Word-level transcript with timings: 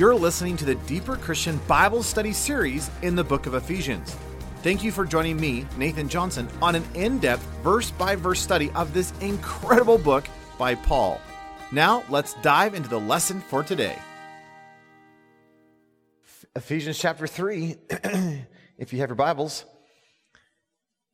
You're 0.00 0.14
listening 0.14 0.56
to 0.56 0.64
the 0.64 0.76
Deeper 0.86 1.14
Christian 1.14 1.60
Bible 1.68 2.02
Study 2.02 2.32
series 2.32 2.88
in 3.02 3.14
the 3.14 3.22
book 3.22 3.44
of 3.44 3.52
Ephesians. 3.52 4.16
Thank 4.62 4.82
you 4.82 4.90
for 4.92 5.04
joining 5.04 5.38
me, 5.38 5.66
Nathan 5.76 6.08
Johnson, 6.08 6.48
on 6.62 6.74
an 6.74 6.84
in 6.94 7.18
depth, 7.18 7.42
verse 7.62 7.90
by 7.90 8.16
verse 8.16 8.40
study 8.40 8.70
of 8.70 8.94
this 8.94 9.12
incredible 9.20 9.98
book 9.98 10.26
by 10.56 10.74
Paul. 10.74 11.20
Now, 11.70 12.02
let's 12.08 12.32
dive 12.40 12.74
into 12.74 12.88
the 12.88 12.98
lesson 12.98 13.42
for 13.42 13.62
today. 13.62 13.94
Ephesians 16.56 16.98
chapter 16.98 17.26
3, 17.26 17.76
if 18.78 18.94
you 18.94 19.00
have 19.00 19.10
your 19.10 19.16
Bibles. 19.16 19.66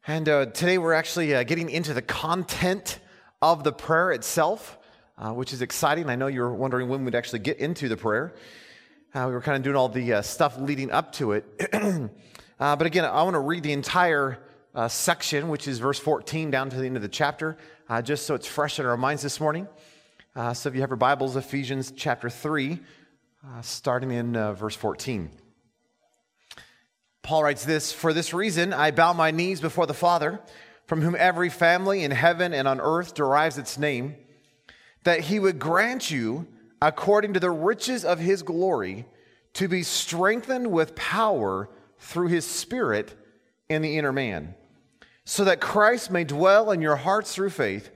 And 0.06 0.28
uh, 0.28 0.46
today 0.46 0.78
we're 0.78 0.92
actually 0.92 1.34
uh, 1.34 1.42
getting 1.42 1.70
into 1.70 1.92
the 1.92 2.02
content 2.02 3.00
of 3.42 3.64
the 3.64 3.72
prayer 3.72 4.12
itself, 4.12 4.78
uh, 5.18 5.32
which 5.32 5.52
is 5.52 5.60
exciting. 5.60 6.08
I 6.08 6.14
know 6.14 6.28
you're 6.28 6.54
wondering 6.54 6.88
when 6.88 7.04
we'd 7.04 7.16
actually 7.16 7.40
get 7.40 7.58
into 7.58 7.88
the 7.88 7.96
prayer. 7.96 8.32
Uh, 9.16 9.28
we 9.28 9.32
were 9.32 9.40
kind 9.40 9.56
of 9.56 9.62
doing 9.62 9.76
all 9.76 9.88
the 9.88 10.12
uh, 10.12 10.20
stuff 10.20 10.58
leading 10.58 10.90
up 10.90 11.10
to 11.12 11.32
it. 11.32 11.44
Uh, 12.58 12.74
but 12.74 12.86
again, 12.86 13.04
I 13.04 13.22
want 13.22 13.34
to 13.34 13.40
read 13.40 13.64
the 13.64 13.72
entire 13.74 14.38
section, 14.88 15.50
which 15.50 15.68
is 15.68 15.78
verse 15.78 15.98
14 15.98 16.50
down 16.50 16.70
to 16.70 16.76
the 16.78 16.86
end 16.86 16.96
of 16.96 17.02
the 17.02 17.08
chapter, 17.08 17.58
just 18.02 18.24
so 18.24 18.34
it's 18.34 18.46
fresh 18.46 18.80
in 18.80 18.86
our 18.86 18.96
minds 18.96 19.22
this 19.22 19.40
morning. 19.40 19.68
so 20.54 20.70
if 20.70 20.74
you 20.74 20.80
have 20.80 20.88
your 20.88 20.96
Bibles, 20.96 21.36
Ephesians 21.36 21.92
chapter 21.94 22.30
3, 22.30 22.78
starting 23.60 24.10
in 24.10 24.32
verse 24.54 24.74
14. 24.74 25.30
Paul 27.22 27.42
writes 27.42 27.66
this 27.66 27.92
For 27.92 28.14
this 28.14 28.32
reason, 28.32 28.72
I 28.72 28.90
bow 28.90 29.12
my 29.12 29.32
knees 29.32 29.60
before 29.60 29.84
the 29.84 29.92
Father, 29.92 30.40
from 30.86 31.02
whom 31.02 31.14
every 31.14 31.50
family 31.50 32.04
in 32.04 32.10
heaven 32.10 32.54
and 32.54 32.66
on 32.66 32.80
earth 32.80 33.12
derives 33.12 33.58
its 33.58 33.76
name, 33.76 34.16
that 35.04 35.20
he 35.20 35.38
would 35.38 35.58
grant 35.58 36.10
you, 36.10 36.46
according 36.80 37.34
to 37.34 37.40
the 37.40 37.50
riches 37.50 38.04
of 38.04 38.18
his 38.18 38.42
glory, 38.42 39.06
to 39.54 39.68
be 39.68 39.82
strengthened 39.82 40.70
with 40.70 40.94
power 40.94 41.68
through 41.98 42.28
his 42.28 42.44
Spirit 42.44 43.14
in 43.68 43.82
the 43.82 43.96
inner 43.96 44.12
man, 44.12 44.54
so 45.24 45.44
that 45.44 45.60
Christ 45.60 46.10
may 46.10 46.24
dwell 46.24 46.70
in 46.70 46.80
your 46.82 46.96
hearts 46.96 47.34
through 47.34 47.50
faith, 47.50 47.90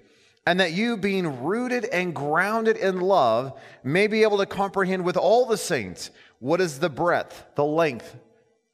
and 0.47 0.59
that 0.59 0.73
you, 0.73 0.97
being 0.97 1.45
rooted 1.45 1.85
and 1.85 2.15
grounded 2.15 2.77
in 2.77 3.01
love, 3.01 3.59
may 3.85 4.07
be 4.07 4.23
able 4.23 4.39
to 4.39 4.47
comprehend 4.47 5.05
with 5.05 5.17
all 5.17 5.47
the 5.47 5.59
saints 5.59 6.11
what 6.39 6.61
is 6.61 6.79
the 6.79 6.89
breadth, 6.89 7.45
the 7.55 7.65
length, 7.65 8.17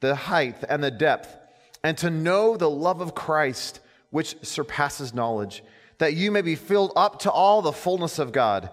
the 0.01 0.15
height 0.15 0.57
and 0.69 0.83
the 0.83 0.91
depth, 0.91 1.37
and 1.83 1.99
to 1.99 2.09
know 2.09 2.57
the 2.57 2.71
love 2.71 3.01
of 3.01 3.15
Christ, 3.15 3.81
which 4.11 4.37
surpasses 4.43 5.13
knowledge, 5.13 5.65
that 5.99 6.15
you 6.15 6.31
may 6.31 6.43
be 6.43 6.55
filled 6.55 6.93
up 6.95 7.19
to 7.21 7.31
all 7.31 7.63
the 7.63 7.73
fullness 7.73 8.19
of 8.19 8.33
God. 8.33 8.71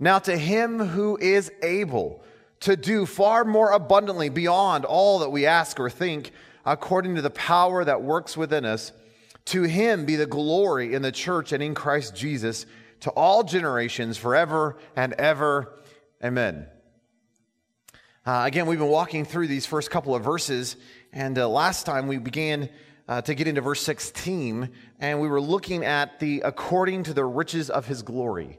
Now, 0.00 0.18
to 0.20 0.36
him 0.36 0.78
who 0.78 1.16
is 1.16 1.50
able 1.62 2.22
to 2.60 2.76
do 2.76 3.06
far 3.06 3.44
more 3.44 3.72
abundantly 3.72 4.28
beyond 4.28 4.84
all 4.84 5.20
that 5.20 5.30
we 5.30 5.46
ask 5.46 5.78
or 5.80 5.90
think, 5.90 6.32
according 6.64 7.16
to 7.16 7.22
the 7.22 7.30
power 7.30 7.84
that 7.84 8.02
works 8.02 8.36
within 8.36 8.64
us, 8.64 8.92
to 9.46 9.62
him 9.62 10.04
be 10.04 10.16
the 10.16 10.26
glory 10.26 10.94
in 10.94 11.02
the 11.02 11.12
church 11.12 11.52
and 11.52 11.62
in 11.62 11.74
Christ 11.74 12.14
Jesus 12.14 12.66
to 13.00 13.10
all 13.10 13.44
generations, 13.44 14.16
forever 14.16 14.76
and 14.96 15.12
ever. 15.14 15.78
Amen. 16.22 16.66
Uh, 18.26 18.42
again, 18.44 18.66
we've 18.66 18.78
been 18.78 18.88
walking 18.88 19.24
through 19.24 19.46
these 19.46 19.66
first 19.66 19.90
couple 19.90 20.14
of 20.14 20.22
verses, 20.22 20.76
and 21.12 21.38
uh, 21.38 21.48
last 21.48 21.86
time 21.86 22.08
we 22.08 22.18
began 22.18 22.68
uh, 23.08 23.22
to 23.22 23.34
get 23.34 23.48
into 23.48 23.60
verse 23.60 23.80
16, 23.82 24.68
and 25.00 25.20
we 25.20 25.28
were 25.28 25.40
looking 25.40 25.84
at 25.84 26.20
the 26.20 26.42
according 26.44 27.04
to 27.04 27.14
the 27.14 27.24
riches 27.24 27.70
of 27.70 27.86
his 27.86 28.02
glory. 28.02 28.58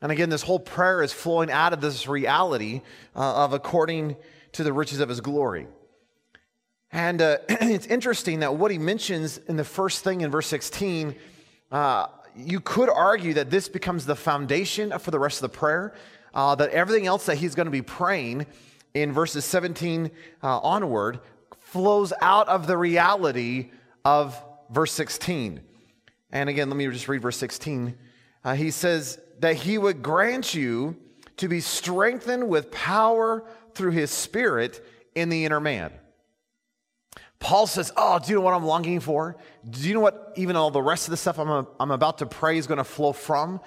And 0.00 0.12
again, 0.12 0.30
this 0.30 0.42
whole 0.42 0.60
prayer 0.60 1.02
is 1.02 1.12
flowing 1.12 1.50
out 1.50 1.72
of 1.72 1.80
this 1.80 2.06
reality 2.06 2.82
uh, 3.16 3.44
of 3.44 3.52
according 3.52 4.16
to 4.52 4.62
the 4.62 4.72
riches 4.72 5.00
of 5.00 5.08
his 5.08 5.20
glory. 5.20 5.66
And 6.92 7.20
uh, 7.20 7.38
it's 7.48 7.86
interesting 7.86 8.40
that 8.40 8.54
what 8.54 8.70
he 8.70 8.78
mentions 8.78 9.38
in 9.38 9.56
the 9.56 9.64
first 9.64 10.04
thing 10.04 10.20
in 10.20 10.30
verse 10.30 10.46
16, 10.46 11.14
uh, 11.72 12.06
you 12.36 12.60
could 12.60 12.88
argue 12.88 13.34
that 13.34 13.50
this 13.50 13.68
becomes 13.68 14.06
the 14.06 14.16
foundation 14.16 14.96
for 14.98 15.10
the 15.10 15.18
rest 15.18 15.42
of 15.42 15.50
the 15.50 15.58
prayer 15.58 15.94
uh, 16.34 16.54
that 16.54 16.70
everything 16.70 17.06
else 17.06 17.26
that 17.26 17.36
he's 17.36 17.54
going 17.54 17.66
to 17.66 17.72
be 17.72 17.82
praying 17.82 18.46
in 18.94 19.12
verses 19.12 19.44
17 19.44 20.10
uh, 20.42 20.58
onward 20.60 21.20
flows 21.58 22.12
out 22.20 22.48
of 22.48 22.66
the 22.66 22.76
reality 22.76 23.70
of 24.04 24.40
verse 24.70 24.92
16. 24.92 25.60
And 26.30 26.48
again, 26.48 26.68
let 26.68 26.76
me 26.76 26.86
just 26.86 27.08
read 27.08 27.22
verse 27.22 27.36
16. 27.36 27.96
Uh, 28.44 28.54
he 28.54 28.70
says 28.70 29.18
that 29.40 29.56
he 29.56 29.78
would 29.78 30.02
grant 30.02 30.54
you 30.54 30.96
to 31.36 31.48
be 31.48 31.60
strengthened 31.60 32.48
with 32.48 32.70
power 32.70 33.44
through 33.74 33.92
his 33.92 34.10
spirit 34.10 34.84
in 35.14 35.28
the 35.28 35.44
inner 35.44 35.60
man. 35.60 35.92
Paul 37.40 37.66
says, 37.66 37.92
Oh, 37.96 38.18
do 38.18 38.30
you 38.30 38.34
know 38.36 38.40
what 38.40 38.54
I'm 38.54 38.66
longing 38.66 39.00
for? 39.00 39.36
Do 39.68 39.86
you 39.86 39.94
know 39.94 40.00
what 40.00 40.32
even 40.36 40.56
all 40.56 40.70
the 40.70 40.82
rest 40.82 41.06
of 41.06 41.12
the 41.12 41.16
stuff 41.16 41.38
I'm, 41.38 41.66
I'm 41.78 41.90
about 41.90 42.18
to 42.18 42.26
pray 42.26 42.58
is 42.58 42.66
going 42.66 42.78
to 42.78 42.84
flow 42.84 43.12
from? 43.12 43.60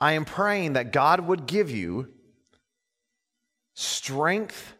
I 0.00 0.12
am 0.12 0.24
praying 0.24 0.72
that 0.72 0.92
God 0.92 1.20
would 1.20 1.46
give 1.46 1.70
you 1.70 2.08
strength 3.74 4.74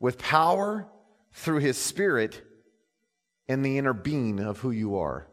with 0.00 0.18
power 0.18 0.88
through 1.32 1.58
his 1.58 1.78
spirit 1.78 2.42
in 3.46 3.62
the 3.62 3.78
inner 3.78 3.92
being 3.92 4.40
of 4.40 4.58
who 4.58 4.70
you 4.70 4.96
are. 4.96 5.26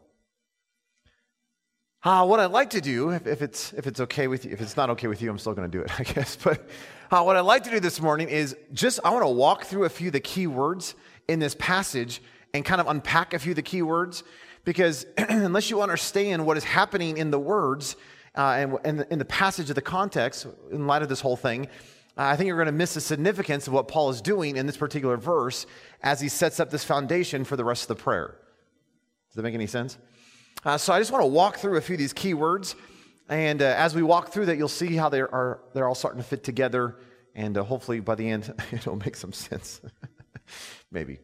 Uh, 2.03 2.25
what 2.25 2.39
I'd 2.39 2.49
like 2.49 2.71
to 2.71 2.81
do, 2.81 3.11
if, 3.11 3.27
if, 3.27 3.43
it's, 3.43 3.73
if 3.73 3.85
it's 3.85 3.99
okay 3.99 4.27
with 4.27 4.43
you, 4.43 4.51
if 4.51 4.59
it's 4.59 4.75
not 4.75 4.89
okay 4.89 5.05
with 5.05 5.21
you, 5.21 5.29
I'm 5.29 5.37
still 5.37 5.53
going 5.53 5.69
to 5.69 5.77
do 5.77 5.83
it, 5.83 5.91
I 5.99 6.03
guess. 6.03 6.35
But 6.35 6.67
uh, 7.11 7.21
what 7.21 7.35
I'd 7.35 7.41
like 7.41 7.63
to 7.65 7.69
do 7.69 7.79
this 7.79 8.01
morning 8.01 8.27
is 8.27 8.55
just, 8.73 8.99
I 9.05 9.11
want 9.11 9.23
to 9.23 9.29
walk 9.29 9.65
through 9.65 9.85
a 9.85 9.89
few 9.89 10.07
of 10.07 10.13
the 10.13 10.19
key 10.19 10.47
words 10.47 10.95
in 11.27 11.37
this 11.37 11.55
passage 11.59 12.19
and 12.55 12.65
kind 12.65 12.81
of 12.81 12.87
unpack 12.87 13.35
a 13.35 13.39
few 13.39 13.51
of 13.51 13.55
the 13.55 13.61
key 13.61 13.83
words 13.83 14.23
because 14.65 15.05
unless 15.17 15.69
you 15.69 15.81
understand 15.83 16.43
what 16.43 16.57
is 16.57 16.63
happening 16.63 17.17
in 17.17 17.29
the 17.29 17.39
words, 17.39 17.95
uh, 18.33 18.77
and, 18.83 19.05
in 19.11 19.19
the 19.19 19.25
passage 19.25 19.69
of 19.69 19.75
the 19.75 19.81
context, 19.81 20.47
in 20.71 20.87
light 20.87 21.03
of 21.03 21.09
this 21.09 21.21
whole 21.21 21.35
thing, 21.35 21.67
uh, 22.17 22.23
I 22.23 22.35
think 22.35 22.47
you're 22.47 22.57
going 22.57 22.65
to 22.65 22.71
miss 22.71 22.95
the 22.95 23.01
significance 23.01 23.67
of 23.67 23.73
what 23.73 23.87
Paul 23.87 24.09
is 24.09 24.21
doing 24.21 24.57
in 24.57 24.65
this 24.65 24.77
particular 24.77 25.17
verse 25.17 25.67
as 26.01 26.19
he 26.19 26.29
sets 26.29 26.59
up 26.59 26.71
this 26.71 26.83
foundation 26.83 27.43
for 27.43 27.55
the 27.55 27.63
rest 27.63 27.83
of 27.83 27.95
the 27.95 28.03
prayer. 28.03 28.37
Does 29.29 29.35
that 29.35 29.43
make 29.43 29.53
any 29.53 29.67
sense? 29.67 29.99
Uh, 30.63 30.77
so 30.77 30.93
I 30.93 30.99
just 30.99 31.11
want 31.11 31.23
to 31.23 31.27
walk 31.27 31.57
through 31.57 31.77
a 31.77 31.81
few 31.81 31.95
of 31.95 31.99
these 31.99 32.13
key 32.13 32.33
words. 32.33 32.75
And 33.29 33.61
uh, 33.61 33.65
as 33.65 33.95
we 33.95 34.03
walk 34.03 34.29
through 34.29 34.47
that, 34.47 34.57
you'll 34.57 34.67
see 34.67 34.95
how 34.95 35.09
they 35.09 35.21
are, 35.21 35.61
they're 35.73 35.87
all 35.87 35.95
starting 35.95 36.21
to 36.21 36.27
fit 36.27 36.43
together. 36.43 36.97
And 37.33 37.57
uh, 37.57 37.63
hopefully 37.63 37.99
by 37.99 38.15
the 38.15 38.29
end, 38.29 38.53
it'll 38.71 38.95
make 38.97 39.15
some 39.15 39.33
sense. 39.33 39.81
Maybe. 40.91 41.19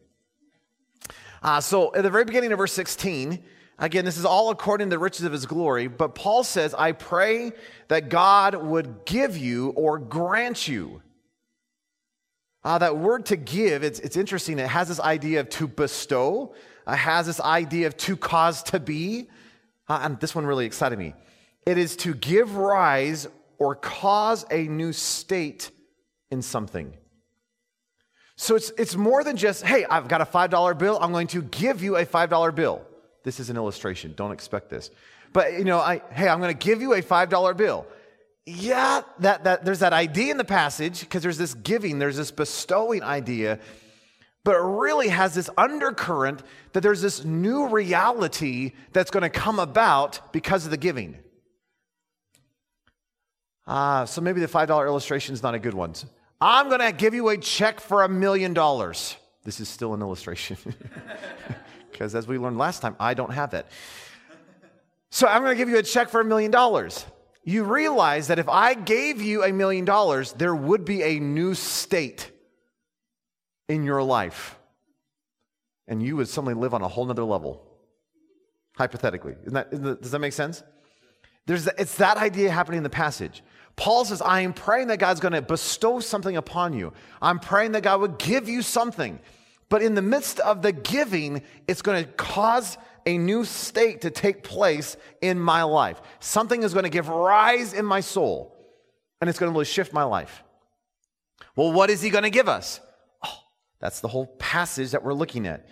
Uh, 1.42 1.60
so 1.60 1.94
at 1.94 2.02
the 2.02 2.10
very 2.10 2.24
beginning 2.24 2.52
of 2.52 2.58
verse 2.58 2.72
16, 2.72 3.42
Again, 3.80 4.04
this 4.04 4.18
is 4.18 4.24
all 4.24 4.50
according 4.50 4.88
to 4.88 4.90
the 4.90 4.98
riches 4.98 5.24
of 5.24 5.30
his 5.30 5.46
glory. 5.46 5.86
But 5.86 6.16
Paul 6.16 6.42
says, 6.42 6.74
I 6.74 6.92
pray 6.92 7.52
that 7.86 8.08
God 8.08 8.56
would 8.56 9.04
give 9.04 9.36
you 9.36 9.70
or 9.70 9.98
grant 9.98 10.66
you. 10.66 11.00
Uh, 12.64 12.78
that 12.78 12.98
word 12.98 13.26
to 13.26 13.36
give, 13.36 13.84
it's, 13.84 14.00
it's 14.00 14.16
interesting. 14.16 14.58
It 14.58 14.66
has 14.68 14.88
this 14.88 14.98
idea 14.98 15.40
of 15.40 15.48
to 15.50 15.68
bestow, 15.68 16.54
it 16.88 16.96
has 16.96 17.26
this 17.26 17.40
idea 17.40 17.86
of 17.86 17.96
to 17.98 18.16
cause 18.16 18.62
to 18.64 18.80
be. 18.80 19.28
Uh, 19.88 20.00
and 20.02 20.20
this 20.20 20.34
one 20.34 20.46
really 20.46 20.66
excited 20.66 20.98
me. 20.98 21.14
It 21.66 21.78
is 21.78 21.96
to 21.96 22.14
give 22.14 22.56
rise 22.56 23.26
or 23.58 23.74
cause 23.74 24.44
a 24.50 24.64
new 24.64 24.92
state 24.92 25.70
in 26.30 26.42
something. 26.42 26.94
So 28.36 28.54
it's, 28.54 28.70
it's 28.78 28.94
more 28.94 29.24
than 29.24 29.36
just, 29.36 29.64
hey, 29.64 29.84
I've 29.90 30.06
got 30.08 30.20
a 30.20 30.24
$5 30.24 30.78
bill, 30.78 30.98
I'm 31.00 31.12
going 31.12 31.26
to 31.28 31.42
give 31.42 31.82
you 31.82 31.96
a 31.96 32.06
$5 32.06 32.54
bill. 32.54 32.82
This 33.24 33.40
is 33.40 33.50
an 33.50 33.56
illustration. 33.56 34.14
Don't 34.16 34.30
expect 34.30 34.70
this. 34.70 34.90
But, 35.32 35.54
you 35.54 35.64
know, 35.64 35.78
I, 35.78 36.00
hey, 36.12 36.28
I'm 36.28 36.40
going 36.40 36.56
to 36.56 36.66
give 36.66 36.80
you 36.80 36.94
a 36.94 37.02
$5 37.02 37.56
bill. 37.56 37.86
Yeah, 38.46 39.02
that, 39.18 39.44
that, 39.44 39.64
there's 39.64 39.80
that 39.80 39.92
idea 39.92 40.30
in 40.30 40.38
the 40.38 40.44
passage 40.44 41.00
because 41.00 41.22
there's 41.22 41.36
this 41.36 41.52
giving, 41.52 41.98
there's 41.98 42.16
this 42.16 42.30
bestowing 42.30 43.02
idea, 43.02 43.58
but 44.44 44.54
it 44.54 44.62
really 44.62 45.08
has 45.08 45.34
this 45.34 45.50
undercurrent 45.58 46.42
that 46.72 46.80
there's 46.80 47.02
this 47.02 47.24
new 47.24 47.68
reality 47.68 48.72
that's 48.92 49.10
going 49.10 49.22
to 49.22 49.30
come 49.30 49.58
about 49.58 50.32
because 50.32 50.64
of 50.64 50.70
the 50.70 50.76
giving. 50.76 51.16
Ah, 53.66 54.02
uh, 54.02 54.06
so 54.06 54.20
maybe 54.20 54.40
the 54.40 54.46
$5 54.46 54.86
illustration 54.86 55.34
is 55.34 55.42
not 55.42 55.54
a 55.54 55.58
good 55.58 55.74
one. 55.74 55.92
I'm 56.40 56.68
going 56.68 56.80
to 56.80 56.92
give 56.92 57.14
you 57.14 57.28
a 57.28 57.36
check 57.36 57.80
for 57.80 58.04
a 58.04 58.08
million 58.08 58.54
dollars. 58.54 59.16
This 59.44 59.60
is 59.60 59.68
still 59.68 59.92
an 59.92 60.00
illustration. 60.00 60.56
because 61.90 62.14
as 62.14 62.26
we 62.26 62.38
learned 62.38 62.58
last 62.58 62.80
time, 62.80 62.96
I 63.00 63.14
don't 63.14 63.32
have 63.32 63.50
that. 63.50 63.66
So 65.10 65.26
I'm 65.26 65.42
going 65.42 65.52
to 65.52 65.58
give 65.58 65.68
you 65.68 65.78
a 65.78 65.82
check 65.82 66.08
for 66.08 66.20
a 66.20 66.24
million 66.24 66.50
dollars. 66.50 67.04
You 67.44 67.64
realize 67.64 68.28
that 68.28 68.38
if 68.38 68.48
I 68.48 68.74
gave 68.74 69.20
you 69.20 69.42
a 69.42 69.52
million 69.52 69.84
dollars, 69.84 70.32
there 70.32 70.54
would 70.54 70.84
be 70.84 71.02
a 71.02 71.18
new 71.18 71.54
state 71.54 72.30
in 73.68 73.84
your 73.84 74.02
life. 74.02 74.58
And 75.86 76.02
you 76.02 76.16
would 76.16 76.28
suddenly 76.28 76.54
live 76.54 76.74
on 76.74 76.82
a 76.82 76.88
whole 76.88 77.06
nother 77.06 77.24
level, 77.24 77.62
hypothetically. 78.76 79.34
That, 79.46 79.70
does 79.70 80.10
that 80.10 80.18
make 80.18 80.32
sense? 80.32 80.62
There's, 81.46 81.66
it's 81.66 81.96
that 81.96 82.18
idea 82.18 82.50
happening 82.50 82.78
in 82.78 82.82
the 82.82 82.90
passage. 82.90 83.42
Paul 83.76 84.04
says, 84.04 84.20
I 84.20 84.40
am 84.40 84.52
praying 84.52 84.88
that 84.88 84.98
God's 84.98 85.20
going 85.20 85.32
to 85.32 85.40
bestow 85.40 86.00
something 86.00 86.36
upon 86.36 86.74
you. 86.74 86.92
I'm 87.22 87.38
praying 87.38 87.72
that 87.72 87.84
God 87.84 88.00
would 88.00 88.18
give 88.18 88.48
you 88.48 88.60
something. 88.60 89.18
But 89.68 89.82
in 89.82 89.94
the 89.94 90.02
midst 90.02 90.40
of 90.40 90.62
the 90.62 90.72
giving, 90.72 91.42
it's 91.66 91.80
going 91.80 92.04
to 92.04 92.10
cause 92.12 92.76
a 93.06 93.16
new 93.16 93.44
state 93.44 94.02
to 94.02 94.10
take 94.10 94.42
place 94.42 94.96
in 95.22 95.38
my 95.38 95.62
life. 95.62 96.00
Something 96.20 96.62
is 96.62 96.74
going 96.74 96.84
to 96.84 96.90
give 96.90 97.08
rise 97.08 97.72
in 97.72 97.84
my 97.84 98.00
soul, 98.00 98.54
and 99.20 99.30
it's 99.30 99.38
going 99.38 99.50
to 99.50 99.54
really 99.54 99.64
shift 99.64 99.92
my 99.92 100.04
life. 100.04 100.42
Well, 101.56 101.72
what 101.72 101.88
is 101.88 102.02
he 102.02 102.10
going 102.10 102.24
to 102.24 102.30
give 102.30 102.48
us? 102.48 102.80
That's 103.80 104.00
the 104.00 104.08
whole 104.08 104.26
passage 104.26 104.90
that 104.90 105.04
we're 105.04 105.14
looking 105.14 105.46
at. 105.46 105.66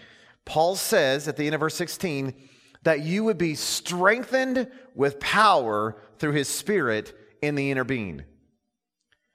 Paul 0.45 0.77
says 0.77 1.29
at 1.29 1.37
the 1.37 1.47
end 1.47 1.55
of 1.55 1.61
verse 1.61 1.75
16 1.75 2.35
that 2.85 3.01
you 3.01 3.25
would 3.25 3.39
be 3.39 3.55
strengthened 3.55 4.69
with 4.95 5.19
power 5.19 5.97
through 6.19 6.33
his 6.33 6.49
spirit 6.49 7.17
in 7.43 7.57
the 7.57 7.71
inner 7.71 7.85
being. 7.85 8.23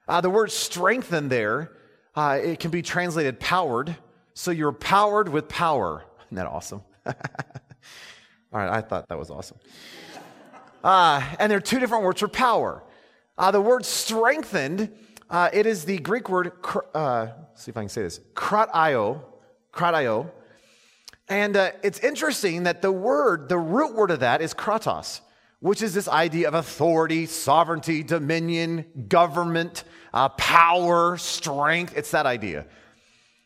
Uh, 0.08 0.22
the 0.22 0.30
word 0.30 0.52
strengthened 0.52 1.30
there, 1.30 1.72
uh, 2.16 2.40
it 2.42 2.60
can 2.60 2.72
be 2.72 2.82
translated 2.82 3.40
powered. 3.40 3.96
So 4.34 4.52
you're 4.52 4.72
powered 4.72 5.30
with 5.30 5.50
power. 5.50 6.06
Isn't 6.28 6.38
that 6.38 6.48
awesome? 6.48 6.82
All 7.06 7.14
right, 8.52 8.70
I 8.70 8.82
thought 8.82 9.08
that 9.10 9.18
was 9.18 9.30
awesome. 9.30 9.58
Uh, 10.84 11.22
and 11.40 11.50
there 11.50 11.58
are 11.58 11.62
two 11.62 11.80
different 11.80 12.04
words 12.04 12.20
for 12.20 12.28
power. 12.28 12.84
Uh, 13.38 13.52
the 13.52 13.62
word 13.62 13.86
strengthened, 13.86 14.92
uh, 15.32 15.50
it 15.52 15.66
is 15.66 15.86
the 15.86 15.98
Greek 15.98 16.30
word, 16.30 16.52
uh, 16.94 17.28
see 17.56 17.72
if 17.72 17.78
I 17.78 17.82
can 17.82 17.90
say 17.90 18.04
this, 18.04 18.20
kratio, 18.36 19.24
kratio. 19.74 20.30
And 21.28 21.58
uh, 21.58 21.72
it's 21.82 22.00
interesting 22.00 22.64
that 22.64 22.84
the 22.84 22.92
word, 22.92 23.50
the 23.50 23.58
root 23.58 23.96
word 23.96 24.12
of 24.12 24.20
that 24.20 24.42
is 24.42 24.54
kratos 24.54 25.22
which 25.62 25.84
is 25.84 25.94
this 25.94 26.08
idea 26.08 26.48
of 26.48 26.56
authority, 26.56 27.28
sovereignty, 27.28 28.02
dominion, 28.02 28.84
government, 29.08 29.84
uh, 30.12 30.28
power, 30.30 31.18
strength. 31.18 31.96
It's 31.96 32.12
that 32.12 32.26
idea. 32.26 32.66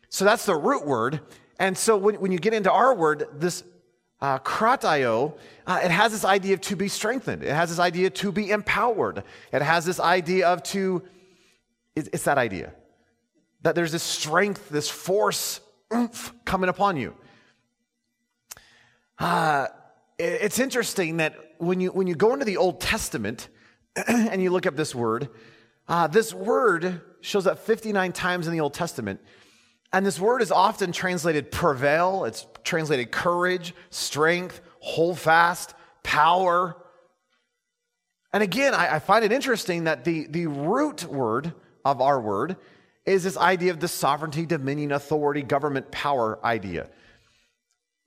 So 0.08 0.24
that's 0.24 0.46
the 0.46 0.56
root 0.56 0.86
word. 0.86 1.20
And 1.58 1.76
so 1.76 1.96
when, 1.96 2.14
when 2.16 2.32
you 2.32 2.38
get 2.38 2.54
into 2.54 2.72
our 2.72 2.94
word, 2.94 3.28
this 3.34 3.62
uh, 4.22 4.38
kratio, 4.38 5.36
uh, 5.66 5.80
it 5.84 5.90
has 5.90 6.12
this 6.12 6.24
idea 6.24 6.54
of 6.54 6.62
to 6.62 6.74
be 6.74 6.88
strengthened. 6.88 7.42
It 7.42 7.52
has 7.52 7.68
this 7.68 7.78
idea 7.78 8.08
to 8.08 8.32
be 8.32 8.50
empowered. 8.50 9.22
It 9.52 9.60
has 9.60 9.84
this 9.84 10.00
idea 10.00 10.48
of 10.48 10.62
to, 10.64 11.02
it's, 11.96 12.24
that 12.24 12.38
idea 12.38 12.72
that 13.62 13.74
there's 13.74 13.92
this 13.92 14.02
strength, 14.02 14.68
this 14.68 14.88
force 14.88 15.60
oomph, 15.92 16.32
coming 16.44 16.68
upon 16.68 16.96
you. 16.96 17.14
Uh, 19.18 19.66
it's 20.18 20.58
interesting 20.58 21.16
that 21.16 21.34
when 21.58 21.80
you, 21.80 21.90
when 21.90 22.06
you 22.06 22.14
go 22.14 22.32
into 22.32 22.44
the 22.44 22.58
Old 22.58 22.80
Testament 22.80 23.48
and 24.06 24.42
you 24.42 24.50
look 24.50 24.66
up 24.66 24.76
this 24.76 24.94
word, 24.94 25.28
uh, 25.88 26.06
this 26.06 26.34
word 26.34 27.00
shows 27.20 27.46
up 27.46 27.58
59 27.58 28.12
times 28.12 28.46
in 28.46 28.52
the 28.52 28.60
Old 28.60 28.74
Testament. 28.74 29.20
And 29.92 30.04
this 30.04 30.20
word 30.20 30.42
is 30.42 30.50
often 30.50 30.92
translated 30.92 31.50
prevail, 31.50 32.24
it's 32.24 32.46
translated 32.64 33.10
courage, 33.10 33.74
strength, 33.90 34.60
hold 34.80 35.18
fast, 35.18 35.74
power. 36.02 36.76
And 38.32 38.42
again, 38.42 38.74
I, 38.74 38.96
I 38.96 38.98
find 38.98 39.24
it 39.24 39.32
interesting 39.32 39.84
that 39.84 40.04
the, 40.04 40.26
the 40.26 40.46
root 40.46 41.04
word 41.04 41.54
of 41.86 42.00
our 42.00 42.20
word 42.20 42.56
is 43.04 43.22
this 43.22 43.36
idea 43.36 43.70
of 43.70 43.78
the 43.78 43.88
sovereignty, 43.88 44.44
dominion, 44.44 44.90
authority, 44.90 45.42
government, 45.42 45.90
power 45.92 46.38
idea. 46.44 46.88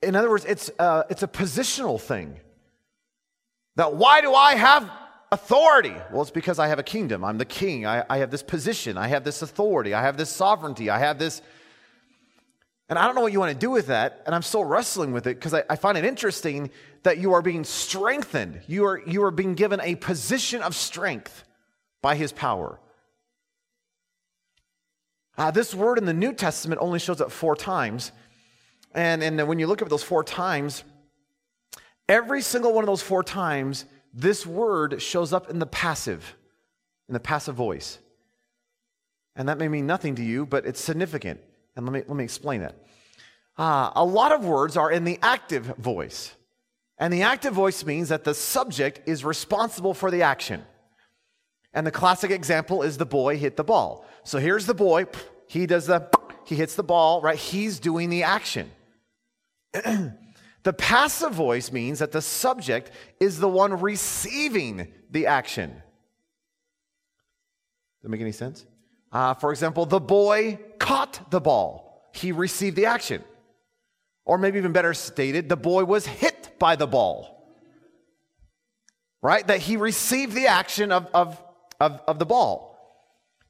In 0.02 0.16
other 0.16 0.30
words, 0.30 0.46
it's, 0.46 0.70
uh, 0.78 1.04
it's 1.10 1.24
a 1.24 1.28
positional 1.28 2.00
thing. 2.00 2.38
That 3.78 3.96
why 3.96 4.20
do 4.20 4.34
I 4.34 4.56
have 4.56 4.92
authority? 5.32 5.96
Well, 6.12 6.22
it's 6.22 6.32
because 6.32 6.60
I 6.60 6.68
have 6.68 6.80
a 6.80 6.84
kingdom. 6.84 7.24
I'm 7.24 7.38
the 7.38 7.46
king. 7.46 7.86
I, 7.86 8.04
I 8.10 8.18
have 8.18 8.32
this 8.32 8.44
position. 8.44 8.98
I 8.98 9.08
have 9.08 9.24
this 9.24 9.42
authority. 9.42 9.94
I 9.94 10.02
have 10.02 10.18
this 10.18 10.30
sovereignty. 10.30 10.90
I 10.90 11.00
have 11.00 11.18
this. 11.18 11.42
And 12.90 13.00
I 13.00 13.06
don't 13.06 13.16
know 13.16 13.22
what 13.22 13.32
you 13.32 13.40
want 13.40 13.54
to 13.54 13.58
do 13.58 13.70
with 13.70 13.88
that. 13.88 14.24
And 14.26 14.36
I'm 14.36 14.42
still 14.42 14.66
wrestling 14.66 15.14
with 15.14 15.28
it 15.28 15.36
because 15.36 15.54
I, 15.54 15.64
I, 15.70 15.78
find 15.78 15.98
it 15.98 16.04
interesting 16.04 16.72
that 17.04 17.20
you 17.20 17.34
are 17.34 17.42
being 17.42 17.64
strengthened. 17.64 18.62
You 18.68 18.86
are, 18.86 19.02
you 19.08 19.24
are 19.24 19.32
being 19.32 19.54
given 19.54 19.80
a 19.82 19.96
position 19.96 20.62
of 20.62 20.76
strength 20.76 21.46
by 22.02 22.16
his 22.16 22.34
power. 22.34 22.80
Uh, 25.40 25.50
this 25.50 25.74
word 25.74 25.98
in 25.98 26.06
the 26.06 26.14
New 26.14 26.34
Testament 26.34 26.80
only 26.80 27.00
shows 27.00 27.20
up 27.20 27.32
four 27.32 27.56
times. 27.56 28.12
And, 28.94 29.24
and 29.24 29.48
when 29.48 29.58
you 29.58 29.66
look 29.66 29.82
at 29.82 29.90
those 29.90 30.04
four 30.04 30.24
times, 30.24 30.84
Every 32.10 32.42
single 32.42 32.74
one 32.74 32.84
of 32.84 32.88
those 32.88 33.04
four 33.04 33.24
times, 33.24 33.86
this 34.16 34.44
word 34.44 35.00
shows 35.00 35.32
up 35.32 35.52
in 35.52 35.60
the 35.60 35.68
passive, 35.68 36.36
in 37.08 37.14
the 37.14 37.20
passive 37.20 37.54
voice. 37.54 38.00
And 39.36 39.48
that 39.48 39.60
may 39.60 39.68
mean 39.68 39.86
nothing 39.86 40.16
to 40.16 40.24
you, 40.24 40.48
but 40.48 40.66
it's 40.66 40.82
significant. 40.82 41.40
And 41.76 41.86
let 41.86 41.94
me, 41.94 42.00
let 42.08 42.18
me 42.18 42.24
explain 42.24 42.62
that. 42.62 42.76
Uh, 43.60 43.92
a 43.96 44.04
lot 44.04 44.32
of 44.32 44.44
words 44.44 44.76
are 44.76 44.92
in 44.92 45.04
the 45.04 45.20
active 45.22 45.66
voice. 45.78 46.34
And 46.98 47.14
the 47.14 47.22
active 47.22 47.54
voice 47.54 47.86
means 47.86 48.10
that 48.10 48.24
the 48.24 48.34
subject 48.34 49.08
is 49.08 49.24
responsible 49.24 49.94
for 49.94 50.10
the 50.10 50.24
action. 50.24 50.64
And 51.74 51.86
the 51.86 51.92
classic 51.92 52.32
example 52.32 52.82
is 52.82 52.98
the 52.98 53.06
boy 53.06 53.38
hit 53.38 53.56
the 53.58 53.64
ball. 53.64 54.06
So 54.24 54.40
here's 54.40 54.66
the 54.66 54.74
boy, 54.74 55.06
he 55.48 55.66
does 55.66 55.86
the, 55.88 56.10
he 56.46 56.56
hits 56.56 56.76
the 56.76 56.84
ball, 56.84 57.22
right? 57.22 57.38
He's 57.38 57.80
doing 57.80 58.10
the 58.10 58.24
action. 58.24 58.72
The 60.64 60.74
passive 60.74 61.32
voice 61.32 61.72
means 61.72 62.00
that 62.00 62.12
the 62.12 62.22
subject 62.22 62.92
is 63.20 63.40
the 63.40 63.48
one 63.48 63.80
receiving 63.80 64.92
the 65.10 65.28
action. 65.28 65.70
Does 65.70 65.82
that 68.04 68.10
make 68.10 68.22
any 68.22 68.34
sense? 68.34 68.66
Uh, 69.12 69.34
for 69.34 69.52
example, 69.52 69.86
the 69.86 70.00
boy 70.00 70.60
caught 70.78 71.32
the 71.32 71.40
ball, 71.40 72.10
he 72.14 72.32
received 72.32 72.76
the 72.76 72.86
action. 72.86 73.24
Or 74.26 74.38
maybe 74.38 74.60
even 74.60 74.74
better 74.74 74.94
stated, 74.94 75.50
the 75.50 75.58
boy 75.58 75.86
was 75.86 76.06
hit 76.06 76.60
by 76.60 76.76
the 76.76 76.86
ball. 76.86 77.52
Right? 79.22 79.48
That 79.48 79.60
he 79.62 79.76
received 79.76 80.34
the 80.34 80.48
action 80.48 80.92
of, 80.92 81.08
of, 81.14 81.42
of, 81.80 82.02
of 82.08 82.20
the 82.20 82.26
ball. 82.26 82.70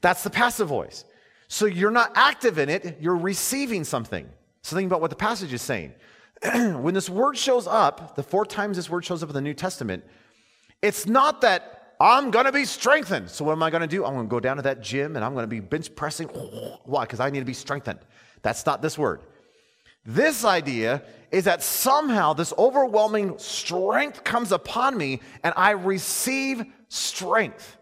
That's 0.01 0.23
the 0.23 0.29
passive 0.29 0.67
voice. 0.67 1.05
So 1.47 1.65
you're 1.65 1.91
not 1.91 2.11
active 2.15 2.57
in 2.59 2.69
it, 2.69 2.97
you're 3.01 3.17
receiving 3.17 3.83
something. 3.83 4.29
So 4.61 4.75
think 4.75 4.87
about 4.87 5.01
what 5.01 5.09
the 5.09 5.15
passage 5.15 5.51
is 5.51 5.61
saying. 5.61 5.93
when 6.43 6.93
this 6.93 7.09
word 7.09 7.37
shows 7.37 7.67
up, 7.67 8.15
the 8.15 8.23
four 8.23 8.45
times 8.45 8.77
this 8.77 8.89
word 8.89 9.03
shows 9.03 9.23
up 9.23 9.29
in 9.29 9.35
the 9.35 9.41
New 9.41 9.53
Testament, 9.53 10.03
it's 10.81 11.05
not 11.05 11.41
that 11.41 11.95
I'm 11.99 12.31
going 12.31 12.45
to 12.45 12.51
be 12.51 12.63
strengthened. 12.63 13.29
So, 13.29 13.43
what 13.43 13.51
am 13.53 13.63
I 13.63 13.69
going 13.69 13.81
to 13.81 13.87
do? 13.87 14.05
I'm 14.05 14.13
going 14.13 14.27
to 14.27 14.29
go 14.29 14.39
down 14.39 14.55
to 14.55 14.63
that 14.63 14.81
gym 14.81 15.17
and 15.17 15.25
I'm 15.25 15.33
going 15.33 15.43
to 15.43 15.47
be 15.47 15.59
bench 15.59 15.93
pressing. 15.95 16.27
Why? 16.85 17.03
Because 17.03 17.19
I 17.19 17.29
need 17.29 17.39
to 17.39 17.45
be 17.45 17.53
strengthened. 17.53 17.99
That's 18.41 18.65
not 18.65 18.81
this 18.81 18.97
word. 18.97 19.21
This 20.05 20.45
idea 20.45 21.03
is 21.31 21.43
that 21.43 21.61
somehow 21.61 22.33
this 22.33 22.53
overwhelming 22.57 23.37
strength 23.37 24.23
comes 24.23 24.51
upon 24.51 24.97
me 24.97 25.19
and 25.43 25.53
I 25.57 25.71
receive 25.71 26.63
strength. 26.87 27.77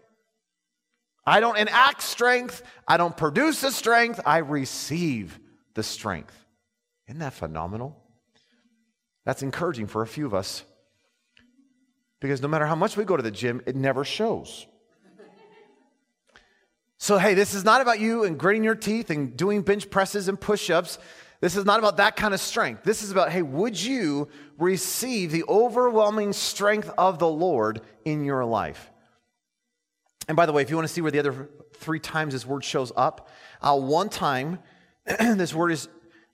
I 1.28 1.40
don't 1.40 1.58
enact 1.58 2.02
strength, 2.02 2.62
I 2.86 2.96
don't 2.96 3.16
produce 3.16 3.60
the 3.60 3.70
strength, 3.70 4.18
I 4.24 4.38
receive 4.38 5.38
the 5.74 5.82
strength. 5.82 6.34
Isn't 7.06 7.20
that 7.20 7.34
phenomenal? 7.34 8.02
That's 9.26 9.42
encouraging 9.42 9.88
for 9.88 10.00
a 10.00 10.06
few 10.06 10.24
of 10.24 10.32
us 10.32 10.64
because 12.20 12.40
no 12.40 12.48
matter 12.48 12.66
how 12.66 12.74
much 12.74 12.96
we 12.96 13.04
go 13.04 13.16
to 13.16 13.22
the 13.22 13.30
gym, 13.30 13.60
it 13.66 13.76
never 13.76 14.04
shows. 14.04 14.66
So, 16.96 17.18
hey, 17.18 17.34
this 17.34 17.54
is 17.54 17.64
not 17.64 17.80
about 17.80 18.00
you 18.00 18.24
and 18.24 18.38
gritting 18.38 18.64
your 18.64 18.74
teeth 18.74 19.10
and 19.10 19.36
doing 19.36 19.62
bench 19.62 19.88
presses 19.88 20.28
and 20.28 20.40
push 20.40 20.70
ups. 20.70 20.98
This 21.40 21.56
is 21.56 21.64
not 21.64 21.78
about 21.78 21.98
that 21.98 22.16
kind 22.16 22.34
of 22.34 22.40
strength. 22.40 22.82
This 22.82 23.02
is 23.02 23.10
about, 23.10 23.30
hey, 23.30 23.42
would 23.42 23.80
you 23.80 24.28
receive 24.58 25.30
the 25.30 25.44
overwhelming 25.46 26.32
strength 26.32 26.90
of 26.98 27.18
the 27.18 27.28
Lord 27.28 27.82
in 28.04 28.24
your 28.24 28.44
life? 28.44 28.90
And 30.28 30.36
by 30.36 30.46
the 30.46 30.52
way, 30.52 30.62
if 30.62 30.70
you 30.70 30.76
want 30.76 30.86
to 30.86 30.92
see 30.92 31.00
where 31.00 31.10
the 31.10 31.18
other 31.18 31.48
three 31.74 31.98
times 31.98 32.34
this 32.34 32.46
word 32.46 32.62
shows 32.62 32.92
up, 32.94 33.30
uh, 33.62 33.78
one 33.78 34.10
time 34.10 34.58
this 35.06 35.54
word 35.54 35.72
is 35.72 35.88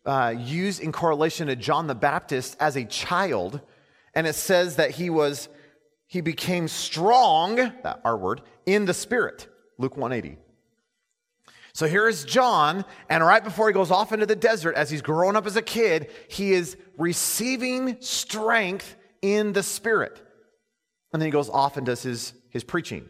uh, 0.04 0.34
used 0.36 0.82
in 0.82 0.92
correlation 0.92 1.46
to 1.46 1.56
John 1.56 1.86
the 1.86 1.94
Baptist 1.94 2.56
as 2.58 2.76
a 2.76 2.84
child, 2.84 3.60
and 4.14 4.26
it 4.26 4.34
says 4.34 4.76
that 4.76 4.90
he 4.90 5.10
was 5.10 5.48
he 6.06 6.20
became 6.20 6.68
strong, 6.68 7.56
that 7.56 8.00
our 8.04 8.16
word, 8.16 8.42
in 8.66 8.84
the 8.84 8.94
spirit. 8.94 9.48
Luke 9.78 9.96
180. 9.96 10.38
So 11.72 11.88
here 11.88 12.08
is 12.08 12.24
John, 12.24 12.84
and 13.08 13.24
right 13.24 13.42
before 13.42 13.66
he 13.66 13.74
goes 13.74 13.90
off 13.90 14.12
into 14.12 14.26
the 14.26 14.36
desert, 14.36 14.76
as 14.76 14.90
he's 14.90 15.02
growing 15.02 15.34
up 15.34 15.44
as 15.44 15.56
a 15.56 15.62
kid, 15.62 16.12
he 16.28 16.52
is 16.52 16.76
receiving 16.96 17.96
strength 18.00 18.94
in 19.22 19.52
the 19.52 19.62
spirit. 19.62 20.22
And 21.12 21.20
then 21.20 21.26
he 21.26 21.32
goes 21.32 21.48
off 21.48 21.76
and 21.76 21.84
does 21.84 22.04
his, 22.04 22.32
his 22.50 22.62
preaching. 22.62 23.08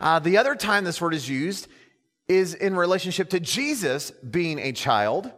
Uh, 0.00 0.18
the 0.18 0.36
other 0.36 0.54
time 0.54 0.84
this 0.84 1.00
word 1.00 1.14
is 1.14 1.28
used 1.28 1.68
is 2.28 2.54
in 2.54 2.76
relationship 2.76 3.30
to 3.30 3.40
Jesus 3.40 4.10
being 4.10 4.58
a 4.58 4.72
child 4.72 5.32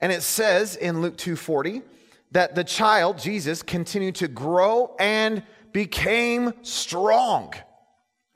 and 0.00 0.12
it 0.12 0.22
says 0.22 0.76
in 0.76 1.00
Luke 1.00 1.16
2:40 1.16 1.82
that 2.30 2.54
the 2.54 2.64
child 2.64 3.18
Jesus 3.18 3.62
continued 3.62 4.16
to 4.16 4.28
grow 4.28 4.94
and 4.98 5.42
became 5.72 6.52
strong 6.62 7.54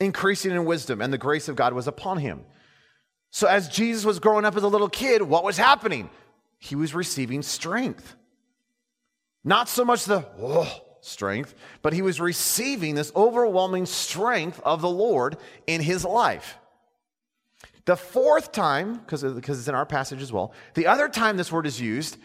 increasing 0.01 0.51
in 0.51 0.65
wisdom, 0.65 1.01
and 1.01 1.13
the 1.13 1.19
grace 1.19 1.49
of 1.49 1.57
God 1.57 1.73
was 1.73 1.87
upon 1.87 2.19
him. 2.19 2.45
So, 3.31 3.47
as 3.47 3.69
Jesus 3.69 4.05
was 4.05 4.19
growing 4.19 4.45
up 4.45 4.57
as 4.57 4.63
a 4.63 4.69
little 4.69 4.89
kid, 4.89 5.23
what 5.23 5.45
was 5.45 5.57
happening? 5.57 6.11
He 6.59 6.75
was 6.75 6.95
receiving 6.95 7.43
strength. 7.43 8.15
Not 9.45 9.69
so 9.69 9.85
much 9.85 10.05
the 10.05 10.27
oh, 10.41 10.83
strength, 11.03 11.55
but 11.83 11.93
he 11.93 12.01
was 12.01 12.21
receiving 12.21 12.95
this 12.95 13.13
overwhelming 13.15 13.85
strength 13.85 14.61
of 14.65 14.81
the 14.81 14.89
Lord 14.89 15.37
in 15.67 15.83
his 15.83 16.05
life. 16.05 16.57
The 17.85 17.97
fourth 17.97 18.53
time, 18.53 18.99
because 18.99 19.25
it's 19.25 19.69
in 19.69 19.75
our 19.75 19.85
passage 19.85 20.23
as 20.23 20.33
well, 20.33 20.55
the 20.75 20.87
other 20.87 21.09
time 21.09 21.37
this 21.37 21.53
word 21.53 21.67
is 21.67 21.81
used 21.81 22.17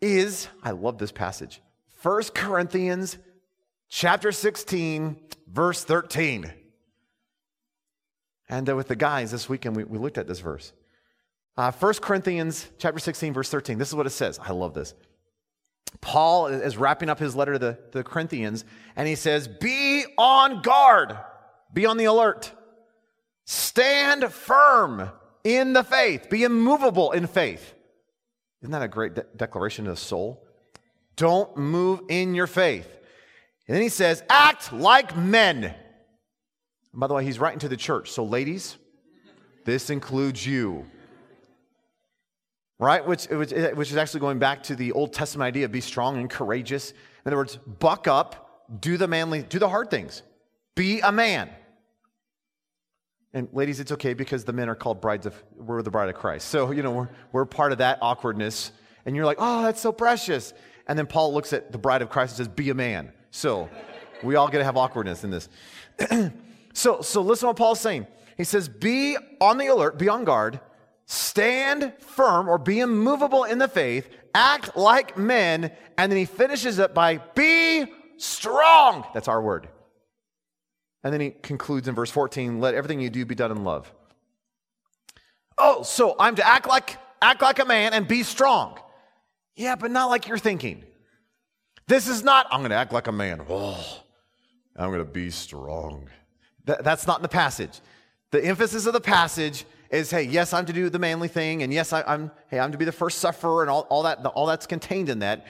is, 0.00 0.48
I 0.62 0.70
love 0.70 0.98
this 0.98 1.12
passage, 1.12 1.60
1 2.02 2.22
Corinthians 2.34 3.18
chapter 3.90 4.32
16, 4.32 5.16
verse 5.46 5.84
13. 5.84 6.50
And 8.48 8.68
uh, 8.68 8.74
with 8.74 8.88
the 8.88 8.96
guys 8.96 9.30
this 9.30 9.48
weekend, 9.48 9.76
we, 9.76 9.84
we 9.84 9.98
looked 9.98 10.18
at 10.18 10.26
this 10.26 10.40
verse. 10.40 10.72
Uh, 11.56 11.70
1 11.70 11.94
Corinthians 11.94 12.66
chapter 12.78 12.98
16, 12.98 13.34
verse 13.34 13.50
13. 13.50 13.76
This 13.76 13.88
is 13.88 13.94
what 13.94 14.06
it 14.06 14.10
says. 14.10 14.38
I 14.38 14.52
love 14.52 14.72
this. 14.72 14.94
Paul 16.00 16.46
is 16.46 16.76
wrapping 16.76 17.08
up 17.08 17.18
his 17.18 17.36
letter 17.36 17.54
to 17.54 17.58
the, 17.58 17.78
the 17.92 18.04
Corinthians, 18.04 18.64
and 18.96 19.06
he 19.06 19.14
says, 19.14 19.48
Be 19.48 20.04
on 20.16 20.62
guard, 20.62 21.16
be 21.72 21.86
on 21.86 21.96
the 21.96 22.04
alert, 22.06 22.52
stand 23.44 24.32
firm 24.32 25.10
in 25.44 25.72
the 25.72 25.84
faith, 25.84 26.28
be 26.30 26.44
immovable 26.44 27.12
in 27.12 27.26
faith. 27.26 27.74
Isn't 28.62 28.72
that 28.72 28.82
a 28.82 28.88
great 28.88 29.14
de- 29.14 29.26
declaration 29.36 29.86
to 29.86 29.92
the 29.92 29.96
soul? 29.96 30.46
Don't 31.16 31.56
move 31.56 32.00
in 32.08 32.34
your 32.34 32.46
faith. 32.46 32.88
And 33.66 33.74
then 33.74 33.82
he 33.82 33.88
says, 33.88 34.22
Act 34.28 34.72
like 34.72 35.16
men. 35.16 35.64
And 35.64 35.74
by 36.94 37.06
the 37.06 37.14
way, 37.14 37.24
he's 37.24 37.38
writing 37.38 37.60
to 37.60 37.68
the 37.68 37.76
church. 37.76 38.10
So, 38.10 38.24
ladies, 38.24 38.76
this 39.64 39.90
includes 39.90 40.46
you. 40.46 40.86
Right? 42.80 43.06
Which, 43.06 43.26
which, 43.26 43.52
which 43.52 43.90
is 43.90 43.96
actually 43.96 44.20
going 44.20 44.38
back 44.38 44.62
to 44.64 44.74
the 44.74 44.92
Old 44.92 45.12
Testament 45.12 45.46
idea 45.46 45.66
of 45.66 45.72
be 45.72 45.82
strong 45.82 46.16
and 46.16 46.28
courageous. 46.28 46.90
In 46.90 46.96
other 47.26 47.36
words, 47.36 47.56
buck 47.56 48.08
up, 48.08 48.66
do 48.80 48.96
the 48.96 49.06
manly, 49.06 49.42
do 49.42 49.58
the 49.58 49.68
hard 49.68 49.90
things. 49.90 50.22
Be 50.74 51.00
a 51.00 51.12
man. 51.12 51.50
And 53.34 53.48
ladies, 53.52 53.78
it's 53.78 53.92
okay 53.92 54.14
because 54.14 54.44
the 54.44 54.52
men 54.52 54.68
are 54.68 54.74
called 54.74 55.00
brides 55.00 55.26
of, 55.26 55.34
we're 55.56 55.82
the 55.82 55.90
bride 55.90 56.08
of 56.08 56.16
Christ. 56.16 56.48
So, 56.48 56.72
you 56.72 56.82
know, 56.82 56.90
we're, 56.90 57.08
we're 57.32 57.44
part 57.44 57.70
of 57.70 57.78
that 57.78 57.98
awkwardness. 58.00 58.72
And 59.04 59.14
you're 59.14 59.26
like, 59.26 59.38
oh, 59.38 59.62
that's 59.62 59.80
so 59.80 59.92
precious. 59.92 60.54
And 60.88 60.98
then 60.98 61.06
Paul 61.06 61.34
looks 61.34 61.52
at 61.52 61.70
the 61.70 61.78
bride 61.78 62.02
of 62.02 62.08
Christ 62.08 62.38
and 62.38 62.46
says, 62.46 62.54
be 62.54 62.70
a 62.70 62.74
man. 62.74 63.12
So 63.30 63.68
we 64.24 64.34
all 64.36 64.48
get 64.48 64.58
to 64.58 64.64
have 64.64 64.76
awkwardness 64.76 65.22
in 65.22 65.30
this. 65.30 65.48
So, 66.72 67.00
so 67.00 67.20
listen 67.20 67.42
to 67.42 67.46
what 67.48 67.56
Paul's 67.56 67.80
saying. 67.80 68.06
He 68.36 68.44
says, 68.44 68.68
Be 68.68 69.16
on 69.40 69.58
the 69.58 69.66
alert, 69.66 69.98
be 69.98 70.08
on 70.08 70.24
guard, 70.24 70.60
stand 71.10 71.92
firm 71.98 72.48
or 72.48 72.56
be 72.56 72.78
immovable 72.78 73.42
in 73.42 73.58
the 73.58 73.66
faith, 73.66 74.08
act 74.32 74.76
like 74.76 75.18
men, 75.18 75.72
and 75.98 76.10
then 76.10 76.16
he 76.16 76.24
finishes 76.24 76.78
it 76.78 76.94
by 76.94 77.16
be 77.34 77.84
strong. 78.16 79.04
That's 79.12 79.26
our 79.26 79.42
word. 79.42 79.68
And 81.02 81.12
then 81.12 81.20
he 81.20 81.30
concludes 81.30 81.88
in 81.88 81.96
verse 81.96 82.12
14, 82.12 82.60
let 82.60 82.74
everything 82.74 83.00
you 83.00 83.10
do 83.10 83.24
be 83.24 83.34
done 83.34 83.50
in 83.50 83.64
love. 83.64 83.92
Oh, 85.58 85.82
so 85.82 86.14
I'm 86.16 86.36
to 86.36 86.46
act 86.46 86.68
like 86.68 86.96
act 87.20 87.42
like 87.42 87.58
a 87.58 87.64
man 87.64 87.92
and 87.92 88.06
be 88.06 88.22
strong. 88.22 88.78
Yeah, 89.56 89.74
but 89.74 89.90
not 89.90 90.10
like 90.10 90.28
you're 90.28 90.38
thinking. 90.38 90.84
This 91.88 92.06
is 92.06 92.22
not, 92.22 92.46
I'm 92.52 92.60
going 92.60 92.70
to 92.70 92.76
act 92.76 92.92
like 92.92 93.08
a 93.08 93.12
man. 93.12 93.42
Oh, 93.48 94.02
I'm 94.76 94.90
going 94.90 95.04
to 95.04 95.04
be 95.04 95.30
strong. 95.30 96.08
Th- 96.66 96.78
that's 96.82 97.08
not 97.08 97.18
in 97.18 97.22
the 97.22 97.28
passage. 97.28 97.80
The 98.30 98.44
emphasis 98.44 98.86
of 98.86 98.92
the 98.92 99.00
passage 99.00 99.64
is, 99.90 100.10
hey, 100.10 100.22
yes, 100.22 100.52
I'm 100.52 100.66
to 100.66 100.72
do 100.72 100.88
the 100.88 100.98
manly 100.98 101.28
thing, 101.28 101.62
and 101.62 101.72
yes, 101.72 101.92
I, 101.92 102.02
am 102.06 102.30
hey, 102.48 102.60
I'm 102.60 102.72
to 102.72 102.78
be 102.78 102.84
the 102.84 102.92
first 102.92 103.18
sufferer, 103.18 103.62
and 103.62 103.70
all, 103.70 103.86
all 103.90 104.04
that, 104.04 104.24
all 104.24 104.46
that's 104.46 104.66
contained 104.66 105.08
in 105.08 105.18
that. 105.18 105.46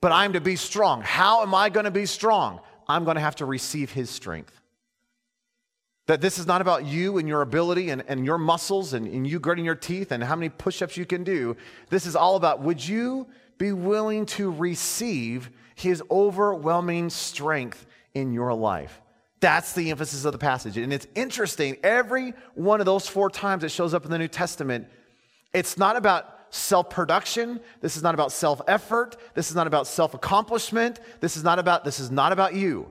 But 0.00 0.12
I'm 0.12 0.32
to 0.34 0.40
be 0.40 0.56
strong. 0.56 1.00
How 1.02 1.42
am 1.42 1.54
I 1.54 1.68
going 1.70 1.84
to 1.84 1.90
be 1.90 2.04
strong? 2.04 2.60
I'm 2.88 3.04
going 3.04 3.14
to 3.14 3.20
have 3.20 3.36
to 3.36 3.46
receive 3.46 3.92
His 3.92 4.10
strength. 4.10 4.60
That 6.06 6.20
this 6.20 6.38
is 6.38 6.46
not 6.46 6.60
about 6.60 6.84
you 6.84 7.16
and 7.16 7.26
your 7.26 7.40
ability 7.40 7.88
and, 7.88 8.04
and 8.08 8.26
your 8.26 8.36
muscles 8.36 8.92
and, 8.92 9.06
and 9.06 9.26
you 9.26 9.40
gritting 9.40 9.64
your 9.64 9.74
teeth 9.74 10.12
and 10.12 10.22
how 10.22 10.36
many 10.36 10.50
push 10.50 10.82
ups 10.82 10.98
you 10.98 11.06
can 11.06 11.24
do. 11.24 11.56
This 11.88 12.04
is 12.04 12.14
all 12.14 12.36
about 12.36 12.60
would 12.60 12.86
you 12.86 13.26
be 13.56 13.72
willing 13.72 14.26
to 14.26 14.50
receive 14.50 15.50
His 15.74 16.02
overwhelming 16.10 17.08
strength 17.08 17.86
in 18.12 18.32
your 18.32 18.52
life? 18.52 19.00
That's 19.44 19.74
the 19.74 19.90
emphasis 19.90 20.24
of 20.24 20.32
the 20.32 20.38
passage. 20.38 20.78
And 20.78 20.90
it's 20.90 21.06
interesting, 21.14 21.76
every 21.82 22.32
one 22.54 22.80
of 22.80 22.86
those 22.86 23.06
four 23.06 23.28
times 23.28 23.62
it 23.62 23.70
shows 23.70 23.92
up 23.92 24.06
in 24.06 24.10
the 24.10 24.16
New 24.16 24.26
Testament, 24.26 24.88
it's 25.52 25.76
not 25.76 25.96
about 25.96 26.34
self 26.48 26.88
production. 26.88 27.60
This 27.82 27.98
is 27.98 28.02
not 28.02 28.14
about 28.14 28.32
self 28.32 28.62
effort. 28.66 29.18
This 29.34 29.50
is 29.50 29.54
not 29.54 29.66
about 29.66 29.86
self 29.86 30.14
accomplishment. 30.14 30.98
This 31.20 31.36
is 31.36 31.44
not 31.44 31.58
about 31.58 31.84
this 31.84 32.00
is 32.00 32.10
not 32.10 32.32
about 32.32 32.54
you. 32.54 32.90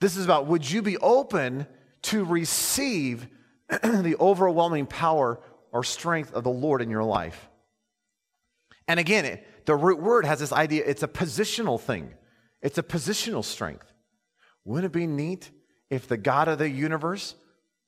This 0.00 0.16
is 0.16 0.24
about 0.24 0.46
would 0.46 0.70
you 0.70 0.80
be 0.80 0.96
open 0.96 1.66
to 2.04 2.24
receive 2.24 3.26
the 3.68 4.16
overwhelming 4.18 4.86
power 4.86 5.38
or 5.70 5.84
strength 5.84 6.32
of 6.32 6.44
the 6.44 6.50
Lord 6.50 6.80
in 6.80 6.88
your 6.88 7.04
life? 7.04 7.50
And 8.88 8.98
again, 8.98 9.38
the 9.66 9.76
root 9.76 10.00
word 10.00 10.24
has 10.24 10.38
this 10.40 10.50
idea 10.50 10.82
it's 10.86 11.02
a 11.02 11.08
positional 11.08 11.78
thing. 11.78 12.14
It's 12.62 12.78
a 12.78 12.82
positional 12.82 13.44
strength. 13.44 13.91
Wouldn't 14.64 14.86
it 14.86 14.96
be 14.96 15.06
neat 15.06 15.50
if 15.90 16.06
the 16.06 16.16
God 16.16 16.48
of 16.48 16.58
the 16.58 16.68
universe 16.68 17.34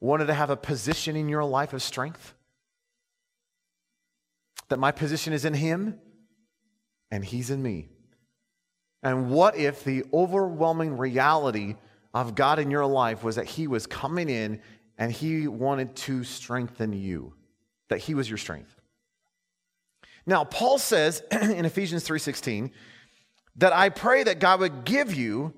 wanted 0.01 0.27
to 0.27 0.35
have 0.35 0.51
a 0.51 0.57
position 0.57 1.17
in 1.17 1.29
your 1.29 1.45
life 1.45 1.73
of 1.73 1.83
strength? 1.83 2.35
That 4.69 4.79
my 4.79 4.93
position 4.93 5.33
is 5.33 5.45
in 5.45 5.55
Him 5.55 5.99
and 7.11 7.25
He's 7.25 7.51
in 7.51 7.63
me. 7.63 7.89
And 9.03 9.31
what 9.31 9.57
if 9.57 9.85
the 9.85 10.05
overwhelming 10.13 10.97
reality 10.97 11.77
of 12.13 12.35
God 12.35 12.59
in 12.59 12.71
your 12.71 12.87
life 12.87 13.23
was 13.23 13.37
that 13.37 13.47
He 13.47 13.67
was 13.67 13.87
coming 13.87 14.29
in 14.29 14.61
and 14.99 15.13
He 15.13 15.47
wanted 15.47 15.95
to 15.97 16.25
strengthen 16.25 16.93
you, 16.93 17.35
that 17.89 17.99
He 17.99 18.15
was 18.15 18.29
your 18.29 18.39
strength? 18.39 18.75
Now, 20.27 20.45
Paul 20.45 20.79
says 20.79 21.23
in 21.31 21.65
Ephesians 21.65 22.07
3:16 22.09 22.71
that 23.57 23.73
I 23.73 23.89
pray 23.89 24.25
that 24.25 24.41
God 24.41 24.61
would 24.61 24.85
give 24.85 25.15
you 25.15 25.55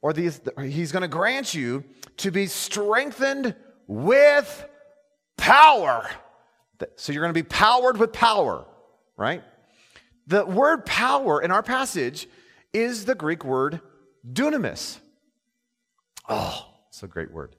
or 0.00 0.12
these, 0.12 0.40
he's 0.60 0.92
going 0.92 1.02
to 1.02 1.08
grant 1.08 1.54
you 1.54 1.84
to 2.18 2.30
be 2.30 2.46
strengthened 2.46 3.54
with 3.86 4.66
power. 5.36 6.08
So 6.96 7.12
you're 7.12 7.22
going 7.22 7.34
to 7.34 7.42
be 7.42 7.48
powered 7.48 7.98
with 7.98 8.12
power, 8.12 8.64
right? 9.16 9.42
The 10.26 10.44
word 10.44 10.86
power 10.86 11.42
in 11.42 11.50
our 11.50 11.62
passage 11.62 12.28
is 12.72 13.04
the 13.04 13.14
Greek 13.14 13.44
word 13.44 13.80
dunamis. 14.30 14.98
Oh, 16.28 16.66
it's 16.88 17.02
a 17.02 17.06
great 17.06 17.32
word. 17.32 17.56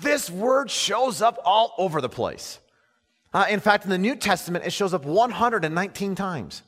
This 0.00 0.30
word 0.30 0.70
shows 0.70 1.20
up 1.20 1.38
all 1.44 1.74
over 1.76 2.00
the 2.00 2.08
place. 2.08 2.58
Uh, 3.32 3.46
in 3.50 3.60
fact, 3.60 3.84
in 3.84 3.90
the 3.90 3.98
New 3.98 4.16
Testament, 4.16 4.64
it 4.64 4.72
shows 4.72 4.94
up 4.94 5.04
119 5.04 6.14
times. 6.14 6.62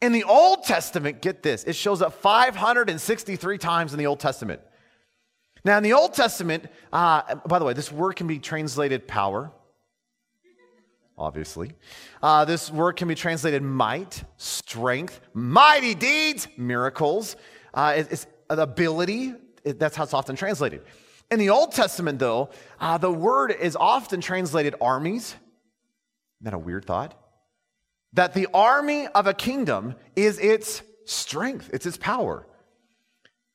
In 0.00 0.12
the 0.12 0.24
Old 0.24 0.62
Testament, 0.64 1.20
get 1.20 1.42
this, 1.42 1.64
it 1.64 1.74
shows 1.74 2.02
up 2.02 2.12
563 2.12 3.58
times 3.58 3.92
in 3.92 3.98
the 3.98 4.06
Old 4.06 4.20
Testament. 4.20 4.60
Now, 5.64 5.76
in 5.76 5.82
the 5.82 5.92
Old 5.92 6.14
Testament, 6.14 6.66
uh, 6.92 7.34
by 7.46 7.58
the 7.58 7.64
way, 7.64 7.72
this 7.72 7.90
word 7.90 8.14
can 8.14 8.28
be 8.28 8.38
translated 8.38 9.08
power, 9.08 9.50
obviously. 11.16 11.72
Uh, 12.22 12.44
this 12.44 12.70
word 12.70 12.94
can 12.94 13.08
be 13.08 13.16
translated 13.16 13.60
might, 13.60 14.22
strength, 14.36 15.20
mighty 15.34 15.96
deeds, 15.96 16.46
miracles. 16.56 17.34
Uh, 17.74 17.94
it's, 17.96 18.26
ability. 18.48 19.34
It, 19.64 19.78
that's 19.78 19.96
how 19.96 20.04
it's 20.04 20.14
often 20.14 20.36
translated. 20.36 20.82
In 21.30 21.38
the 21.38 21.50
Old 21.50 21.72
Testament, 21.72 22.18
though, 22.18 22.50
uh, 22.80 22.96
the 22.98 23.12
word 23.12 23.50
is 23.50 23.76
often 23.76 24.20
translated 24.20 24.74
armies. 24.80 25.34
Isn't 26.40 26.44
that 26.44 26.54
a 26.54 26.58
weird 26.58 26.86
thought? 26.86 27.20
That 28.12 28.34
the 28.34 28.48
army 28.52 29.06
of 29.08 29.26
a 29.26 29.34
kingdom 29.34 29.94
is 30.16 30.38
its 30.38 30.82
strength, 31.04 31.70
it's 31.72 31.86
its 31.86 31.96
power. 31.96 32.46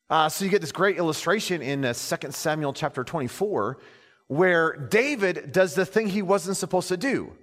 Uh, 0.09 0.29
so 0.29 0.45
you 0.45 0.51
get 0.51 0.61
this 0.61 0.71
great 0.71 0.97
illustration 0.97 1.61
in 1.61 1.83
uh, 1.83 1.93
2 1.93 2.31
Samuel 2.31 2.73
chapter 2.73 3.03
24 3.03 3.79
where 4.27 4.73
David 4.75 5.51
does 5.51 5.75
the 5.75 5.85
thing 5.85 6.07
he 6.07 6.21
wasn't 6.21 6.57
supposed 6.57 6.87
to 6.87 6.97
do. 6.97 7.33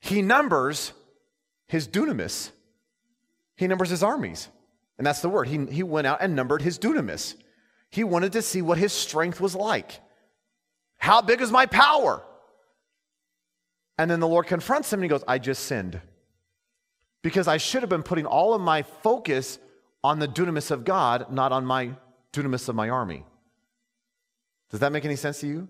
He 0.00 0.22
numbers 0.22 0.92
his 1.66 1.88
dunamis, 1.88 2.50
he 3.56 3.66
numbers 3.66 3.90
his 3.90 4.02
armies. 4.02 4.48
And 4.96 5.06
that's 5.06 5.20
the 5.20 5.28
word. 5.28 5.48
He, 5.48 5.64
he 5.66 5.82
went 5.82 6.06
out 6.06 6.18
and 6.20 6.36
numbered 6.36 6.62
his 6.62 6.78
dunamis. 6.78 7.34
He 7.90 8.04
wanted 8.04 8.32
to 8.32 8.42
see 8.42 8.62
what 8.62 8.78
his 8.78 8.92
strength 8.92 9.40
was 9.40 9.54
like. 9.54 10.00
How 10.98 11.20
big 11.20 11.40
is 11.40 11.50
my 11.50 11.66
power? 11.66 12.22
And 13.98 14.10
then 14.10 14.20
the 14.20 14.28
Lord 14.28 14.46
confronts 14.46 14.92
him 14.92 15.00
and 15.00 15.04
he 15.04 15.08
goes, 15.08 15.24
I 15.28 15.38
just 15.38 15.64
sinned. 15.64 16.00
Because 17.22 17.48
I 17.48 17.56
should 17.56 17.82
have 17.82 17.90
been 17.90 18.02
putting 18.02 18.26
all 18.26 18.54
of 18.54 18.60
my 18.60 18.82
focus 18.82 19.58
on 20.02 20.18
the 20.18 20.28
dunamis 20.28 20.70
of 20.70 20.84
God, 20.84 21.32
not 21.32 21.52
on 21.52 21.64
my 21.64 21.90
dunamis 22.32 22.68
of 22.68 22.74
my 22.74 22.90
army. 22.90 23.24
Does 24.70 24.80
that 24.80 24.92
make 24.92 25.04
any 25.04 25.16
sense 25.16 25.40
to 25.40 25.46
you? 25.46 25.68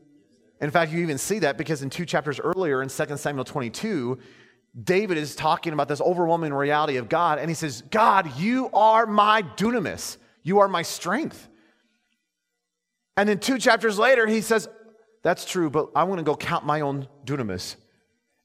In 0.60 0.70
fact, 0.70 0.92
you 0.92 1.00
even 1.00 1.18
see 1.18 1.40
that 1.40 1.58
because 1.58 1.82
in 1.82 1.90
two 1.90 2.06
chapters 2.06 2.40
earlier 2.40 2.82
in 2.82 2.88
2 2.88 3.16
Samuel 3.16 3.44
22, 3.44 4.18
David 4.82 5.18
is 5.18 5.36
talking 5.36 5.72
about 5.72 5.88
this 5.88 6.00
overwhelming 6.00 6.52
reality 6.52 6.96
of 6.96 7.08
God, 7.08 7.38
and 7.38 7.48
he 7.48 7.54
says, 7.54 7.82
God, 7.90 8.36
you 8.38 8.70
are 8.72 9.06
my 9.06 9.42
dunamis. 9.42 10.16
You 10.42 10.60
are 10.60 10.68
my 10.68 10.82
strength. 10.82 11.48
And 13.16 13.28
then 13.28 13.38
two 13.38 13.58
chapters 13.58 13.98
later, 13.98 14.26
he 14.26 14.40
says, 14.40 14.68
That's 15.22 15.44
true, 15.44 15.70
but 15.70 15.90
I 15.94 16.04
want 16.04 16.18
to 16.18 16.24
go 16.24 16.34
count 16.34 16.66
my 16.66 16.80
own 16.80 17.06
dunamis. 17.24 17.76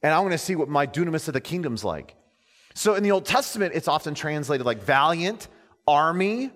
And 0.01 0.13
I 0.13 0.20
want 0.20 0.32
to 0.32 0.38
see 0.38 0.56
what 0.56 0.70
my 0.70 0.88
dunamis 0.88 1.27
of 1.27 1.34
the 1.34 1.41
kingdom's 1.41 1.84
like. 1.84 2.15
So 2.74 2.96
in 2.96 3.03
the 3.03 3.12
Old 3.12 3.25
Testament, 3.25 3.74
it's 3.75 3.88
often 3.88 4.13
translated 4.13 4.65
like 4.65 4.82
valiant, 4.82 5.48
army, 5.88 6.51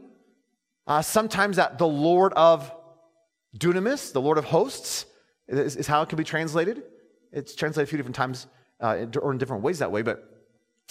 uh, 0.88 1.02
sometimes 1.02 1.58
that 1.58 1.78
the 1.78 1.88
Lord 1.88 2.34
of 2.34 2.72
dunamis, 3.58 4.12
the 4.12 4.22
Lord 4.22 4.38
of 4.38 4.46
hosts, 4.46 5.06
is, 5.48 5.76
is, 5.76 5.88
how 5.88 6.02
it 6.02 6.10
can 6.10 6.18
be 6.18 6.24
translated. 6.24 6.84
It's 7.32 7.56
translated 7.56 7.88
a 7.88 7.90
few 7.90 7.98
different 7.98 8.16
times 8.16 8.48
uh, 8.80 9.06
or 9.22 9.32
in 9.32 9.38
different 9.38 9.64
ways 9.64 9.80
that 9.80 9.92
way, 9.92 10.02
but 10.02 10.30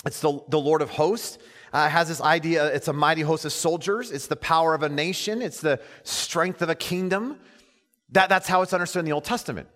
it's 0.04 0.20
the, 0.20 0.40
the 0.48 0.58
Lord 0.58 0.82
of 0.82 0.90
hosts. 0.90 1.38
Uh, 1.72 1.88
has 1.88 2.08
this 2.08 2.20
idea 2.20 2.66
it's 2.66 2.88
a 2.88 2.92
mighty 2.92 3.22
host 3.22 3.44
of 3.44 3.52
soldiers, 3.52 4.10
it's 4.10 4.26
the 4.26 4.36
power 4.36 4.74
of 4.74 4.82
a 4.82 4.88
nation, 4.88 5.40
it's 5.40 5.60
the 5.60 5.80
strength 6.02 6.60
of 6.60 6.68
a 6.68 6.74
kingdom. 6.74 7.38
That, 8.10 8.28
that's 8.28 8.46
how 8.46 8.60
it's 8.62 8.74
understood 8.74 9.00
in 9.00 9.06
the 9.06 9.12
Old 9.12 9.24
Testament. 9.24 9.68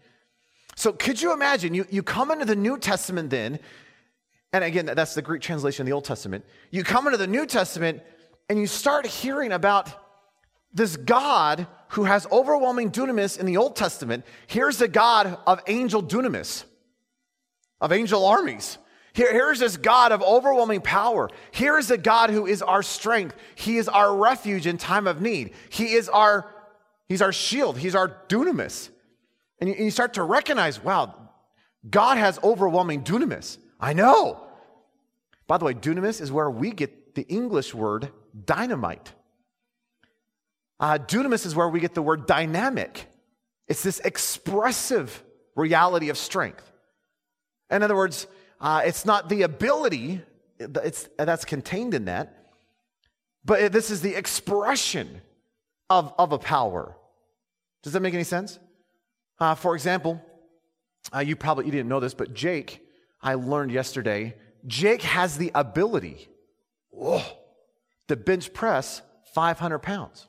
So 0.76 0.92
could 0.92 1.20
you 1.20 1.32
imagine, 1.32 1.74
you, 1.74 1.86
you 1.90 2.02
come 2.02 2.30
into 2.30 2.44
the 2.44 2.54
New 2.54 2.78
Testament 2.78 3.30
then, 3.30 3.58
and 4.52 4.62
again, 4.62 4.86
that's 4.86 5.14
the 5.14 5.22
Greek 5.22 5.42
translation 5.42 5.82
of 5.82 5.86
the 5.86 5.92
Old 5.92 6.04
Testament. 6.04 6.44
You 6.70 6.84
come 6.84 7.06
into 7.06 7.18
the 7.18 7.26
New 7.26 7.46
Testament 7.46 8.02
and 8.48 8.58
you 8.58 8.66
start 8.66 9.06
hearing 9.06 9.52
about 9.52 9.90
this 10.72 10.96
God 10.96 11.66
who 11.88 12.04
has 12.04 12.26
overwhelming 12.30 12.90
dunamis 12.90 13.38
in 13.38 13.46
the 13.46 13.56
Old 13.56 13.74
Testament. 13.74 14.24
Here's 14.46 14.78
the 14.78 14.88
God 14.88 15.38
of 15.46 15.60
angel 15.66 16.02
dunamis, 16.02 16.64
of 17.80 17.92
angel 17.92 18.24
armies. 18.24 18.78
Here, 19.14 19.32
here's 19.32 19.60
this 19.60 19.78
God 19.78 20.12
of 20.12 20.22
overwhelming 20.22 20.82
power. 20.82 21.30
Here 21.50 21.78
is 21.78 21.88
the 21.88 21.96
God 21.96 22.28
who 22.28 22.46
is 22.46 22.60
our 22.60 22.82
strength. 22.82 23.34
He 23.54 23.78
is 23.78 23.88
our 23.88 24.14
refuge 24.14 24.66
in 24.66 24.76
time 24.76 25.06
of 25.06 25.22
need. 25.22 25.54
He 25.70 25.94
is 25.94 26.10
our, 26.10 26.46
he's 27.08 27.22
our 27.22 27.32
shield. 27.32 27.78
He's 27.78 27.94
our 27.94 28.08
dunamis. 28.28 28.90
And 29.60 29.68
you, 29.68 29.74
and 29.74 29.84
you 29.84 29.90
start 29.90 30.14
to 30.14 30.22
recognize, 30.22 30.82
wow, 30.82 31.14
God 31.88 32.18
has 32.18 32.38
overwhelming 32.42 33.04
dunamis. 33.04 33.58
I 33.80 33.92
know. 33.92 34.42
By 35.46 35.58
the 35.58 35.64
way, 35.64 35.74
dunamis 35.74 36.20
is 36.20 36.32
where 36.32 36.50
we 36.50 36.70
get 36.72 37.14
the 37.14 37.22
English 37.22 37.74
word 37.74 38.10
dynamite. 38.44 39.12
Uh, 40.78 40.98
dunamis 40.98 41.46
is 41.46 41.54
where 41.54 41.68
we 41.68 41.80
get 41.80 41.94
the 41.94 42.02
word 42.02 42.26
dynamic. 42.26 43.06
It's 43.68 43.82
this 43.82 44.00
expressive 44.00 45.22
reality 45.54 46.10
of 46.10 46.18
strength. 46.18 46.70
In 47.70 47.82
other 47.82 47.96
words, 47.96 48.26
uh, 48.60 48.82
it's 48.84 49.04
not 49.04 49.28
the 49.28 49.42
ability 49.42 50.22
it's, 50.58 51.08
that's 51.18 51.44
contained 51.44 51.94
in 51.94 52.06
that, 52.06 52.52
but 53.44 53.72
this 53.72 53.90
is 53.90 54.00
the 54.00 54.14
expression 54.14 55.20
of, 55.88 56.12
of 56.18 56.32
a 56.32 56.38
power. 56.38 56.96
Does 57.82 57.92
that 57.92 58.00
make 58.00 58.14
any 58.14 58.24
sense? 58.24 58.58
Uh, 59.38 59.54
for 59.54 59.74
example, 59.74 60.20
uh, 61.14 61.20
you 61.20 61.36
probably 61.36 61.66
you 61.66 61.72
didn't 61.72 61.88
know 61.88 62.00
this, 62.00 62.14
but 62.14 62.34
Jake, 62.34 62.80
I 63.22 63.34
learned 63.34 63.70
yesterday, 63.70 64.34
Jake 64.66 65.02
has 65.02 65.38
the 65.38 65.50
ability 65.54 66.28
whoa, 66.90 67.22
to 68.08 68.16
bench 68.16 68.52
press 68.52 69.02
500 69.34 69.80
pounds. 69.80 70.26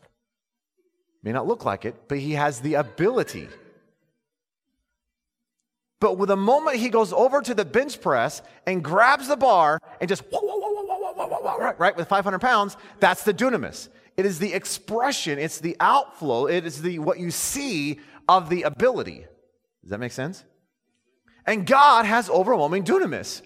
May 1.24 1.32
not 1.32 1.48
look 1.48 1.66
like 1.66 1.86
it, 1.86 1.96
but 2.08 2.20
he 2.20 2.34
has 2.34 2.60
the 2.60 2.76
ability. 2.76 3.48
But 6.00 6.18
with 6.18 6.30
the 6.30 6.38
moment 6.38 6.78
he 6.78 6.90
goes 6.90 7.12
over 7.12 7.42
to 7.42 7.54
the 7.56 7.66
bench 7.66 8.00
press 8.02 8.42
and 8.68 8.84
grabs 8.84 9.28
the 9.28 9.36
bar 9.36 9.80
and 10.00 10.08
just 10.08 10.24
whoa, 10.30 10.40
whoa, 10.42 10.60
whoa, 10.60 11.74
right, 11.78 11.96
with 11.96 12.08
500 12.08 12.40
pounds, 12.40 12.78
that's 13.00 13.24
the 13.24 13.34
dunamis. 13.34 13.90
It 14.16 14.26
is 14.26 14.40
the 14.40 14.54
expression, 14.54 15.40
it's 15.40 15.60
the 15.60 15.76
outflow, 15.80 16.48
it 16.48 16.66
is 16.66 16.82
the 16.82 17.00
what 17.00 17.20
you 17.20 17.32
see 17.32 18.00
of 18.28 18.50
the 18.50 18.64
ability. 18.64 19.26
Does 19.82 19.92
that 19.92 20.00
make 20.00 20.12
sense? 20.12 20.44
And 21.46 21.66
God 21.66 22.06
has 22.06 22.30
overwhelming 22.30 22.84
dunamis. 22.84 23.42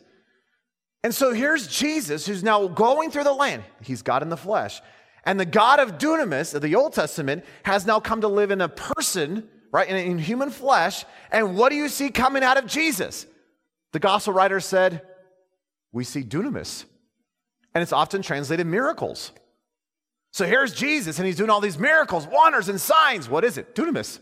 And 1.03 1.13
so 1.13 1.33
here's 1.33 1.67
Jesus 1.67 2.25
who's 2.25 2.43
now 2.43 2.67
going 2.67 3.11
through 3.11 3.23
the 3.23 3.33
land. 3.33 3.63
He's 3.81 4.01
God 4.01 4.21
in 4.23 4.29
the 4.29 4.37
flesh. 4.37 4.81
And 5.23 5.39
the 5.39 5.45
God 5.45 5.79
of 5.79 5.97
dunamis 5.97 6.53
of 6.55 6.61
the 6.61 6.75
Old 6.75 6.93
Testament 6.93 7.45
has 7.63 7.85
now 7.85 7.99
come 7.99 8.21
to 8.21 8.27
live 8.27 8.51
in 8.51 8.61
a 8.61 8.69
person, 8.69 9.47
right, 9.71 9.87
in, 9.87 9.95
in 9.95 10.17
human 10.17 10.49
flesh. 10.49 11.05
And 11.31 11.55
what 11.55 11.69
do 11.69 11.75
you 11.75 11.89
see 11.89 12.09
coming 12.09 12.43
out 12.43 12.57
of 12.57 12.65
Jesus? 12.65 13.25
The 13.91 13.99
gospel 13.99 14.33
writer 14.33 14.59
said, 14.59 15.01
We 15.91 16.03
see 16.03 16.23
dunamis. 16.23 16.85
And 17.73 17.81
it's 17.81 17.93
often 17.93 18.21
translated 18.21 18.65
miracles. 18.65 19.31
So 20.31 20.45
here's 20.45 20.73
Jesus, 20.73 21.19
and 21.19 21.25
he's 21.25 21.35
doing 21.35 21.49
all 21.49 21.61
these 21.61 21.77
miracles, 21.77 22.25
wonders, 22.25 22.69
and 22.69 22.79
signs. 22.79 23.29
What 23.29 23.43
is 23.43 23.57
it? 23.57 23.75
Dunamis. 23.75 24.19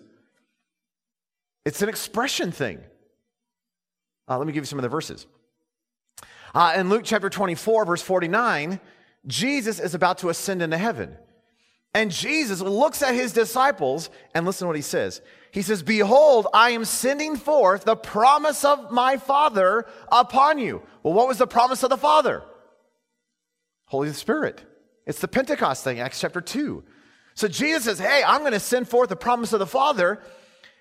It's 1.65 1.81
an 1.81 1.89
expression 1.89 2.51
thing. 2.51 2.79
Uh, 4.27 4.37
let 4.37 4.47
me 4.47 4.53
give 4.53 4.63
you 4.63 4.67
some 4.67 4.79
of 4.79 4.83
the 4.83 4.89
verses. 4.89 5.27
Uh, 6.53 6.73
in 6.75 6.89
Luke 6.89 7.03
chapter 7.05 7.29
24, 7.29 7.85
verse 7.85 8.01
49, 8.01 8.79
Jesus 9.27 9.79
is 9.79 9.93
about 9.93 10.19
to 10.19 10.29
ascend 10.29 10.61
into 10.61 10.77
heaven. 10.77 11.15
And 11.93 12.11
Jesus 12.11 12.61
looks 12.61 13.01
at 13.01 13.15
his 13.15 13.33
disciples 13.33 14.09
and 14.35 14.45
listen 14.45 14.65
to 14.65 14.67
what 14.67 14.75
he 14.75 14.81
says. 14.81 15.21
He 15.51 15.63
says, 15.63 15.81
Behold, 15.81 16.47
I 16.53 16.71
am 16.71 16.85
sending 16.85 17.35
forth 17.35 17.83
the 17.83 17.95
promise 17.95 18.63
of 18.63 18.91
my 18.91 19.17
Father 19.17 19.85
upon 20.11 20.59
you. 20.59 20.83
Well, 21.01 21.13
what 21.13 21.27
was 21.27 21.39
the 21.39 21.47
promise 21.47 21.81
of 21.81 21.89
the 21.89 21.97
Father? 21.97 22.43
Holy 23.85 24.13
Spirit. 24.13 24.63
It's 25.07 25.19
the 25.19 25.27
Pentecost 25.27 25.83
thing, 25.83 25.99
Acts 25.99 26.21
chapter 26.21 26.41
2. 26.41 26.83
So 27.33 27.47
Jesus 27.47 27.85
says, 27.85 27.97
Hey, 27.97 28.21
I'm 28.25 28.41
going 28.41 28.53
to 28.53 28.59
send 28.59 28.87
forth 28.87 29.09
the 29.09 29.15
promise 29.15 29.53
of 29.53 29.59
the 29.59 29.65
Father, 29.65 30.21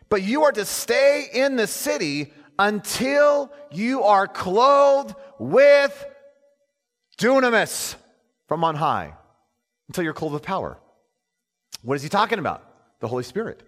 but 0.08 0.22
you 0.22 0.44
are 0.44 0.52
to 0.52 0.64
stay 0.64 1.28
in 1.32 1.56
the 1.56 1.66
city 1.66 2.32
until 2.58 3.52
you 3.70 4.02
are 4.02 4.26
clothed 4.26 5.14
with 5.38 6.06
dunamis 7.18 7.94
from 8.46 8.64
on 8.64 8.74
high, 8.74 9.14
until 9.88 10.04
you're 10.04 10.14
clothed 10.14 10.34
with 10.34 10.42
power. 10.42 10.78
What 11.82 11.94
is 11.94 12.02
he 12.02 12.08
talking 12.08 12.38
about? 12.38 12.64
The 13.00 13.08
Holy 13.08 13.22
Spirit. 13.22 13.62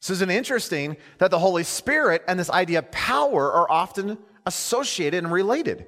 So 0.00 0.12
it 0.12 0.28
interesting 0.28 0.98
that 1.18 1.30
the 1.30 1.38
Holy 1.38 1.64
Spirit 1.64 2.22
and 2.28 2.38
this 2.38 2.50
idea 2.50 2.80
of 2.80 2.90
power 2.90 3.50
are 3.50 3.70
often 3.70 4.18
associated 4.44 5.24
and 5.24 5.32
related? 5.32 5.86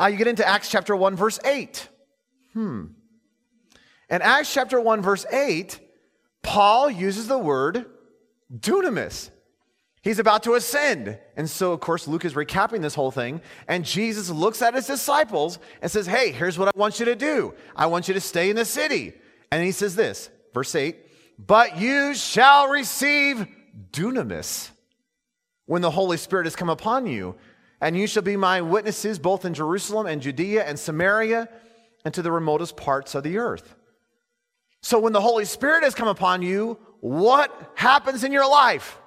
Uh, 0.00 0.06
you 0.06 0.16
get 0.16 0.28
into 0.28 0.46
Acts 0.46 0.70
chapter 0.70 0.94
1, 0.94 1.16
verse 1.16 1.40
8. 1.44 1.88
Hmm. 2.52 2.84
In 4.08 4.22
Acts 4.22 4.54
chapter 4.54 4.80
1, 4.80 5.02
verse 5.02 5.26
8, 5.32 5.80
Paul 6.42 6.88
uses 6.90 7.26
the 7.26 7.38
word 7.38 7.86
dunamis. 8.52 9.30
He's 10.02 10.20
about 10.20 10.44
to 10.44 10.54
ascend. 10.54 11.18
And 11.36 11.50
so, 11.50 11.72
of 11.72 11.80
course, 11.80 12.06
Luke 12.06 12.24
is 12.24 12.34
recapping 12.34 12.80
this 12.80 12.94
whole 12.94 13.10
thing. 13.10 13.40
And 13.66 13.84
Jesus 13.84 14.30
looks 14.30 14.62
at 14.62 14.74
his 14.74 14.86
disciples 14.86 15.58
and 15.82 15.90
says, 15.90 16.06
Hey, 16.06 16.30
here's 16.30 16.58
what 16.58 16.68
I 16.68 16.78
want 16.78 17.00
you 17.00 17.06
to 17.06 17.16
do. 17.16 17.54
I 17.74 17.86
want 17.86 18.06
you 18.06 18.14
to 18.14 18.20
stay 18.20 18.48
in 18.48 18.56
the 18.56 18.64
city. 18.64 19.14
And 19.50 19.64
he 19.64 19.72
says 19.72 19.96
this, 19.96 20.30
verse 20.54 20.74
8, 20.74 20.96
but 21.44 21.78
you 21.78 22.14
shall 22.14 22.68
receive 22.68 23.46
dunamis 23.92 24.70
when 25.66 25.82
the 25.82 25.90
Holy 25.90 26.16
Spirit 26.16 26.46
has 26.46 26.56
come 26.56 26.70
upon 26.70 27.06
you. 27.06 27.34
And 27.80 27.96
you 27.96 28.06
shall 28.06 28.22
be 28.22 28.36
my 28.36 28.62
witnesses 28.62 29.18
both 29.18 29.44
in 29.44 29.54
Jerusalem 29.54 30.06
and 30.06 30.22
Judea 30.22 30.64
and 30.64 30.78
Samaria 30.78 31.48
and 32.04 32.14
to 32.14 32.22
the 32.22 32.32
remotest 32.32 32.76
parts 32.76 33.14
of 33.14 33.22
the 33.22 33.38
earth. 33.38 33.74
So 34.82 34.98
when 34.98 35.12
the 35.12 35.20
Holy 35.20 35.44
Spirit 35.44 35.82
has 35.82 35.94
come 35.94 36.08
upon 36.08 36.42
you, 36.42 36.78
what 37.06 37.70
happens 37.76 38.24
in 38.24 38.32
your 38.32 38.50
life? 38.50 38.98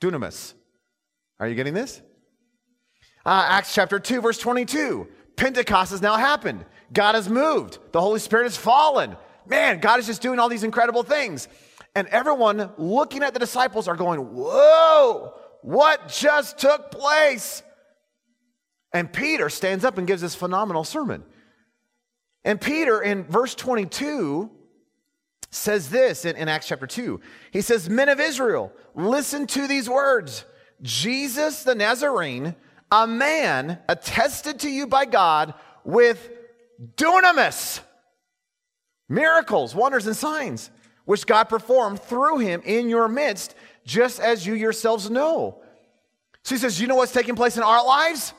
Dunamis. 0.00 0.54
Are 1.38 1.46
you 1.46 1.54
getting 1.54 1.72
this? 1.72 2.02
Uh, 3.24 3.46
Acts 3.48 3.72
chapter 3.72 4.00
2, 4.00 4.20
verse 4.20 4.38
22. 4.38 5.06
Pentecost 5.36 5.92
has 5.92 6.02
now 6.02 6.16
happened. 6.16 6.64
God 6.92 7.14
has 7.14 7.28
moved. 7.28 7.78
The 7.92 8.00
Holy 8.00 8.18
Spirit 8.18 8.44
has 8.44 8.56
fallen. 8.56 9.16
Man, 9.46 9.78
God 9.78 10.00
is 10.00 10.06
just 10.06 10.20
doing 10.20 10.40
all 10.40 10.48
these 10.48 10.64
incredible 10.64 11.04
things. 11.04 11.46
And 11.94 12.08
everyone 12.08 12.72
looking 12.76 13.22
at 13.22 13.34
the 13.34 13.40
disciples 13.40 13.86
are 13.86 13.96
going, 13.96 14.18
Whoa, 14.34 15.34
what 15.60 16.08
just 16.08 16.58
took 16.58 16.90
place? 16.90 17.62
And 18.92 19.12
Peter 19.12 19.48
stands 19.48 19.84
up 19.84 19.96
and 19.96 20.08
gives 20.08 20.22
this 20.22 20.34
phenomenal 20.34 20.82
sermon. 20.82 21.22
And 22.44 22.60
Peter, 22.60 23.00
in 23.00 23.22
verse 23.24 23.54
22, 23.54 24.50
says 25.52 25.90
this 25.90 26.24
in, 26.24 26.34
in, 26.36 26.48
Acts 26.48 26.66
chapter 26.66 26.86
2. 26.86 27.20
He 27.52 27.60
says, 27.60 27.88
Men 27.88 28.08
of 28.08 28.18
Israel, 28.18 28.72
listen 28.94 29.46
to 29.48 29.68
these 29.68 29.88
words 29.88 30.44
Jesus 30.80 31.62
the 31.62 31.74
Nazarene, 31.74 32.56
a 32.90 33.06
man 33.06 33.78
attested 33.88 34.60
to 34.60 34.68
you 34.68 34.86
by 34.86 35.04
God 35.04 35.54
with 35.84 36.30
dunamis, 36.96 37.80
miracles, 39.08 39.74
wonders, 39.74 40.06
and 40.06 40.16
signs, 40.16 40.70
which 41.04 41.26
God 41.26 41.44
performed 41.44 42.00
through 42.00 42.38
him 42.38 42.62
in 42.64 42.88
your 42.88 43.06
midst, 43.06 43.54
just 43.84 44.20
as 44.20 44.46
you 44.46 44.54
yourselves 44.54 45.10
know. 45.10 45.62
So 46.44 46.54
he 46.54 46.58
says, 46.58 46.80
You 46.80 46.86
know 46.86 46.96
what's 46.96 47.12
taking 47.12 47.36
place 47.36 47.56
in 47.56 47.62
our 47.62 47.84
lives? 47.84 48.32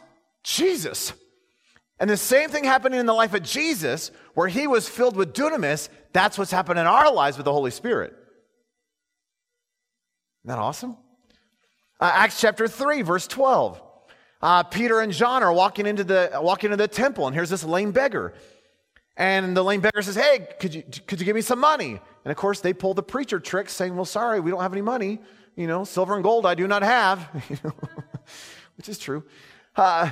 Jesus. 0.44 1.14
And 2.00 2.10
the 2.10 2.18
same 2.18 2.50
thing 2.50 2.64
happening 2.64 3.00
in 3.00 3.06
the 3.06 3.14
life 3.14 3.34
of 3.34 3.44
Jesus, 3.44 4.12
where 4.34 4.48
he 4.48 4.68
was 4.68 4.90
filled 4.90 5.16
with 5.16 5.34
dunamis, 5.34 5.90
that's 6.14 6.38
what's 6.38 6.52
happened 6.52 6.80
in 6.80 6.88
our 6.88 7.12
lives 7.12 7.38
with 7.38 7.46
the 7.46 7.52
Holy 7.52 7.72
Spirit. 7.72 8.12
Isn't 10.44 10.56
that 10.56 10.60
awesome? 10.60 10.98
Uh, 12.00 12.12
Acts 12.14 12.40
chapter 12.40 12.68
3, 12.68 13.02
verse 13.02 13.28
12. 13.28 13.82
Uh, 14.42 14.64
Peter 14.64 15.00
and 15.00 15.14
John 15.14 15.42
are 15.42 15.54
walking 15.54 15.86
into, 15.86 16.04
the, 16.04 16.32
walking 16.36 16.72
into 16.72 16.82
the 16.82 16.88
temple, 16.88 17.28
and 17.28 17.36
here's 17.36 17.50
this 17.50 17.64
lame 17.64 17.92
beggar. 17.92 18.34
And 19.16 19.56
the 19.56 19.64
lame 19.64 19.82
beggar 19.82 20.02
says, 20.02 20.16
Hey, 20.16 20.48
could 20.60 20.74
you, 20.74 20.84
could 21.08 21.20
you 21.20 21.26
give 21.26 21.36
me 21.36 21.42
some 21.42 21.60
money? 21.60 22.00
And 22.26 22.32
of 22.32 22.36
course, 22.36 22.60
they 22.62 22.74
pull 22.74 22.94
the 22.94 23.04
preacher 23.04 23.40
trick, 23.40 23.70
saying, 23.70 23.96
Well, 23.96 24.06
sorry, 24.06 24.40
we 24.40 24.52
don't 24.52 24.62
have 24.62 24.74
any 24.74 24.82
money. 24.82 25.20
You 25.56 25.68
know, 25.68 25.84
silver 25.84 26.16
and 26.16 26.24
gold 26.24 26.46
I 26.46 26.56
do 26.56 26.68
not 26.68 26.82
have, 26.82 27.20
which 28.76 28.90
is 28.90 28.98
true. 28.98 29.24
Uh, 29.76 30.10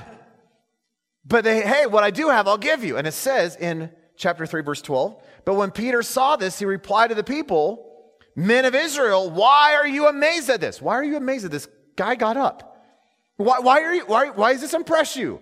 but 1.25 1.43
they, 1.43 1.61
hey, 1.61 1.85
what 1.87 2.03
I 2.03 2.11
do 2.11 2.29
have, 2.29 2.47
I'll 2.47 2.57
give 2.57 2.83
you. 2.83 2.97
And 2.97 3.07
it 3.07 3.13
says 3.13 3.55
in 3.55 3.91
chapter 4.15 4.45
3, 4.45 4.61
verse 4.61 4.81
12, 4.81 5.21
but 5.45 5.56
when 5.56 5.71
Peter 5.71 6.01
saw 6.04 6.36
this, 6.36 6.60
he 6.60 6.65
replied 6.65 7.10
to 7.10 7.15
the 7.15 7.23
people, 7.23 7.88
Men 8.36 8.65
of 8.65 8.75
Israel, 8.75 9.30
why 9.30 9.73
are 9.75 9.88
you 9.88 10.08
amazed 10.08 10.49
at 10.49 10.62
this? 10.62 10.82
Why 10.82 10.95
are 10.95 11.04
you 11.04 11.17
amazed 11.17 11.45
that 11.45 11.51
this 11.51 11.67
guy 11.95 12.15
got 12.15 12.38
up? 12.38 12.86
Why, 13.38 13.60
why, 13.60 13.82
are 13.82 13.93
you, 13.93 14.06
why, 14.06 14.30
why 14.30 14.54
does 14.54 14.62
this 14.62 14.73
impress 14.73 15.15
you? 15.17 15.41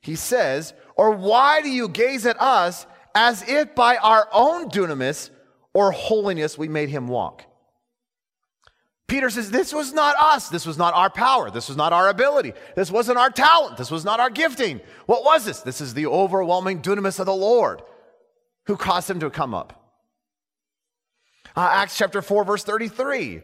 He 0.00 0.16
says, 0.16 0.74
Or 0.96 1.12
why 1.12 1.62
do 1.62 1.70
you 1.70 1.88
gaze 1.88 2.26
at 2.26 2.40
us 2.40 2.86
as 3.14 3.46
if 3.48 3.74
by 3.74 3.96
our 3.96 4.28
own 4.32 4.68
dunamis 4.68 5.30
or 5.72 5.92
holiness 5.92 6.58
we 6.58 6.68
made 6.68 6.88
him 6.88 7.06
walk? 7.06 7.44
Peter 9.06 9.30
says, 9.30 9.50
This 9.50 9.72
was 9.72 9.92
not 9.92 10.16
us. 10.18 10.48
This 10.48 10.66
was 10.66 10.78
not 10.78 10.94
our 10.94 11.10
power. 11.10 11.50
This 11.50 11.68
was 11.68 11.76
not 11.76 11.92
our 11.92 12.08
ability. 12.08 12.54
This 12.74 12.90
wasn't 12.90 13.18
our 13.18 13.30
talent. 13.30 13.76
This 13.76 13.90
was 13.90 14.04
not 14.04 14.18
our 14.18 14.30
gifting. 14.30 14.80
What 15.06 15.24
was 15.24 15.44
this? 15.44 15.60
This 15.60 15.80
is 15.80 15.94
the 15.94 16.06
overwhelming 16.06 16.82
dunamis 16.82 17.20
of 17.20 17.26
the 17.26 17.34
Lord 17.34 17.82
who 18.66 18.76
caused 18.76 19.10
him 19.10 19.20
to 19.20 19.30
come 19.30 19.54
up. 19.54 19.80
Uh, 21.56 21.68
Acts 21.72 21.96
chapter 21.96 22.22
4, 22.22 22.44
verse 22.44 22.64
33. 22.64 23.42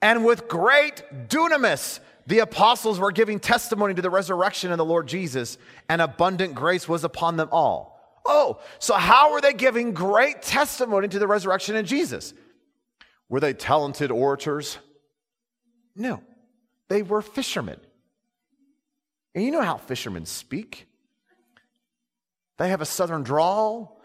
And 0.00 0.24
with 0.24 0.46
great 0.48 1.02
dunamis, 1.28 2.00
the 2.26 2.40
apostles 2.40 2.98
were 2.98 3.10
giving 3.10 3.40
testimony 3.40 3.94
to 3.94 4.02
the 4.02 4.10
resurrection 4.10 4.70
of 4.70 4.78
the 4.78 4.84
Lord 4.84 5.08
Jesus, 5.08 5.58
and 5.88 6.00
abundant 6.00 6.54
grace 6.54 6.88
was 6.88 7.02
upon 7.02 7.36
them 7.36 7.48
all. 7.50 8.20
Oh, 8.24 8.60
so 8.78 8.94
how 8.94 9.32
were 9.32 9.40
they 9.40 9.54
giving 9.54 9.94
great 9.94 10.42
testimony 10.42 11.08
to 11.08 11.18
the 11.18 11.26
resurrection 11.26 11.74
of 11.76 11.86
Jesus? 11.86 12.34
Were 13.28 13.40
they 13.40 13.54
talented 13.54 14.10
orators? 14.10 14.78
No, 15.96 16.22
they 16.88 17.02
were 17.02 17.22
fishermen. 17.22 17.80
And 19.34 19.44
you 19.44 19.50
know 19.50 19.62
how 19.62 19.78
fishermen 19.78 20.26
speak. 20.26 20.86
They 22.58 22.68
have 22.68 22.80
a 22.80 22.86
southern 22.86 23.22
drawl. 23.22 23.97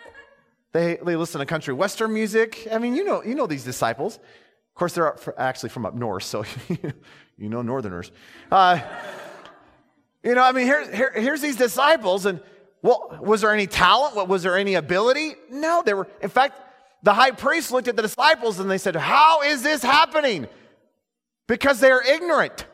They, 0.74 0.98
they 1.04 1.16
listen 1.16 1.40
to 1.40 1.46
country 1.46 1.74
western 1.74 2.14
music. 2.14 2.68
I 2.72 2.80
mean, 2.80 2.96
you 2.96 3.04
know, 3.04 3.24
you 3.24 3.36
know 3.36 3.48
these 3.48 3.64
disciples. 3.64 4.18
Of 4.18 4.76
course, 4.76 4.94
they're 4.94 5.16
actually 5.38 5.70
from 5.70 5.86
up 5.86 5.94
north, 5.94 6.24
so 6.24 6.44
you 7.38 7.50
know 7.50 7.62
northerners. 7.62 8.12
Uh, 8.52 8.80
you 10.24 10.36
know, 10.36 10.44
I 10.44 10.52
mean, 10.52 10.66
here, 10.66 10.94
here, 10.94 11.12
here's 11.16 11.42
these 11.42 11.56
disciples, 11.56 12.26
and 12.26 12.42
well, 12.82 13.18
was 13.22 13.42
there 13.42 13.54
any 13.54 13.68
talent? 13.68 14.16
What 14.16 14.28
was 14.28 14.44
there 14.44 14.58
any 14.58 14.74
ability? 14.74 15.36
No, 15.50 15.84
there 15.86 15.96
were. 15.96 16.08
In 16.22 16.30
fact, 16.30 16.60
the 17.04 17.14
high 17.14 17.32
priest 17.32 17.72
looked 17.72 17.88
at 17.88 17.96
the 17.96 18.02
disciples 18.02 18.60
and 18.60 18.70
they 18.70 18.80
said, 18.80 18.96
"How 18.96 19.44
is 19.44 19.62
this 19.62 19.84
happening?" 19.84 20.48
because 21.48 21.80
they 21.80 21.92
are 21.92 22.04
ignorant. 22.04 22.66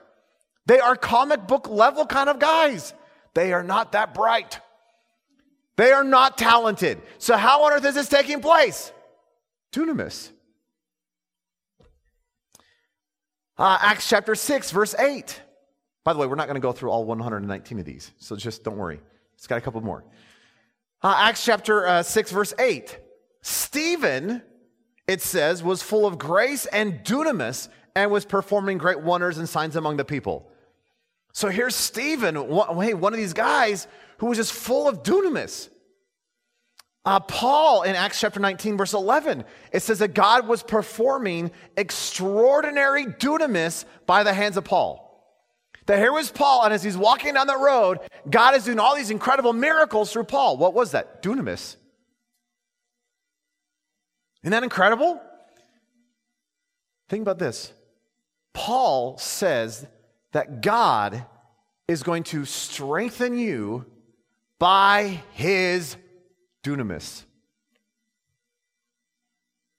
They 0.65 0.79
are 0.79 0.95
comic 0.95 1.47
book 1.47 1.67
level 1.67 2.05
kind 2.05 2.29
of 2.29 2.39
guys. 2.39 2.93
They 3.33 3.53
are 3.53 3.63
not 3.63 3.93
that 3.93 4.13
bright. 4.13 4.59
They 5.79 5.93
are 5.93 6.03
not 6.03 6.37
talented. 6.37 7.01
So, 7.19 7.37
how 7.37 7.63
on 7.63 7.71
earth 7.71 7.85
is 7.85 7.95
this 7.95 8.09
taking 8.09 8.41
place? 8.41 8.91
Dunamis. 9.71 10.29
Uh, 13.57 13.77
Acts 13.79 14.09
chapter 14.09 14.35
6, 14.35 14.71
verse 14.71 14.93
8. 14.99 15.41
By 16.03 16.11
the 16.11 16.19
way, 16.19 16.27
we're 16.27 16.35
not 16.35 16.47
going 16.47 16.55
to 16.55 16.59
go 16.59 16.73
through 16.73 16.89
all 16.89 17.05
119 17.05 17.79
of 17.79 17.85
these, 17.85 18.11
so 18.17 18.35
just 18.35 18.65
don't 18.65 18.75
worry. 18.75 18.99
It's 19.35 19.47
got 19.47 19.57
a 19.57 19.61
couple 19.61 19.79
more. 19.79 20.03
Uh, 21.01 21.15
Acts 21.17 21.45
chapter 21.45 21.87
uh, 21.87 22.03
6, 22.03 22.29
verse 22.33 22.53
8. 22.59 22.99
Stephen, 23.41 24.41
it 25.07 25.21
says, 25.21 25.63
was 25.63 25.81
full 25.81 26.05
of 26.05 26.17
grace 26.17 26.65
and 26.65 27.05
dunamis 27.05 27.69
and 27.95 28.11
was 28.11 28.25
performing 28.25 28.79
great 28.79 28.99
wonders 28.99 29.37
and 29.37 29.47
signs 29.47 29.77
among 29.77 29.95
the 29.95 30.03
people. 30.03 30.51
So 31.31 31.47
here's 31.47 31.73
Stephen, 31.73 32.35
one, 32.49 32.85
hey, 32.85 32.95
one 32.95 33.13
of 33.13 33.17
these 33.17 33.31
guys 33.31 33.87
who 34.19 34.27
was 34.27 34.37
just 34.37 34.53
full 34.53 34.87
of 34.87 35.03
dunamis. 35.03 35.69
Uh, 37.05 37.19
Paul 37.19 37.83
in 37.83 37.95
Acts 37.95 38.19
chapter 38.19 38.39
19, 38.39 38.77
verse 38.77 38.93
11, 38.93 39.45
it 39.71 39.81
says 39.81 39.99
that 39.99 40.13
God 40.13 40.47
was 40.47 40.61
performing 40.61 41.51
extraordinary 41.77 43.05
dunamis 43.05 43.85
by 44.05 44.23
the 44.23 44.33
hands 44.33 44.57
of 44.57 44.65
Paul. 44.65 45.05
That 45.85 45.97
here 45.97 46.13
was 46.13 46.29
Paul, 46.29 46.65
and 46.65 46.73
as 46.73 46.83
he's 46.83 46.97
walking 46.97 47.33
down 47.33 47.47
the 47.47 47.57
road, 47.57 47.99
God 48.29 48.55
is 48.55 48.65
doing 48.65 48.77
all 48.77 48.95
these 48.95 49.09
incredible 49.09 49.53
miracles 49.53 50.13
through 50.13 50.25
Paul. 50.25 50.57
What 50.57 50.73
was 50.73 50.91
that? 50.91 51.23
Dunamis. 51.23 51.77
Isn't 54.43 54.51
that 54.51 54.63
incredible? 54.63 55.19
Think 57.07 57.23
about 57.23 57.39
this. 57.39 57.73
Paul 58.53 59.17
says 59.17 59.87
that 60.31 60.61
God 60.61 61.25
is 61.87 62.03
going 62.03 62.23
to 62.25 62.45
strengthen 62.45 63.37
you 63.37 63.85
by 64.59 65.23
his 65.31 65.95
dunamis. 66.63 67.23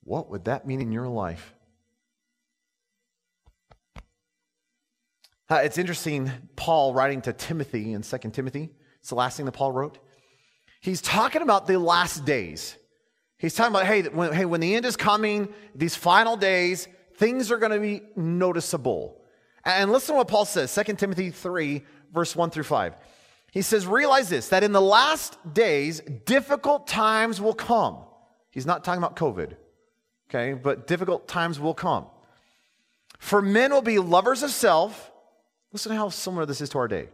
What 0.03 0.31
would 0.31 0.47
that 0.47 0.67
mean 0.67 0.81
in 0.81 0.91
your 0.91 1.07
life? 1.07 1.55
Uh, 5.49 5.61
it's 5.65 5.79
interesting, 5.79 6.31
Paul 6.57 6.95
writing 6.95 7.21
to 7.23 7.33
Timothy 7.33 7.93
in 7.93 8.03
2 8.03 8.19
Timothy, 8.31 8.71
it's 9.01 9.09
the 9.09 9.15
last 9.15 9.37
thing 9.37 9.47
that 9.47 9.53
Paul 9.53 9.73
wrote. 9.73 9.99
He's 10.81 11.03
talking 11.03 11.43
about 11.43 11.67
the 11.67 11.79
last 11.79 12.25
days. 12.25 12.77
He's 13.37 13.55
talking 13.55 13.75
about, 13.75 13.87
hey, 13.87 14.03
when, 14.03 14.33
hey, 14.33 14.45
when 14.45 14.61
the 14.61 14.75
end 14.75 14.87
is 14.87 14.97
coming, 14.97 15.53
these 15.75 15.95
final 15.95 16.37
days, 16.37 16.89
things 17.17 17.51
are 17.51 17.59
going 17.59 17.73
to 17.73 17.81
be 17.81 18.03
noticeable. 18.17 19.21
And 19.65 19.91
listen 19.93 20.15
to 20.15 20.19
what 20.19 20.29
Paul 20.29 20.45
says 20.45 20.75
2 20.75 20.95
Timothy 20.95 21.31
3, 21.31 21.85
verse 22.13 22.37
1 22.37 22.51
through 22.51 22.65
5. 22.65 22.95
He 23.53 23.63
says, 23.63 23.87
Realize 23.87 24.29
this, 24.29 24.49
that 24.49 24.63
in 24.63 24.73
the 24.73 24.81
last 24.81 25.39
days, 25.53 26.01
difficult 26.27 26.87
times 26.87 27.41
will 27.41 27.55
come. 27.55 27.99
He's 28.51 28.67
not 28.67 28.85
talking 28.85 29.03
about 29.03 29.17
COVID, 29.17 29.55
okay, 30.29 30.55
but 30.55 30.87
difficult 30.87 31.29
times 31.29 31.59
will 31.61 31.75
come. 31.75 32.07
For 33.19 33.43
men 33.43 33.73
will 33.73 33.83
be 33.83 33.99
lovers 33.99 34.43
of 34.43 34.51
self. 34.51 35.11
Listen 35.73 35.93
to 35.93 35.99
how 35.99 36.09
similar 36.09 36.47
this 36.47 36.61
is 36.61 36.69
to 36.71 36.79
our 36.79 36.89
day. 36.89 37.09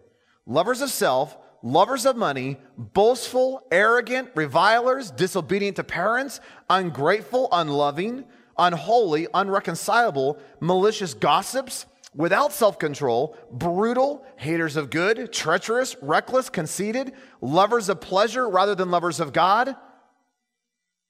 Lovers 0.47 0.81
of 0.81 0.91
self, 0.91 1.37
lovers 1.63 2.07
of 2.07 2.17
money, 2.17 2.57
boastful, 2.79 3.67
arrogant, 3.71 4.31
revilers, 4.35 5.11
disobedient 5.11 5.77
to 5.77 5.85
parents, 5.85 6.41
ungrateful, 6.71 7.49
unloving 7.53 8.25
unholy, 8.59 9.27
unreconcilable, 9.35 10.39
malicious 10.61 11.15
gossips, 11.15 11.87
without 12.17 12.53
self 12.53 12.79
control, 12.79 13.37
brutal, 13.53 14.25
haters 14.37 14.77
of 14.77 14.91
good, 14.91 15.33
treacherous, 15.33 15.97
reckless, 16.03 16.49
conceited, 16.51 17.13
lovers 17.41 17.89
of 17.89 18.01
pleasure 18.01 18.49
rather 18.49 18.75
than 18.75 18.91
lovers 18.91 19.21
of 19.21 19.33
God. 19.33 19.77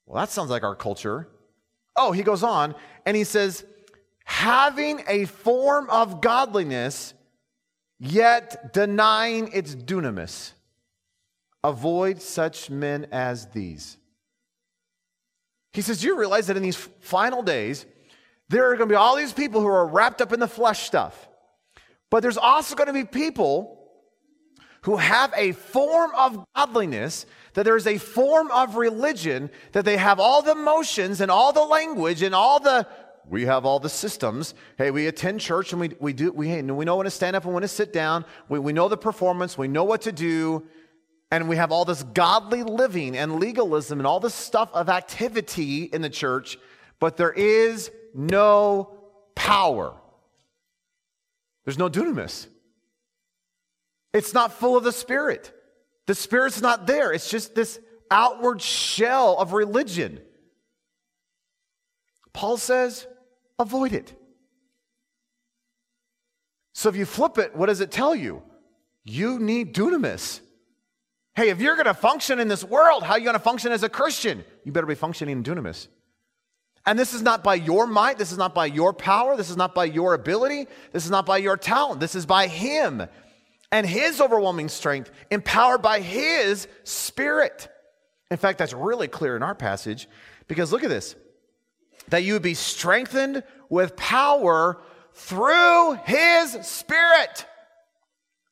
Well, 0.05 0.21
that 0.21 0.31
sounds 0.31 0.51
like 0.51 0.63
our 0.63 0.77
culture. 0.77 1.29
Oh, 1.97 2.13
he 2.13 2.23
goes 2.23 2.43
on 2.43 2.75
and 3.07 3.17
he 3.17 3.25
says, 3.25 3.65
having 4.25 5.03
a 5.09 5.25
form 5.25 5.89
of 5.89 6.21
godliness, 6.21 7.15
yet 7.99 8.73
denying 8.75 9.51
its 9.53 9.75
dunamis. 9.75 10.53
Avoid 11.65 12.21
such 12.21 12.69
men 12.69 13.07
as 13.11 13.47
these. 13.47 13.97
He 15.73 15.83
says, 15.83 16.01
Do 16.01 16.09
you 16.09 16.19
realize 16.19 16.47
that 16.49 16.57
in 16.57 16.63
these 16.63 16.77
final 16.77 17.43
days, 17.43 17.87
there 18.49 18.71
are 18.71 18.77
going 18.77 18.89
to 18.89 18.93
be 18.93 18.97
all 18.97 19.17
these 19.17 19.33
people 19.33 19.61
who 19.61 19.67
are 19.67 19.87
wrapped 19.87 20.21
up 20.21 20.33
in 20.33 20.41
the 20.41 20.49
flesh 20.49 20.87
stuff. 20.87 21.29
But 22.11 22.21
there's 22.21 22.39
also 22.39 22.75
going 22.77 22.87
to 22.87 22.93
be 22.93 23.05
people 23.05 23.77
who 24.83 24.97
have 24.97 25.33
a 25.37 25.53
form 25.53 26.13
of 26.17 26.45
godliness, 26.55 27.27
that 27.55 27.65
there's 27.65 27.89
a 27.89 27.99
form 27.99 28.51
of 28.53 28.77
religion, 28.77 29.51
that 29.73 29.85
they 29.85 29.97
have 29.97 30.21
all 30.21 30.43
the 30.43 30.55
motions 30.55 31.21
and 31.21 31.31
all 31.31 31.53
the 31.53 31.65
language 31.65 32.23
and 32.23 32.35
all 32.35 32.61
the 32.61 32.87
we 33.29 33.47
have 33.47 33.65
all 33.65 33.81
the 33.81 33.89
systems. 33.89 34.55
Hey, 34.79 34.93
we 34.93 35.09
attend 35.09 35.41
church 35.41 35.73
and 35.73 35.81
we, 35.81 35.91
we 35.99 36.13
do 36.13 36.31
we, 36.31 36.63
we 36.63 36.85
know 36.85 36.95
when 36.95 37.07
to 37.07 37.11
stand 37.11 37.35
up 37.35 37.45
and 37.45 37.53
when 37.53 37.63
to 37.63 37.69
sit 37.69 37.93
down. 37.93 38.25
We, 38.49 38.61
we 38.61 38.73
know 38.73 38.89
the 38.89 38.97
performance, 38.97 39.59
we 39.59 39.67
know 39.67 39.83
what 39.83 40.03
to 40.03 40.13
do 40.13 40.65
and 41.31 41.49
we 41.49 41.57
have 41.57 41.73
all 41.73 41.85
this 41.85 42.03
godly 42.03 42.63
living 42.63 43.17
and 43.17 43.41
legalism 43.41 43.99
and 43.99 44.07
all 44.07 44.21
this 44.21 44.35
stuff 44.35 44.71
of 44.73 44.89
activity 44.89 45.85
in 45.85 46.03
the 46.03 46.11
church, 46.11 46.57
but 47.01 47.17
there 47.17 47.33
is 47.33 47.91
no 48.17 48.99
power. 49.35 49.95
There's 51.65 51.79
no 51.79 51.91
dunamis. 51.91 52.47
It's 54.13 54.33
not 54.33 54.53
full 54.53 54.77
of 54.77 54.85
the 54.85 54.93
Spirit. 54.93 55.53
The 56.07 56.15
Spirit's 56.15 56.63
not 56.63 56.87
there. 56.87 57.13
It's 57.13 57.29
just 57.29 57.55
this 57.55 57.79
outward 58.11 58.63
shell 58.63 59.37
of 59.39 59.53
religion. 59.53 60.21
Paul 62.33 62.57
says, 62.57 63.07
avoid 63.59 63.93
it. 63.93 64.15
So 66.73 66.89
if 66.89 66.97
you 66.97 67.05
flip 67.05 67.39
it, 67.39 67.57
what 67.57 67.67
does 67.67 67.81
it 67.81 67.91
tell 67.91 68.15
you? 68.15 68.43
You 69.05 69.39
need 69.39 69.75
dunamis. 69.75 70.41
Hey, 71.35 71.51
if 71.51 71.61
you're 71.61 71.75
going 71.75 71.87
to 71.87 71.95
function 71.95 72.39
in 72.39 72.49
this 72.49 72.65
world, 72.65 73.03
how 73.03 73.13
are 73.13 73.19
you 73.19 73.25
going 73.25 73.35
to 73.35 73.41
function 73.41 73.73
as 73.73 73.83
a 73.83 73.89
Christian? 73.89 74.45
You 74.65 74.73
better 74.73 74.87
be 74.87 74.95
functioning 74.95 75.39
in 75.39 75.43
dunamis. 75.43 75.89
And 76.87 76.97
this 76.97 77.13
is 77.13 77.23
not 77.23 77.43
by 77.43 77.57
your 77.57 77.87
might, 77.89 78.17
this 78.17 78.31
is 78.31 78.39
not 78.39 78.55
by 78.55 78.67
your 78.67 78.93
power, 78.93 79.37
this 79.37 79.51
is 79.51 79.57
not 79.57 79.75
by 79.75 79.87
your 79.87 80.15
ability, 80.15 80.69
this 80.93 81.05
is 81.05 81.11
not 81.11 81.27
by 81.27 81.39
your 81.39 81.57
talent, 81.57 81.99
this 81.99 82.15
is 82.15 82.25
by 82.25 82.47
Him 82.47 83.07
and 83.73 83.85
His 83.85 84.21
overwhelming 84.21 84.69
strength, 84.69 85.11
empowered 85.31 85.83
by 85.83 86.01
His 86.01 86.69
Spirit. 86.85 87.69
In 88.31 88.37
fact, 88.37 88.59
that's 88.59 88.73
really 88.73 89.09
clear 89.09 89.37
in 89.37 89.43
our 89.43 89.55
passage 89.55 90.09
because 90.47 90.71
look 90.71 90.85
at 90.85 90.89
this 90.91 91.17
that 92.09 92.23
you 92.23 92.35
would 92.35 92.43
be 92.43 92.55
strengthened 92.55 93.43
with 93.69 93.97
power 93.97 94.81
through 95.13 95.95
His 96.05 96.53
Spirit. 96.65 97.47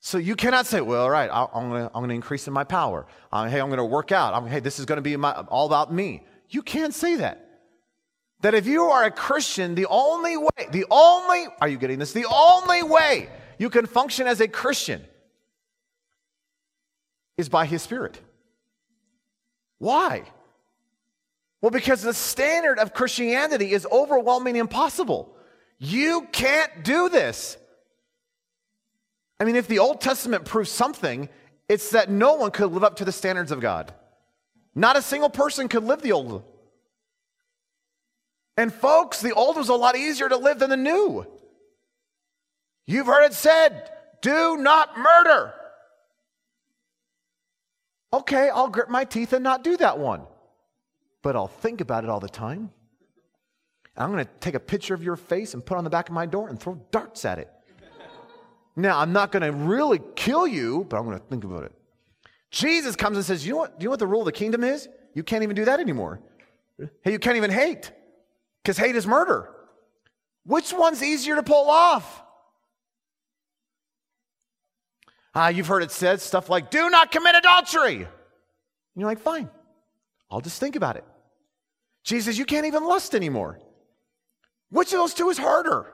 So 0.01 0.19
you 0.19 0.35
cannot 0.35 0.67
say, 0.67 0.81
well, 0.81 1.05
all 1.05 1.11
right, 1.11 1.31
I'm 1.33 1.71
going 1.71 2.09
to 2.09 2.15
increase 2.15 2.49
in 2.49 2.53
my 2.53 2.65
power. 2.65 3.07
Uh, 3.33 3.49
hey, 3.49 3.61
I'm 3.61 3.69
going 3.69 3.79
to 3.79 3.85
work 3.85 4.11
out. 4.11 4.35
I'm, 4.35 4.47
hey, 4.49 4.59
this 4.61 4.81
is 4.81 4.87
going 4.87 4.99
to 4.99 5.03
be 5.03 5.17
my, 5.17 5.33
all 5.33 5.67
about 5.67 5.93
me. 5.93 6.27
You 6.51 6.63
can't 6.63 6.93
say 6.93 7.17
that 7.17 7.44
that 8.45 8.53
if 8.53 8.67
you 8.67 8.85
are 8.85 9.05
a 9.05 9.11
Christian, 9.11 9.75
the 9.75 9.87
only 9.87 10.37
way, 10.37 10.69
the 10.71 10.85
only, 10.91 11.47
are 11.63 11.69
you 11.69 11.79
getting 11.79 11.99
this? 11.99 12.13
The 12.13 12.27
only 12.31 12.83
way 12.83 13.31
you 13.59 13.71
can 13.71 13.87
function 13.87 14.27
as 14.27 14.39
a 14.43 14.49
Christian 14.49 15.03
is 17.39 17.49
by 17.49 17.65
His 17.65 17.81
Spirit. 17.81 18.21
Why? 19.79 20.25
Well, 21.63 21.71
because 21.71 22.03
the 22.03 22.13
standard 22.13 22.79
of 22.79 22.93
Christianity 22.93 23.73
is 23.73 23.87
overwhelming 23.91 24.57
impossible. 24.57 25.35
You 25.79 26.29
can't 26.31 26.85
do 26.85 27.09
this. 27.09 27.57
I 29.41 29.45
mean, 29.45 29.57
if 29.57 29.69
the 29.69 29.79
Old 29.79 30.03
Testament 30.03 30.45
proves 30.45 30.71
something, 30.71 31.31
it's 31.67 31.93
that 31.93 32.11
no 32.11 32.35
one 32.35 32.51
could 32.51 32.71
live 32.71 32.85
up 32.85 32.97
to 32.97 33.07
the 33.07 33.13
standards 33.13 33.53
of 33.53 33.61
God. 33.61 33.95
Not 34.75 34.99
a 34.99 35.03
single 35.03 35.31
person 35.31 35.67
could 35.67 35.85
live 35.85 36.03
the 36.03 36.13
Old 36.13 36.45
and 38.57 38.73
folks, 38.73 39.21
the 39.21 39.33
old 39.33 39.57
was 39.57 39.69
a 39.69 39.75
lot 39.75 39.97
easier 39.97 40.29
to 40.29 40.37
live 40.37 40.61
than 40.61 40.71
the 40.71 40.77
new. 40.77 41.27
You've 42.87 43.07
heard 43.07 43.25
it 43.25 43.35
said, 43.35 43.91
do 44.23 44.57
not 44.57 44.99
murder. 44.99 45.55
Okay, 48.13 48.49
I'll 48.49 48.69
grit 48.69 48.89
my 48.89 49.05
teeth 49.05 49.33
and 49.33 49.43
not 49.43 49.65
do 49.65 49.77
that 49.79 49.99
one. 49.99 50.23
But 51.23 51.35
I'll 51.35 51.49
think 51.49 51.81
about 51.81 52.05
it 52.05 52.11
all 52.11 52.21
the 52.21 52.29
time. 52.29 52.71
I'm 53.97 54.13
going 54.13 54.25
to 54.25 54.31
take 54.41 54.55
a 54.55 54.61
picture 54.61 54.95
of 54.95 55.03
your 55.03 55.17
face 55.17 55.55
and 55.55 55.65
put 55.65 55.79
on 55.79 55.85
the 55.85 55.91
back 55.91 56.09
of 56.09 56.15
my 56.15 56.27
door 56.27 56.49
and 56.49 56.61
throw 56.61 56.81
darts 56.91 57.25
at 57.25 57.39
it. 57.39 57.51
now, 58.77 58.99
I'm 58.99 59.13
not 59.13 59.33
going 59.33 59.43
to 59.43 59.53
really 59.53 60.01
kill 60.15 60.47
you, 60.47 60.87
but 60.89 60.97
I'm 60.97 61.05
going 61.05 61.19
to 61.19 61.25
think 61.25 61.45
about 61.45 61.65
it. 61.65 61.73
Jesus 62.51 62.95
comes 62.95 63.17
and 63.17 63.27
says, 63.27 63.45
you 63.45 63.55
know, 63.55 63.59
what, 63.61 63.79
Do 63.79 63.85
you 63.85 63.89
know 63.89 63.93
what 63.93 63.99
the 63.99 64.07
rule 64.07 64.21
of 64.21 64.27
the 64.27 64.33
kingdom 64.33 64.63
is? 64.63 64.89
You 65.15 65.23
can't 65.23 65.43
even 65.43 65.57
do 65.57 65.65
that 65.65 65.81
anymore. 65.81 66.21
Hey, 67.03 67.13
you 67.13 67.19
can't 67.19 67.37
even 67.37 67.51
hate 67.51 67.93
because 68.65 68.79
hate 68.79 68.97
is 68.97 69.07
murder. 69.07 69.51
Which 70.47 70.73
one's 70.73 71.03
easier 71.03 71.37
to 71.37 71.43
pull 71.43 71.69
off? 71.69 72.23
Ah, 75.35 75.49
you've 75.49 75.67
heard 75.67 75.83
it 75.83 75.91
said 75.91 76.21
stuff 76.21 76.49
like, 76.49 76.71
do 76.71 76.89
not 76.89 77.11
commit 77.11 77.35
adultery. 77.35 77.97
And 77.97 78.07
you're 78.97 79.09
like, 79.09 79.19
fine, 79.19 79.51
I'll 80.31 80.41
just 80.41 80.61
think 80.61 80.77
about 80.77 80.97
it. 80.97 81.05
Jesus, 82.05 82.39
you 82.39 82.45
can't 82.45 82.67
even 82.67 82.85
lust 82.85 83.15
anymore. 83.15 83.59
Which 84.71 84.93
of 84.93 84.99
those 84.99 85.15
two 85.15 85.29
is 85.31 85.39
harder? 85.39 85.93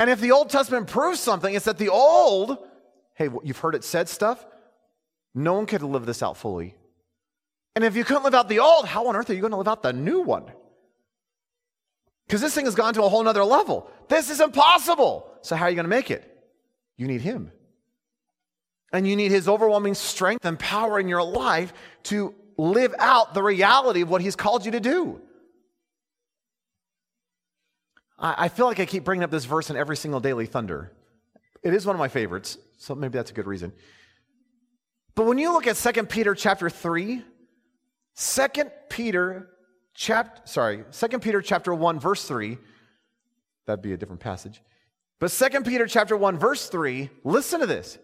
And 0.00 0.08
if 0.08 0.20
the 0.20 0.32
Old 0.32 0.50
Testament 0.50 0.86
proves 0.86 1.20
something, 1.20 1.52
it's 1.52 1.64
that 1.64 1.78
the 1.78 1.88
old, 1.88 2.58
hey, 3.14 3.28
you've 3.42 3.58
heard 3.58 3.74
it 3.74 3.84
said 3.84 4.08
stuff, 4.08 4.46
no 5.34 5.54
one 5.54 5.66
could 5.66 5.82
live 5.82 6.06
this 6.06 6.22
out 6.22 6.36
fully. 6.36 6.74
And 7.74 7.84
if 7.84 7.96
you 7.96 8.04
couldn't 8.04 8.24
live 8.24 8.34
out 8.34 8.48
the 8.48 8.60
old, 8.60 8.86
how 8.86 9.06
on 9.08 9.16
earth 9.16 9.30
are 9.30 9.34
you 9.34 9.40
going 9.40 9.50
to 9.50 9.56
live 9.56 9.68
out 9.68 9.82
the 9.82 9.92
new 9.92 10.20
one? 10.20 10.44
Because 12.28 12.42
this 12.42 12.54
thing 12.54 12.66
has 12.66 12.74
gone 12.74 12.92
to 12.94 13.02
a 13.02 13.08
whole 13.08 13.24
nother 13.24 13.42
level. 13.42 13.90
This 14.08 14.28
is 14.28 14.40
impossible. 14.40 15.26
So, 15.40 15.56
how 15.56 15.64
are 15.64 15.70
you 15.70 15.76
going 15.76 15.84
to 15.84 15.90
make 15.90 16.10
it? 16.10 16.24
You 16.98 17.06
need 17.06 17.22
Him. 17.22 17.50
And 18.92 19.08
you 19.08 19.16
need 19.16 19.30
His 19.30 19.48
overwhelming 19.48 19.94
strength 19.94 20.44
and 20.44 20.58
power 20.58 21.00
in 21.00 21.08
your 21.08 21.22
life 21.22 21.72
to 22.04 22.34
live 22.58 22.94
out 22.98 23.32
the 23.32 23.42
reality 23.42 24.02
of 24.02 24.10
what 24.10 24.20
He's 24.20 24.36
called 24.36 24.66
you 24.66 24.72
to 24.72 24.80
do. 24.80 25.22
I 28.20 28.48
feel 28.48 28.66
like 28.66 28.80
I 28.80 28.84
keep 28.84 29.04
bringing 29.04 29.22
up 29.22 29.30
this 29.30 29.44
verse 29.44 29.70
in 29.70 29.76
every 29.76 29.96
single 29.96 30.18
Daily 30.18 30.46
Thunder. 30.46 30.92
It 31.62 31.72
is 31.72 31.86
one 31.86 31.94
of 31.94 32.00
my 32.00 32.08
favorites, 32.08 32.58
so 32.76 32.96
maybe 32.96 33.12
that's 33.12 33.30
a 33.30 33.34
good 33.34 33.46
reason. 33.46 33.72
But 35.14 35.26
when 35.26 35.38
you 35.38 35.52
look 35.52 35.68
at 35.68 35.76
2 35.76 36.04
Peter 36.04 36.34
chapter 36.34 36.68
3, 36.68 37.22
2 38.16 38.48
Peter 38.88 39.48
chapter, 39.98 40.40
sorry, 40.44 40.84
2 40.92 41.18
Peter 41.18 41.42
chapter 41.42 41.74
1, 41.74 41.98
verse 41.98 42.24
3. 42.24 42.56
That'd 43.66 43.82
be 43.82 43.92
a 43.92 43.96
different 43.96 44.20
passage. 44.20 44.62
But 45.18 45.32
2 45.32 45.62
Peter 45.62 45.86
chapter 45.86 46.16
1, 46.16 46.38
verse 46.38 46.68
3, 46.68 47.10
listen 47.24 47.60
to 47.60 47.66
this. 47.66 47.98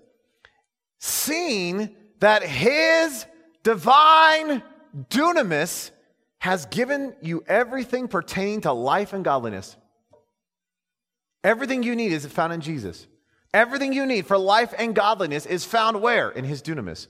Seeing 0.98 1.94
that 2.18 2.42
his 2.42 3.24
divine 3.62 4.62
dunamis 5.08 5.92
has 6.38 6.66
given 6.66 7.14
you 7.22 7.44
everything 7.46 8.08
pertaining 8.08 8.62
to 8.62 8.72
life 8.72 9.12
and 9.12 9.24
godliness. 9.24 9.76
Everything 11.44 11.82
you 11.82 11.94
need 11.94 12.12
is 12.12 12.26
found 12.26 12.52
in 12.52 12.60
Jesus. 12.60 13.06
Everything 13.54 13.92
you 13.92 14.04
need 14.04 14.26
for 14.26 14.36
life 14.36 14.74
and 14.76 14.96
godliness 14.96 15.46
is 15.46 15.64
found 15.64 16.02
where? 16.02 16.30
In 16.30 16.44
his 16.44 16.60
dunamis. 16.60 17.06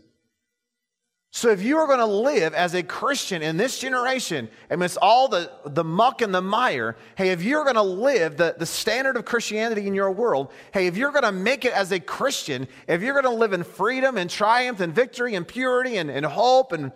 So 1.36 1.50
if 1.50 1.64
you 1.64 1.78
are 1.78 1.88
going 1.88 1.98
to 1.98 2.06
live 2.06 2.54
as 2.54 2.74
a 2.74 2.82
Christian 2.84 3.42
in 3.42 3.56
this 3.56 3.80
generation 3.80 4.48
amidst 4.70 4.98
all 5.02 5.26
the, 5.26 5.50
the 5.66 5.82
muck 5.82 6.22
and 6.22 6.32
the 6.32 6.40
mire, 6.40 6.96
hey, 7.16 7.30
if 7.30 7.42
you're 7.42 7.64
going 7.64 7.74
to 7.74 7.82
live 7.82 8.36
the, 8.36 8.54
the 8.56 8.66
standard 8.66 9.16
of 9.16 9.24
Christianity 9.24 9.88
in 9.88 9.96
your 9.96 10.12
world, 10.12 10.52
hey, 10.72 10.86
if 10.86 10.96
you're 10.96 11.10
going 11.10 11.24
to 11.24 11.32
make 11.32 11.64
it 11.64 11.72
as 11.72 11.90
a 11.90 11.98
Christian, 11.98 12.68
if 12.86 13.02
you're 13.02 13.20
going 13.20 13.34
to 13.34 13.40
live 13.40 13.52
in 13.52 13.64
freedom 13.64 14.16
and 14.16 14.30
triumph 14.30 14.78
and 14.78 14.94
victory 14.94 15.34
and 15.34 15.46
purity 15.46 15.96
and, 15.96 16.08
and 16.08 16.24
hope 16.24 16.70
and 16.70 16.92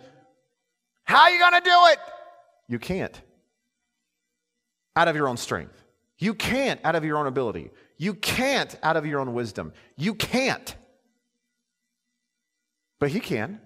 how 1.03 1.23
are 1.23 1.31
you 1.31 1.39
going 1.39 1.61
to 1.61 1.69
do 1.69 1.77
it? 1.87 1.99
You 2.69 2.79
can't. 2.79 3.21
Out 4.95 5.09
of 5.09 5.17
your 5.17 5.27
own 5.27 5.35
strength. 5.35 5.83
You 6.17 6.33
can't 6.33 6.79
out 6.85 6.95
of 6.95 7.03
your 7.03 7.17
own 7.17 7.27
ability. 7.27 7.71
You 7.97 8.13
can't 8.13 8.73
out 8.83 8.95
of 8.95 9.05
your 9.05 9.19
own 9.19 9.33
wisdom. 9.33 9.73
You 9.97 10.15
can't. 10.15 10.73
But 12.99 13.09
he 13.09 13.19
can. 13.19 13.59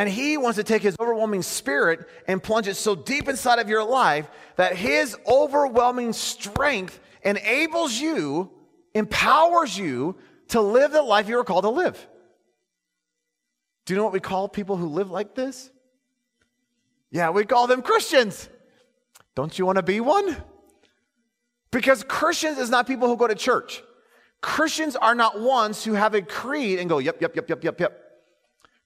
And 0.00 0.08
he 0.08 0.38
wants 0.38 0.56
to 0.56 0.64
take 0.64 0.80
his 0.80 0.96
overwhelming 0.98 1.42
spirit 1.42 2.08
and 2.26 2.42
plunge 2.42 2.66
it 2.66 2.76
so 2.76 2.94
deep 2.94 3.28
inside 3.28 3.58
of 3.58 3.68
your 3.68 3.84
life 3.84 4.30
that 4.56 4.74
his 4.74 5.14
overwhelming 5.26 6.14
strength 6.14 6.98
enables 7.22 8.00
you, 8.00 8.50
empowers 8.94 9.76
you 9.76 10.16
to 10.48 10.62
live 10.62 10.92
the 10.92 11.02
life 11.02 11.28
you 11.28 11.36
were 11.36 11.44
called 11.44 11.64
to 11.64 11.68
live. 11.68 12.08
Do 13.84 13.92
you 13.92 13.98
know 13.98 14.04
what 14.04 14.14
we 14.14 14.20
call 14.20 14.48
people 14.48 14.78
who 14.78 14.86
live 14.86 15.10
like 15.10 15.34
this? 15.34 15.70
Yeah, 17.10 17.28
we 17.28 17.44
call 17.44 17.66
them 17.66 17.82
Christians. 17.82 18.48
Don't 19.34 19.58
you 19.58 19.66
want 19.66 19.76
to 19.76 19.82
be 19.82 20.00
one? 20.00 20.34
Because 21.72 22.04
Christians 22.04 22.56
is 22.56 22.70
not 22.70 22.86
people 22.86 23.06
who 23.06 23.18
go 23.18 23.26
to 23.26 23.34
church. 23.34 23.82
Christians 24.40 24.96
are 24.96 25.14
not 25.14 25.42
ones 25.42 25.84
who 25.84 25.92
have 25.92 26.14
a 26.14 26.22
creed 26.22 26.78
and 26.78 26.88
go, 26.88 27.00
yep, 27.00 27.20
yep, 27.20 27.36
yep, 27.36 27.50
yep, 27.50 27.62
yep, 27.62 27.80
yep. 27.80 28.09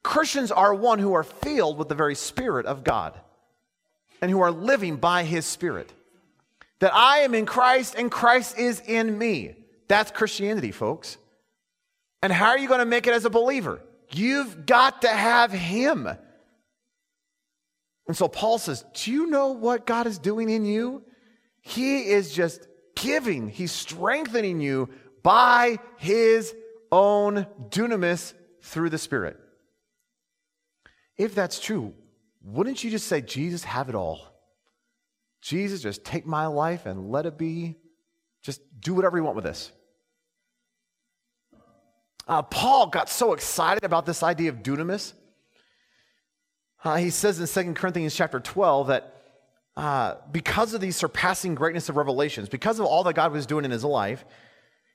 Christians 0.04 0.52
are 0.52 0.72
one 0.72 1.00
who 1.00 1.14
are 1.14 1.24
filled 1.24 1.78
with 1.78 1.88
the 1.88 1.94
very 1.96 2.14
Spirit 2.14 2.66
of 2.66 2.84
God 2.84 3.18
and 4.20 4.30
who 4.30 4.40
are 4.40 4.52
living 4.52 4.96
by 4.96 5.24
His 5.24 5.46
Spirit. 5.46 5.92
That 6.80 6.94
I 6.94 7.20
am 7.20 7.34
in 7.34 7.46
Christ 7.46 7.94
and 7.96 8.10
Christ 8.10 8.58
is 8.58 8.80
in 8.80 9.18
me. 9.18 9.56
That's 9.88 10.10
Christianity, 10.10 10.72
folks. 10.72 11.16
And 12.22 12.32
how 12.32 12.48
are 12.48 12.58
you 12.58 12.68
going 12.68 12.80
to 12.80 12.86
make 12.86 13.06
it 13.06 13.14
as 13.14 13.24
a 13.24 13.30
believer? 13.30 13.80
You've 14.12 14.66
got 14.66 15.02
to 15.02 15.08
have 15.08 15.50
Him. 15.50 16.06
And 18.06 18.16
so 18.16 18.28
Paul 18.28 18.58
says, 18.58 18.84
Do 18.92 19.10
you 19.10 19.26
know 19.26 19.52
what 19.52 19.86
God 19.86 20.06
is 20.06 20.18
doing 20.18 20.50
in 20.50 20.66
you? 20.66 21.02
He 21.62 22.10
is 22.10 22.34
just 22.34 22.68
giving, 22.94 23.48
He's 23.48 23.72
strengthening 23.72 24.60
you 24.60 24.90
by 25.22 25.78
His 25.96 26.54
own 26.92 27.46
dunamis 27.70 28.34
through 28.60 28.90
the 28.90 28.98
Spirit. 28.98 29.38
If 31.16 31.34
that's 31.34 31.60
true, 31.60 31.94
wouldn't 32.42 32.84
you 32.84 32.90
just 32.90 33.06
say, 33.06 33.20
Jesus, 33.20 33.64
have 33.64 33.88
it 33.88 33.94
all? 33.94 34.20
Jesus, 35.40 35.82
just 35.82 36.04
take 36.04 36.26
my 36.26 36.46
life 36.46 36.86
and 36.86 37.10
let 37.10 37.26
it 37.26 37.38
be. 37.38 37.76
Just 38.42 38.60
do 38.80 38.94
whatever 38.94 39.16
you 39.16 39.24
want 39.24 39.36
with 39.36 39.44
this. 39.44 39.72
Uh, 42.26 42.42
Paul 42.42 42.86
got 42.86 43.08
so 43.08 43.34
excited 43.34 43.84
about 43.84 44.06
this 44.06 44.22
idea 44.22 44.48
of 44.48 44.62
dunamis. 44.62 45.12
Uh, 46.82 46.96
he 46.96 47.10
says 47.10 47.38
in 47.38 47.64
2 47.64 47.74
Corinthians 47.74 48.14
chapter 48.14 48.40
12 48.40 48.88
that 48.88 49.14
uh, 49.76 50.16
because 50.30 50.72
of 50.72 50.80
the 50.80 50.90
surpassing 50.90 51.54
greatness 51.54 51.88
of 51.88 51.96
revelations, 51.96 52.48
because 52.48 52.78
of 52.78 52.86
all 52.86 53.02
that 53.04 53.14
God 53.14 53.32
was 53.32 53.46
doing 53.46 53.64
in 53.64 53.70
his 53.70 53.84
life, 53.84 54.24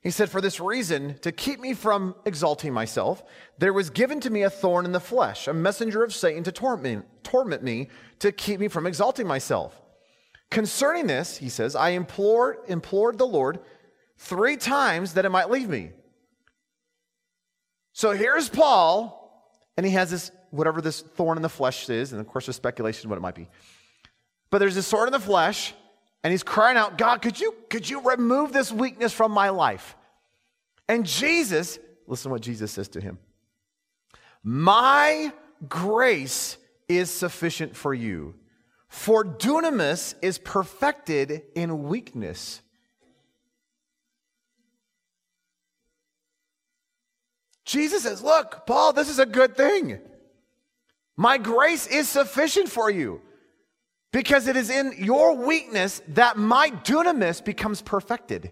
he 0.02 0.10
said, 0.10 0.30
For 0.30 0.40
this 0.40 0.60
reason, 0.60 1.18
to 1.20 1.30
keep 1.30 1.60
me 1.60 1.74
from 1.74 2.14
exalting 2.24 2.72
myself, 2.72 3.22
there 3.58 3.72
was 3.72 3.90
given 3.90 4.20
to 4.20 4.30
me 4.30 4.42
a 4.42 4.50
thorn 4.50 4.86
in 4.86 4.92
the 4.92 5.00
flesh, 5.00 5.46
a 5.46 5.52
messenger 5.52 6.02
of 6.02 6.14
Satan 6.14 6.42
to 6.44 6.52
torment, 6.52 7.62
me, 7.62 7.88
to 8.20 8.32
keep 8.32 8.60
me 8.60 8.68
from 8.68 8.86
exalting 8.86 9.26
myself. 9.26 9.80
Concerning 10.50 11.06
this, 11.06 11.36
he 11.36 11.48
says, 11.48 11.76
I 11.76 11.90
implored, 11.90 12.56
implored 12.66 13.18
the 13.18 13.26
Lord 13.26 13.60
three 14.16 14.56
times 14.56 15.14
that 15.14 15.24
it 15.24 15.30
might 15.30 15.50
leave 15.50 15.68
me. 15.68 15.90
So 17.92 18.12
here's 18.12 18.48
Paul, 18.48 19.54
and 19.76 19.84
he 19.84 19.92
has 19.92 20.10
this, 20.10 20.30
whatever 20.50 20.80
this 20.80 21.02
thorn 21.02 21.36
in 21.36 21.42
the 21.42 21.48
flesh 21.48 21.88
is, 21.90 22.12
and 22.12 22.20
of 22.20 22.26
course, 22.26 22.46
there's 22.46 22.56
speculation 22.56 23.10
what 23.10 23.16
it 23.16 23.22
might 23.22 23.34
be. 23.34 23.48
But 24.48 24.58
there's 24.58 24.74
this 24.74 24.86
sword 24.86 25.08
in 25.08 25.12
the 25.12 25.20
flesh, 25.20 25.74
and 26.22 26.30
he's 26.32 26.42
crying 26.42 26.76
out, 26.76 26.98
God, 26.98 27.22
could 27.22 27.40
you, 27.40 27.54
could 27.70 27.88
you 27.88 28.00
remove 28.00 28.52
this 28.52 28.70
weakness 28.70 29.12
from 29.12 29.32
my 29.32 29.48
life? 29.48 29.96
And 30.88 31.06
Jesus, 31.06 31.78
listen 32.06 32.30
what 32.30 32.42
Jesus 32.42 32.72
says 32.72 32.88
to 32.88 33.00
him 33.00 33.18
My 34.42 35.32
grace 35.68 36.58
is 36.88 37.10
sufficient 37.10 37.76
for 37.76 37.94
you, 37.94 38.34
for 38.88 39.24
dunamis 39.24 40.14
is 40.20 40.38
perfected 40.38 41.42
in 41.54 41.84
weakness. 41.84 42.60
Jesus 47.64 48.02
says, 48.02 48.20
Look, 48.20 48.66
Paul, 48.66 48.92
this 48.92 49.08
is 49.08 49.20
a 49.20 49.26
good 49.26 49.56
thing. 49.56 50.00
My 51.16 51.38
grace 51.38 51.86
is 51.86 52.08
sufficient 52.08 52.68
for 52.68 52.90
you 52.90 53.22
because 54.12 54.48
it 54.48 54.56
is 54.56 54.70
in 54.70 54.94
your 54.98 55.34
weakness 55.34 56.02
that 56.08 56.36
my 56.36 56.70
dunamis 56.70 57.44
becomes 57.44 57.80
perfected. 57.80 58.50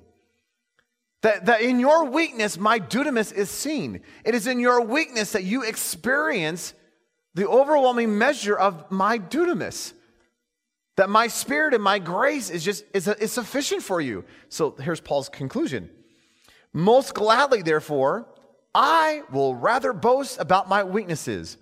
That, 1.23 1.47
that 1.47 1.63
in 1.63 1.81
your 1.81 2.05
weakness, 2.05 2.59
my 2.59 2.79
dunamis 2.79 3.33
is 3.33 3.51
seen. 3.51 4.01
It 4.25 4.35
is 4.37 4.47
in 4.47 4.61
your 4.61 4.81
weakness 4.81 5.33
that 5.33 5.43
you 5.43 5.65
experience 5.65 6.75
the 7.35 7.49
overwhelming 7.49 8.17
measure 8.17 8.57
of 8.57 8.89
my 8.91 9.19
dunamis. 9.19 9.95
That 10.97 11.11
my 11.11 11.27
spirit 11.27 11.75
and 11.75 11.83
my 11.83 11.99
grace 11.99 12.51
is 12.51 12.65
just 12.65 12.85
is, 12.93 13.09
is 13.09 13.33
sufficient 13.33 13.83
for 13.83 14.01
you. 14.01 14.25
So 14.49 14.77
here's 14.81 15.01
Paul's 15.01 15.29
conclusion. 15.29 15.91
Most 16.73 17.15
gladly, 17.15 17.63
therefore, 17.63 18.27
I 18.75 19.23
will 19.33 19.55
rather 19.55 19.93
boast 19.93 20.39
about 20.41 20.69
my 20.69 20.85
weaknesses, 20.85 21.57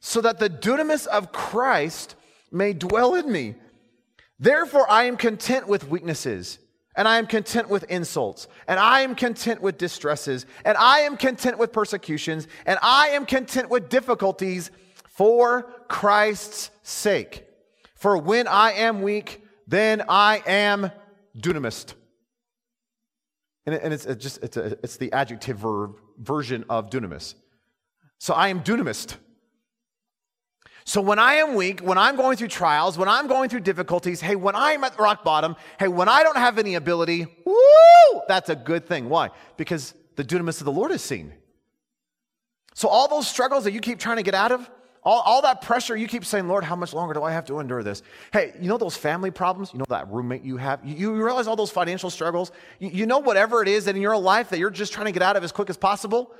so 0.00 0.20
that 0.22 0.38
the 0.38 0.50
dunamis 0.50 1.06
of 1.06 1.32
Christ 1.32 2.16
may 2.50 2.72
dwell 2.72 3.14
in 3.14 3.30
me. 3.30 3.54
Therefore, 4.38 4.90
I 4.90 5.04
am 5.04 5.16
content 5.16 5.68
with 5.68 5.88
weaknesses, 5.88 6.58
and 6.96 7.06
I 7.06 7.18
am 7.18 7.26
content 7.26 7.68
with 7.68 7.84
insults, 7.90 8.48
and 8.66 8.80
I 8.80 9.00
am 9.00 9.14
content 9.14 9.60
with 9.60 9.78
distresses, 9.78 10.46
and 10.64 10.76
I 10.78 11.00
am 11.00 11.16
content 11.16 11.58
with 11.58 11.72
persecutions, 11.72 12.48
and 12.66 12.78
I 12.82 13.08
am 13.08 13.26
content 13.26 13.68
with 13.68 13.88
difficulties 13.88 14.70
for 15.08 15.70
Christ's 15.88 16.70
sake. 16.82 17.44
For 17.96 18.16
when 18.16 18.48
I 18.48 18.72
am 18.72 19.02
weak, 19.02 19.44
then 19.66 20.02
I 20.08 20.42
am 20.46 20.90
dunamist. 21.36 21.94
And, 23.66 23.92
it's 23.92 24.06
just 24.16 24.42
it's, 24.42 24.56
a, 24.56 24.78
it's 24.82 24.96
the 24.96 25.12
adjective 25.12 25.58
verb 25.58 25.96
version 26.18 26.64
of 26.68 26.90
dunamis. 26.90 27.34
So 28.18 28.34
I 28.34 28.48
am 28.48 28.62
dunamist. 28.62 29.16
So 30.90 31.00
when 31.00 31.20
I 31.20 31.34
am 31.34 31.54
weak, 31.54 31.78
when 31.82 31.98
I'm 31.98 32.16
going 32.16 32.36
through 32.36 32.48
trials, 32.48 32.98
when 32.98 33.08
I'm 33.08 33.28
going 33.28 33.48
through 33.48 33.60
difficulties, 33.60 34.20
hey, 34.20 34.34
when 34.34 34.56
I'm 34.56 34.82
at 34.82 34.98
rock 34.98 35.22
bottom, 35.22 35.54
hey, 35.78 35.86
when 35.86 36.08
I 36.08 36.24
don't 36.24 36.36
have 36.36 36.58
any 36.58 36.74
ability, 36.74 37.28
woo, 37.44 38.22
that's 38.26 38.48
a 38.48 38.56
good 38.56 38.88
thing. 38.88 39.08
Why? 39.08 39.30
Because 39.56 39.94
the 40.16 40.24
dunamis 40.24 40.58
of 40.58 40.64
the 40.64 40.72
Lord 40.72 40.90
is 40.90 41.00
seen. 41.00 41.32
So 42.74 42.88
all 42.88 43.06
those 43.06 43.28
struggles 43.28 43.62
that 43.62 43.72
you 43.72 43.78
keep 43.78 44.00
trying 44.00 44.16
to 44.16 44.24
get 44.24 44.34
out 44.34 44.50
of, 44.50 44.68
all, 45.04 45.20
all 45.20 45.42
that 45.42 45.62
pressure, 45.62 45.96
you 45.96 46.08
keep 46.08 46.24
saying, 46.24 46.48
Lord, 46.48 46.64
how 46.64 46.74
much 46.74 46.92
longer 46.92 47.14
do 47.14 47.22
I 47.22 47.30
have 47.30 47.44
to 47.44 47.60
endure 47.60 47.84
this? 47.84 48.02
Hey, 48.32 48.52
you 48.60 48.66
know 48.66 48.76
those 48.76 48.96
family 48.96 49.30
problems? 49.30 49.72
You 49.72 49.78
know 49.78 49.86
that 49.90 50.10
roommate 50.10 50.42
you 50.42 50.56
have? 50.56 50.84
You, 50.84 51.14
you 51.14 51.24
realize 51.24 51.46
all 51.46 51.54
those 51.54 51.70
financial 51.70 52.10
struggles? 52.10 52.50
You, 52.80 52.90
you 52.90 53.06
know 53.06 53.20
whatever 53.20 53.62
it 53.62 53.68
is 53.68 53.84
that 53.84 53.94
in 53.94 54.02
your 54.02 54.18
life 54.18 54.50
that 54.50 54.58
you're 54.58 54.70
just 54.70 54.92
trying 54.92 55.06
to 55.06 55.12
get 55.12 55.22
out 55.22 55.36
of 55.36 55.44
as 55.44 55.52
quick 55.52 55.70
as 55.70 55.76
possible? 55.76 56.34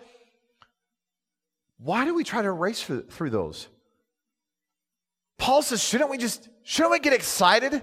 Why 1.79 2.05
do 2.05 2.17
we 2.17 2.25
try 2.25 2.43
to 2.43 2.51
race 2.51 2.83
through 2.83 3.31
those? 3.31 3.69
Paul 5.40 5.62
says, 5.62 5.83
shouldn't 5.83 6.11
we 6.11 6.18
just, 6.18 6.50
shouldn't 6.62 6.92
we 6.92 6.98
get 7.00 7.14
excited 7.14 7.83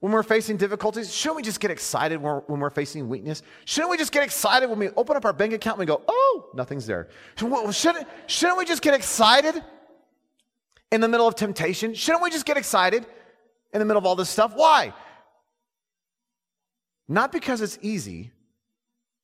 when 0.00 0.12
we're 0.12 0.22
facing 0.22 0.58
difficulties? 0.58 1.12
Shouldn't 1.12 1.36
we 1.36 1.42
just 1.42 1.58
get 1.58 1.70
excited 1.70 2.20
when 2.20 2.32
we're, 2.34 2.40
when 2.40 2.60
we're, 2.60 2.68
facing 2.68 3.08
weakness? 3.08 3.42
Shouldn't 3.64 3.90
we 3.90 3.96
just 3.96 4.12
get 4.12 4.22
excited 4.22 4.68
when 4.68 4.78
we 4.78 4.90
open 4.90 5.16
up 5.16 5.24
our 5.24 5.32
bank 5.32 5.54
account 5.54 5.78
and 5.78 5.80
we 5.80 5.86
go, 5.86 6.02
oh, 6.06 6.50
nothing's 6.54 6.86
there? 6.86 7.08
Shouldn't, 7.36 8.06
shouldn't 8.26 8.58
we 8.58 8.66
just 8.66 8.82
get 8.82 8.92
excited 8.92 9.64
in 10.92 11.00
the 11.00 11.08
middle 11.08 11.26
of 11.26 11.36
temptation? 11.36 11.94
Shouldn't 11.94 12.22
we 12.22 12.30
just 12.30 12.44
get 12.44 12.58
excited 12.58 13.06
in 13.72 13.78
the 13.78 13.86
middle 13.86 13.98
of 13.98 14.04
all 14.04 14.14
this 14.14 14.28
stuff? 14.28 14.52
Why? 14.54 14.92
Not 17.08 17.32
because 17.32 17.62
it's 17.62 17.78
easy, 17.80 18.30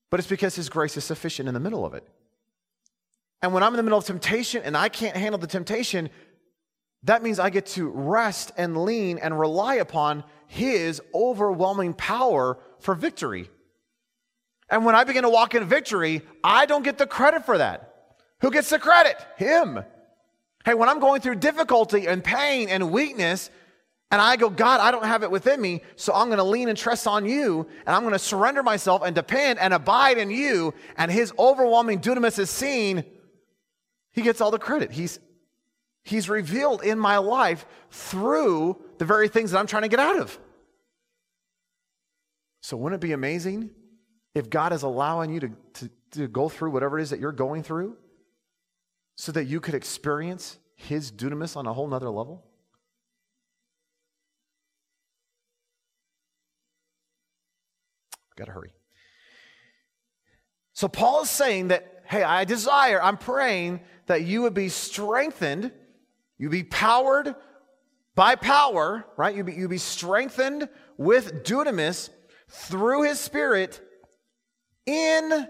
but 0.08 0.18
it's 0.18 0.28
because 0.28 0.56
His 0.56 0.70
grace 0.70 0.96
is 0.96 1.04
sufficient 1.04 1.46
in 1.46 1.52
the 1.52 1.60
middle 1.60 1.84
of 1.84 1.92
it. 1.92 2.08
And 3.42 3.52
when 3.52 3.62
I'm 3.62 3.74
in 3.74 3.76
the 3.76 3.82
middle 3.82 3.98
of 3.98 4.06
temptation 4.06 4.62
and 4.64 4.76
I 4.76 4.88
can't 4.88 5.16
handle 5.16 5.38
the 5.38 5.46
temptation, 5.46 6.08
that 7.04 7.22
means 7.22 7.38
I 7.38 7.50
get 7.50 7.66
to 7.66 7.88
rest 7.88 8.52
and 8.56 8.85
lean 8.85 9.18
and 9.18 9.38
rely 9.38 9.76
upon 9.76 10.24
His 10.46 11.00
overwhelming 11.14 11.94
power 11.94 12.59
for 12.80 12.94
victory. 12.94 13.50
And 14.68 14.85
when 14.85 14.94
I 14.94 15.04
begin 15.04 15.22
to 15.22 15.30
walk 15.30 15.54
in 15.54 15.64
victory, 15.64 16.22
I 16.42 16.66
don't 16.66 16.82
get 16.82 16.98
the 16.98 17.06
credit 17.06 17.44
for 17.44 17.59
that. 17.59 17.92
Who 18.40 18.50
gets 18.50 18.70
the 18.70 18.78
credit? 18.78 19.16
Him. 19.37 19.85
Hey, 20.64 20.74
when 20.74 20.88
I'm 20.88 20.98
going 20.98 21.20
through 21.20 21.37
difficulty 21.37 22.06
and 22.06 22.24
pain 22.24 22.68
and 22.68 22.90
weakness, 22.90 23.50
and 24.11 24.20
I 24.20 24.37
go, 24.37 24.50
God, 24.50 24.80
I 24.80 24.90
don't 24.90 25.04
have 25.04 25.22
it 25.22 25.30
within 25.30 25.61
me, 25.61 25.82
so 25.96 26.12
I'm 26.12 26.26
going 26.26 26.38
to 26.38 26.44
lean 26.44 26.68
and 26.68 26.78
trust 26.78 27.06
on 27.06 27.24
you, 27.24 27.66
and 27.87 27.94
I'm 27.94 28.02
going 28.02 28.12
to 28.12 28.18
surrender 28.18 28.62
myself 28.62 29.02
and 29.04 29.14
depend 29.14 29.59
and 29.59 29.74
abide 29.74 30.18
in 30.18 30.30
you, 30.30 30.74
and 30.96 31.11
his 31.11 31.32
overwhelming 31.38 32.00
dunamis 32.00 32.38
is 32.38 32.50
seen, 32.50 33.04
he 34.12 34.22
gets 34.22 34.40
all 34.40 34.50
the 34.50 34.59
credit. 34.59 34.92
He's 34.92 35.18
He's 36.07 36.29
revealed 36.29 36.85
in 36.85 37.01
my 37.01 37.19
life 37.19 37.66
through 37.90 38.81
the 38.99 39.05
very 39.05 39.27
things 39.27 39.51
that 39.51 39.59
I'm 39.59 39.66
trying 39.66 39.83
to 39.83 39.88
get 39.88 39.99
out 39.99 40.21
of. 40.21 40.38
So, 42.61 42.77
wouldn't 42.77 43.03
it 43.03 43.05
be 43.05 43.12
amazing 43.12 43.71
if 44.33 44.49
God 44.49 44.73
is 44.73 44.85
allowing 44.85 45.35
you 45.35 45.40
to, 45.40 45.51
to, 45.75 45.90
to 46.12 46.29
go 46.29 46.49
through 46.49 46.71
whatever 46.71 46.97
it 46.97 47.03
is 47.03 47.11
that 47.11 47.19
you're 47.19 47.33
going 47.33 47.64
through 47.64 47.97
so 49.16 49.33
that 49.33 49.47
you 49.47 49.61
could 49.61 49.75
experience 49.75 50.59
His 50.77 51.11
dunamis 51.11 51.57
on 51.57 51.66
a 51.66 51.73
whole 51.73 51.88
nother 51.88 52.09
level? 52.09 52.45
Got 58.37 58.45
to 58.45 58.53
hurry. 58.53 58.71
So, 60.73 60.87
Paul 60.87 61.23
is 61.23 61.31
saying 61.31 61.69
that, 61.69 62.05
hey, 62.05 62.23
I 62.23 62.45
desire, 62.45 63.03
I'm 63.03 63.19
praying 63.19 63.81
that 64.07 64.23
you 64.23 64.42
would 64.42 64.55
be 64.55 64.69
strengthened 64.69 65.73
you 66.38 66.48
be 66.50 66.64
powered 66.64 67.34
by 68.14 68.34
power, 68.34 69.04
right? 69.16 69.34
You 69.34 69.44
be, 69.44 69.52
you 69.54 69.68
be 69.68 69.78
strengthened 69.78 70.68
with 70.96 71.44
dunamis 71.44 72.10
through 72.48 73.02
his 73.02 73.20
spirit 73.20 73.80
in 74.87 75.48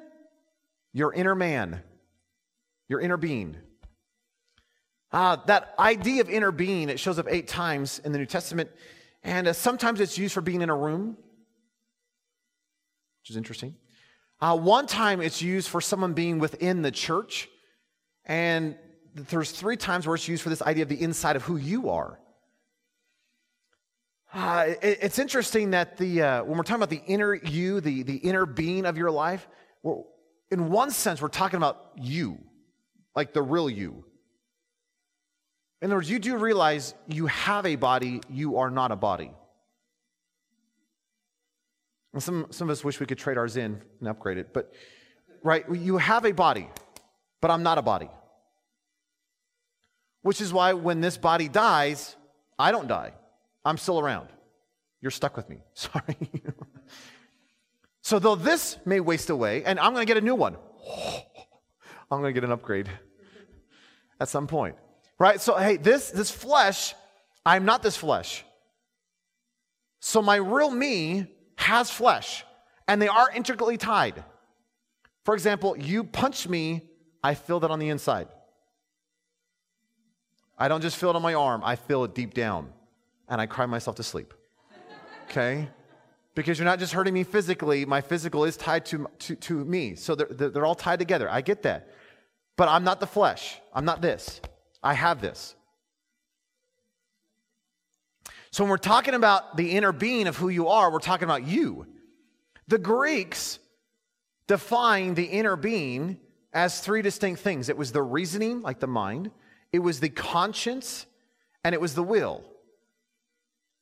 your 0.92 1.12
inner 1.12 1.34
man, 1.34 1.82
your 2.88 3.00
inner 3.00 3.16
being. 3.16 3.56
Uh, 5.12 5.36
that 5.46 5.74
idea 5.78 6.20
of 6.20 6.28
inner 6.28 6.50
being, 6.50 6.88
it 6.88 6.98
shows 6.98 7.18
up 7.18 7.26
eight 7.28 7.46
times 7.46 8.00
in 8.00 8.12
the 8.12 8.18
New 8.18 8.26
Testament, 8.26 8.70
and 9.22 9.48
uh, 9.48 9.52
sometimes 9.52 10.00
it's 10.00 10.18
used 10.18 10.34
for 10.34 10.40
being 10.40 10.62
in 10.62 10.70
a 10.70 10.76
room, 10.76 11.16
which 13.20 13.30
is 13.30 13.36
interesting. 13.36 13.76
Uh, 14.40 14.56
one 14.56 14.86
time 14.86 15.20
it's 15.20 15.40
used 15.40 15.68
for 15.68 15.80
someone 15.80 16.12
being 16.12 16.38
within 16.38 16.82
the 16.82 16.90
church, 16.90 17.48
and 18.24 18.76
there's 19.16 19.50
three 19.50 19.76
times 19.76 20.06
where 20.06 20.14
it's 20.14 20.28
used 20.28 20.42
for 20.42 20.50
this 20.50 20.62
idea 20.62 20.82
of 20.82 20.90
the 20.90 21.00
inside 21.00 21.36
of 21.36 21.42
who 21.42 21.56
you 21.56 21.88
are. 21.88 22.18
Uh, 24.32 24.74
it, 24.82 24.98
it's 25.00 25.18
interesting 25.18 25.70
that 25.70 25.96
the, 25.96 26.20
uh, 26.20 26.44
when 26.44 26.58
we're 26.58 26.64
talking 26.64 26.82
about 26.82 26.90
the 26.90 27.02
inner 27.06 27.34
you, 27.34 27.80
the, 27.80 28.02
the 28.02 28.16
inner 28.16 28.44
being 28.44 28.84
of 28.84 28.98
your 28.98 29.10
life, 29.10 29.48
in 30.50 30.68
one 30.68 30.90
sense, 30.90 31.22
we're 31.22 31.28
talking 31.28 31.56
about 31.56 31.92
you, 31.96 32.38
like 33.14 33.32
the 33.32 33.42
real 33.42 33.70
you. 33.70 34.04
In 35.80 35.88
other 35.88 35.96
words, 35.96 36.10
you 36.10 36.18
do 36.18 36.36
realize 36.36 36.94
you 37.08 37.26
have 37.26 37.64
a 37.64 37.76
body, 37.76 38.20
you 38.28 38.58
are 38.58 38.70
not 38.70 38.92
a 38.92 38.96
body. 38.96 39.30
And 42.12 42.22
some, 42.22 42.46
some 42.50 42.68
of 42.68 42.72
us 42.72 42.84
wish 42.84 43.00
we 43.00 43.06
could 43.06 43.18
trade 43.18 43.38
ours 43.38 43.56
in 43.56 43.80
and 44.00 44.08
upgrade 44.08 44.36
it, 44.36 44.52
but 44.52 44.74
right, 45.42 45.64
you 45.72 45.96
have 45.96 46.26
a 46.26 46.32
body, 46.32 46.68
but 47.40 47.50
I'm 47.50 47.62
not 47.62 47.78
a 47.78 47.82
body. 47.82 48.10
Which 50.26 50.40
is 50.40 50.52
why 50.52 50.72
when 50.72 51.00
this 51.00 51.16
body 51.16 51.46
dies, 51.46 52.16
I 52.58 52.72
don't 52.72 52.88
die. 52.88 53.12
I'm 53.64 53.78
still 53.78 54.00
around. 54.00 54.28
You're 55.00 55.12
stuck 55.12 55.36
with 55.36 55.48
me. 55.48 55.58
Sorry. 55.74 56.16
so, 58.02 58.18
though 58.18 58.34
this 58.34 58.76
may 58.84 58.98
waste 58.98 59.30
away, 59.30 59.62
and 59.62 59.78
I'm 59.78 59.92
going 59.92 60.04
to 60.04 60.12
get 60.12 60.20
a 60.20 60.26
new 60.26 60.34
one, 60.34 60.56
I'm 62.10 62.20
going 62.20 62.24
to 62.24 62.32
get 62.32 62.42
an 62.42 62.50
upgrade 62.50 62.90
at 64.20 64.28
some 64.28 64.48
point. 64.48 64.74
Right? 65.16 65.40
So, 65.40 65.54
hey, 65.54 65.76
this, 65.76 66.10
this 66.10 66.32
flesh, 66.32 66.96
I'm 67.44 67.64
not 67.64 67.84
this 67.84 67.96
flesh. 67.96 68.44
So, 70.00 70.22
my 70.22 70.36
real 70.38 70.72
me 70.72 71.28
has 71.54 71.88
flesh, 71.88 72.44
and 72.88 73.00
they 73.00 73.06
are 73.06 73.30
intricately 73.32 73.76
tied. 73.76 74.24
For 75.24 75.34
example, 75.34 75.78
you 75.78 76.02
punch 76.02 76.48
me, 76.48 76.90
I 77.22 77.34
feel 77.34 77.60
that 77.60 77.70
on 77.70 77.78
the 77.78 77.90
inside. 77.90 78.26
I 80.58 80.68
don't 80.68 80.80
just 80.80 80.96
feel 80.96 81.10
it 81.10 81.16
on 81.16 81.22
my 81.22 81.34
arm, 81.34 81.62
I 81.64 81.76
feel 81.76 82.04
it 82.04 82.14
deep 82.14 82.34
down, 82.34 82.72
and 83.28 83.40
I 83.40 83.46
cry 83.46 83.66
myself 83.66 83.96
to 83.96 84.02
sleep. 84.02 84.32
Okay? 85.24 85.68
Because 86.34 86.58
you're 86.58 86.66
not 86.66 86.78
just 86.78 86.92
hurting 86.92 87.14
me 87.14 87.24
physically, 87.24 87.84
my 87.84 88.00
physical 88.00 88.44
is 88.44 88.56
tied 88.56 88.86
to, 88.86 89.06
to, 89.20 89.36
to 89.36 89.64
me. 89.64 89.94
So 89.94 90.14
they're, 90.14 90.50
they're 90.50 90.66
all 90.66 90.74
tied 90.74 90.98
together. 90.98 91.30
I 91.30 91.40
get 91.40 91.62
that. 91.62 91.90
But 92.56 92.68
I'm 92.68 92.84
not 92.84 93.00
the 93.00 93.06
flesh, 93.06 93.58
I'm 93.74 93.84
not 93.84 94.00
this. 94.00 94.40
I 94.82 94.94
have 94.94 95.20
this. 95.20 95.54
So 98.50 98.64
when 98.64 98.70
we're 98.70 98.78
talking 98.78 99.14
about 99.14 99.56
the 99.56 99.72
inner 99.72 99.92
being 99.92 100.26
of 100.26 100.36
who 100.36 100.48
you 100.48 100.68
are, 100.68 100.90
we're 100.90 101.00
talking 101.00 101.24
about 101.24 101.44
you. 101.44 101.86
The 102.68 102.78
Greeks 102.78 103.58
defined 104.46 105.16
the 105.16 105.24
inner 105.24 105.56
being 105.56 106.18
as 106.52 106.80
three 106.80 107.02
distinct 107.02 107.42
things 107.42 107.68
it 107.68 107.76
was 107.76 107.92
the 107.92 108.02
reasoning, 108.02 108.62
like 108.62 108.80
the 108.80 108.86
mind, 108.86 109.30
it 109.76 109.80
was 109.80 110.00
the 110.00 110.08
conscience, 110.08 111.04
and 111.62 111.74
it 111.74 111.80
was 111.82 111.94
the 111.94 112.02
will. 112.02 112.42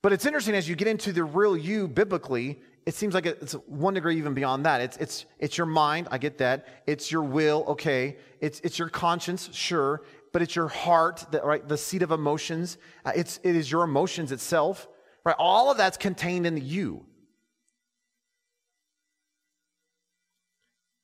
But 0.02 0.12
it's 0.12 0.26
interesting 0.26 0.56
as 0.56 0.68
you 0.68 0.74
get 0.74 0.88
into 0.88 1.12
the 1.12 1.22
real 1.22 1.56
you 1.56 1.86
biblically, 1.86 2.60
it 2.84 2.96
seems 2.96 3.14
like 3.14 3.26
it's 3.26 3.52
one 3.52 3.94
degree 3.94 4.18
even 4.18 4.34
beyond 4.34 4.66
that. 4.66 4.80
It's, 4.80 4.96
it's, 4.96 5.24
it's 5.38 5.56
your 5.56 5.68
mind, 5.68 6.08
I 6.10 6.18
get 6.18 6.38
that. 6.38 6.66
It's 6.88 7.12
your 7.12 7.22
will, 7.22 7.64
okay. 7.68 8.16
It's, 8.40 8.58
it's 8.64 8.76
your 8.76 8.88
conscience, 8.88 9.48
sure. 9.52 10.02
But 10.32 10.42
it's 10.42 10.56
your 10.56 10.66
heart, 10.66 11.26
the, 11.30 11.40
right, 11.42 11.66
the 11.66 11.78
seat 11.78 12.02
of 12.02 12.10
emotions. 12.10 12.76
Uh, 13.04 13.12
it's, 13.14 13.38
it 13.44 13.54
is 13.54 13.70
your 13.70 13.84
emotions 13.84 14.32
itself, 14.32 14.88
right? 15.24 15.36
All 15.38 15.70
of 15.70 15.76
that's 15.76 15.96
contained 15.96 16.44
in 16.44 16.56
the 16.56 16.60
you. 16.60 17.06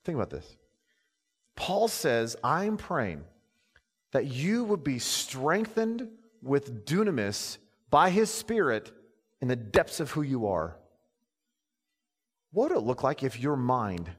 Think 0.05 0.17
about 0.17 0.31
this. 0.31 0.57
Paul 1.55 1.87
says, 1.87 2.35
I'm 2.43 2.77
praying 2.77 3.23
that 4.13 4.27
you 4.27 4.65
would 4.65 4.83
be 4.83 4.99
strengthened 4.99 6.09
with 6.43 6.85
dunamis 6.85 7.59
by 7.91 8.11
his 8.11 8.31
Spirit 8.31 8.93
in 9.41 9.49
the 9.49 9.57
depths 9.57 10.01
of 10.01 10.11
who 10.11 10.23
you 10.23 10.49
are. 10.49 10.77
What 12.53 12.71
would 12.71 12.79
it 12.79 12.87
look 12.87 13.03
like 13.03 13.23
if 13.23 13.39
your 13.39 13.57
mind 13.57 14.11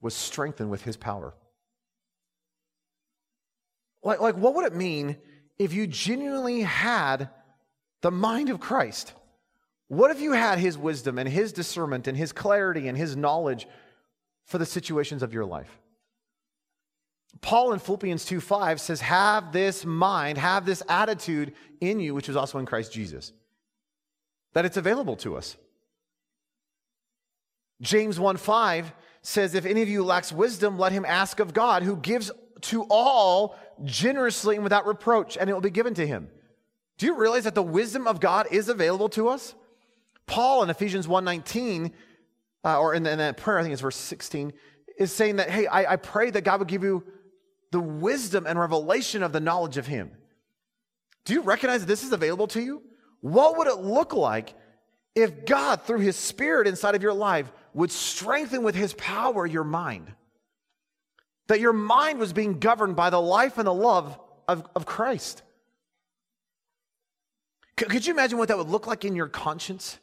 was 0.00 0.14
strengthened 0.14 0.70
with 0.70 0.82
his 0.82 0.96
power? 0.96 1.34
Like, 4.02 4.20
like 4.20 4.36
what 4.36 4.54
would 4.54 4.66
it 4.66 4.74
mean 4.74 5.16
if 5.58 5.74
you 5.74 5.86
genuinely 5.86 6.62
had 6.62 7.28
the 8.00 8.10
mind 8.10 8.50
of 8.50 8.60
Christ? 8.60 9.12
What 9.88 10.10
if 10.10 10.20
you 10.20 10.32
had 10.32 10.58
his 10.58 10.76
wisdom 10.76 11.18
and 11.18 11.28
his 11.28 11.52
discernment 11.52 12.08
and 12.08 12.16
his 12.16 12.32
clarity 12.32 12.88
and 12.88 12.96
his 12.96 13.16
knowledge 13.16 13.66
for 14.44 14.58
the 14.58 14.66
situations 14.66 15.22
of 15.22 15.32
your 15.32 15.44
life? 15.44 15.78
Paul 17.40 17.72
in 17.72 17.78
Philippians 17.78 18.24
2 18.24 18.40
5 18.40 18.80
says, 18.80 19.00
Have 19.00 19.52
this 19.52 19.84
mind, 19.84 20.38
have 20.38 20.64
this 20.64 20.82
attitude 20.88 21.52
in 21.80 22.00
you, 22.00 22.14
which 22.14 22.28
is 22.28 22.36
also 22.36 22.58
in 22.58 22.66
Christ 22.66 22.92
Jesus. 22.92 23.32
That 24.54 24.64
it's 24.64 24.76
available 24.76 25.16
to 25.16 25.36
us. 25.36 25.56
James 27.80 28.18
1 28.18 28.36
5 28.36 28.92
says, 29.22 29.54
If 29.54 29.66
any 29.66 29.82
of 29.82 29.88
you 29.88 30.04
lacks 30.04 30.32
wisdom, 30.32 30.78
let 30.78 30.92
him 30.92 31.04
ask 31.04 31.40
of 31.40 31.52
God, 31.52 31.82
who 31.82 31.96
gives 31.96 32.30
to 32.62 32.86
all 32.88 33.56
generously 33.84 34.54
and 34.54 34.64
without 34.64 34.86
reproach, 34.86 35.36
and 35.36 35.50
it 35.50 35.52
will 35.52 35.60
be 35.60 35.70
given 35.70 35.94
to 35.94 36.06
him. 36.06 36.28
Do 36.98 37.06
you 37.06 37.16
realize 37.16 37.44
that 37.44 37.54
the 37.54 37.62
wisdom 37.62 38.06
of 38.06 38.20
God 38.20 38.46
is 38.50 38.68
available 38.68 39.10
to 39.10 39.28
us? 39.28 39.54
Paul 40.26 40.62
in 40.62 40.70
Ephesians 40.70 41.06
1.19, 41.06 41.92
uh, 42.64 42.80
or 42.80 42.94
in, 42.94 43.06
in 43.06 43.18
that 43.18 43.36
prayer, 43.36 43.58
I 43.58 43.62
think 43.62 43.74
it's 43.74 43.82
verse 43.82 43.96
16, 43.96 44.52
is 44.98 45.12
saying 45.12 45.36
that, 45.36 45.50
hey, 45.50 45.66
I, 45.66 45.92
I 45.92 45.96
pray 45.96 46.30
that 46.30 46.42
God 46.42 46.60
would 46.60 46.68
give 46.68 46.82
you 46.82 47.04
the 47.76 47.80
wisdom 47.80 48.46
and 48.46 48.58
revelation 48.58 49.22
of 49.22 49.32
the 49.32 49.38
knowledge 49.38 49.76
of 49.76 49.86
Him. 49.86 50.10
Do 51.26 51.34
you 51.34 51.42
recognize 51.42 51.80
that 51.80 51.86
this 51.86 52.04
is 52.04 52.10
available 52.10 52.46
to 52.46 52.62
you? 52.62 52.80
What 53.20 53.58
would 53.58 53.66
it 53.66 53.80
look 53.80 54.14
like 54.14 54.54
if 55.14 55.44
God, 55.44 55.82
through 55.82 55.98
His 55.98 56.16
Spirit 56.16 56.66
inside 56.66 56.94
of 56.94 57.02
your 57.02 57.12
life, 57.12 57.52
would 57.74 57.92
strengthen 57.92 58.62
with 58.62 58.74
His 58.74 58.94
power 58.94 59.44
your 59.44 59.62
mind? 59.62 60.10
That 61.48 61.60
your 61.60 61.74
mind 61.74 62.18
was 62.18 62.32
being 62.32 62.60
governed 62.60 62.96
by 62.96 63.10
the 63.10 63.20
life 63.20 63.58
and 63.58 63.66
the 63.66 63.74
love 63.74 64.18
of, 64.48 64.66
of 64.74 64.86
Christ. 64.86 65.42
Could, 67.76 67.90
could 67.90 68.06
you 68.06 68.14
imagine 68.14 68.38
what 68.38 68.48
that 68.48 68.56
would 68.56 68.70
look 68.70 68.86
like 68.86 69.04
in 69.04 69.14
your 69.14 69.28
conscience? 69.28 69.98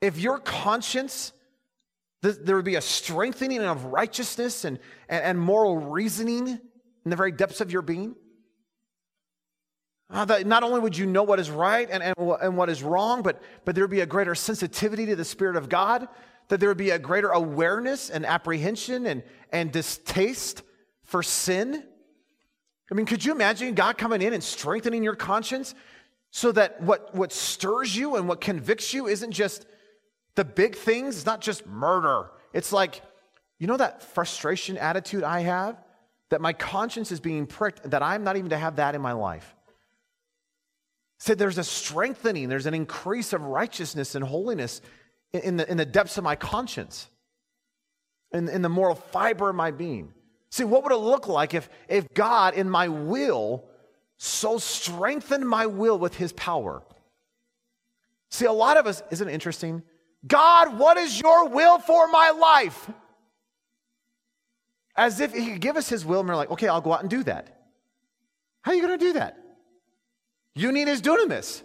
If 0.00 0.18
your 0.18 0.38
conscience 0.38 1.34
there 2.22 2.56
would 2.56 2.64
be 2.64 2.76
a 2.76 2.80
strengthening 2.80 3.60
of 3.60 3.84
righteousness 3.84 4.64
and, 4.64 4.78
and, 5.08 5.24
and 5.24 5.40
moral 5.40 5.76
reasoning 5.76 6.48
in 6.48 7.10
the 7.10 7.16
very 7.16 7.32
depths 7.32 7.60
of 7.60 7.70
your 7.70 7.82
being. 7.82 8.14
Uh, 10.08 10.24
that 10.24 10.46
not 10.46 10.62
only 10.62 10.78
would 10.78 10.96
you 10.96 11.04
know 11.04 11.24
what 11.24 11.40
is 11.40 11.50
right 11.50 11.88
and, 11.90 12.02
and, 12.02 12.14
and 12.40 12.56
what 12.56 12.68
is 12.68 12.82
wrong, 12.82 13.22
but, 13.22 13.42
but 13.64 13.74
there 13.74 13.82
would 13.82 13.90
be 13.90 14.00
a 14.00 14.06
greater 14.06 14.34
sensitivity 14.34 15.06
to 15.06 15.16
the 15.16 15.24
Spirit 15.24 15.56
of 15.56 15.68
God, 15.68 16.06
that 16.48 16.60
there 16.60 16.68
would 16.68 16.78
be 16.78 16.90
a 16.90 16.98
greater 16.98 17.30
awareness 17.30 18.08
and 18.08 18.24
apprehension 18.24 19.06
and, 19.06 19.24
and 19.52 19.72
distaste 19.72 20.62
for 21.04 21.22
sin. 21.22 21.82
I 22.90 22.94
mean, 22.94 23.06
could 23.06 23.24
you 23.24 23.32
imagine 23.32 23.74
God 23.74 23.98
coming 23.98 24.22
in 24.22 24.32
and 24.32 24.42
strengthening 24.42 25.02
your 25.02 25.16
conscience 25.16 25.74
so 26.30 26.52
that 26.52 26.80
what, 26.80 27.12
what 27.14 27.32
stirs 27.32 27.96
you 27.96 28.14
and 28.14 28.28
what 28.28 28.40
convicts 28.40 28.94
you 28.94 29.08
isn't 29.08 29.32
just 29.32 29.66
the 30.36 30.44
big 30.44 30.76
things, 30.76 31.16
it's 31.16 31.26
not 31.26 31.40
just 31.40 31.66
murder. 31.66 32.30
It's 32.52 32.72
like, 32.72 33.02
you 33.58 33.66
know, 33.66 33.76
that 33.76 34.02
frustration 34.02 34.76
attitude 34.76 35.24
I 35.24 35.40
have? 35.40 35.76
That 36.30 36.40
my 36.40 36.52
conscience 36.52 37.12
is 37.12 37.20
being 37.20 37.46
pricked, 37.46 37.90
that 37.90 38.02
I'm 38.02 38.24
not 38.24 38.36
even 38.36 38.50
to 38.50 38.58
have 38.58 38.76
that 38.76 38.94
in 38.94 39.00
my 39.00 39.12
life. 39.12 39.54
Said 41.18 41.38
so 41.38 41.44
there's 41.44 41.58
a 41.58 41.64
strengthening, 41.64 42.48
there's 42.48 42.66
an 42.66 42.74
increase 42.74 43.32
of 43.32 43.42
righteousness 43.42 44.14
and 44.14 44.24
holiness 44.24 44.82
in 45.32 45.56
the, 45.56 45.70
in 45.70 45.76
the 45.76 45.86
depths 45.86 46.18
of 46.18 46.24
my 46.24 46.36
conscience, 46.36 47.08
in, 48.32 48.48
in 48.48 48.62
the 48.62 48.68
moral 48.68 48.94
fiber 48.94 49.50
of 49.50 49.56
my 49.56 49.70
being. 49.70 50.12
See, 50.50 50.64
what 50.64 50.82
would 50.82 50.92
it 50.92 50.96
look 50.96 51.26
like 51.28 51.54
if, 51.54 51.68
if 51.88 52.12
God, 52.12 52.54
in 52.54 52.68
my 52.68 52.88
will, 52.88 53.64
so 54.18 54.58
strengthened 54.58 55.48
my 55.48 55.66
will 55.66 55.98
with 55.98 56.16
his 56.16 56.32
power? 56.32 56.82
See, 58.30 58.44
a 58.44 58.52
lot 58.52 58.76
of 58.76 58.86
us, 58.86 59.02
isn't 59.10 59.28
it 59.28 59.32
interesting? 59.32 59.82
God, 60.26 60.78
what 60.78 60.96
is 60.96 61.20
your 61.20 61.48
will 61.48 61.78
for 61.78 62.08
my 62.08 62.30
life? 62.30 62.90
As 64.96 65.20
if 65.20 65.32
he 65.34 65.52
could 65.52 65.60
give 65.60 65.76
us 65.76 65.88
his 65.88 66.04
will 66.04 66.20
and 66.20 66.28
we're 66.28 66.36
like, 66.36 66.50
okay, 66.50 66.68
I'll 66.68 66.80
go 66.80 66.92
out 66.92 67.02
and 67.02 67.10
do 67.10 67.22
that. 67.24 67.56
How 68.62 68.72
are 68.72 68.74
you 68.74 68.82
going 68.86 68.98
to 68.98 69.04
do 69.04 69.12
that? 69.14 69.38
You 70.54 70.72
need 70.72 70.88
his 70.88 71.02
dunamis. 71.02 71.62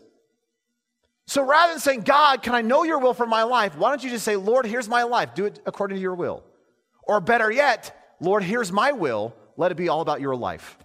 So 1.28 1.44
rather 1.44 1.72
than 1.72 1.80
saying, 1.80 2.02
God, 2.02 2.44
can 2.44 2.54
I 2.54 2.62
know 2.62 2.84
your 2.84 3.00
will 3.00 3.14
for 3.14 3.26
my 3.26 3.44
life? 3.44 3.78
Why 3.78 3.90
don't 3.90 4.04
you 4.04 4.10
just 4.10 4.26
say, 4.26 4.36
Lord, 4.36 4.66
here's 4.66 4.90
my 4.90 5.04
life. 5.04 5.34
Do 5.34 5.46
it 5.46 5.60
according 5.66 5.96
to 5.96 6.02
your 6.02 6.14
will. 6.16 6.44
Or 7.04 7.22
better 7.22 7.50
yet, 7.50 8.16
Lord, 8.20 8.44
here's 8.44 8.72
my 8.72 8.92
will. 8.92 9.34
Let 9.56 9.72
it 9.72 9.76
be 9.76 9.88
all 9.88 10.02
about 10.02 10.20
your 10.20 10.36
life. 10.36 10.78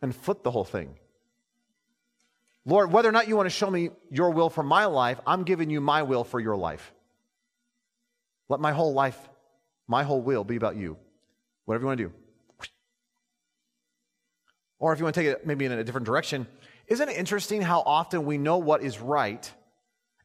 And 0.00 0.16
flip 0.16 0.42
the 0.42 0.50
whole 0.50 0.64
thing. 0.64 0.96
Lord, 2.66 2.92
whether 2.92 3.08
or 3.08 3.12
not 3.12 3.28
you 3.28 3.36
want 3.36 3.46
to 3.46 3.50
show 3.50 3.70
me 3.70 3.90
your 4.10 4.30
will 4.30 4.48
for 4.48 4.62
my 4.62 4.86
life, 4.86 5.20
I'm 5.26 5.44
giving 5.44 5.68
you 5.68 5.80
my 5.80 6.02
will 6.02 6.24
for 6.24 6.40
your 6.40 6.56
life. 6.56 6.92
Let 8.48 8.60
my 8.60 8.72
whole 8.72 8.94
life, 8.94 9.18
my 9.86 10.02
whole 10.02 10.20
will 10.20 10.44
be 10.44 10.56
about 10.56 10.76
you. 10.76 10.96
Whatever 11.66 11.82
you 11.82 11.86
want 11.88 11.98
to 11.98 12.04
do. 12.04 12.12
Or 14.78 14.92
if 14.92 14.98
you 14.98 15.04
want 15.04 15.14
to 15.14 15.20
take 15.22 15.30
it 15.30 15.46
maybe 15.46 15.64
in 15.64 15.72
a 15.72 15.84
different 15.84 16.06
direction, 16.06 16.46
isn't 16.88 17.08
it 17.08 17.16
interesting 17.16 17.62
how 17.62 17.80
often 17.80 18.26
we 18.26 18.38
know 18.38 18.58
what 18.58 18.82
is 18.82 19.00
right 19.00 19.50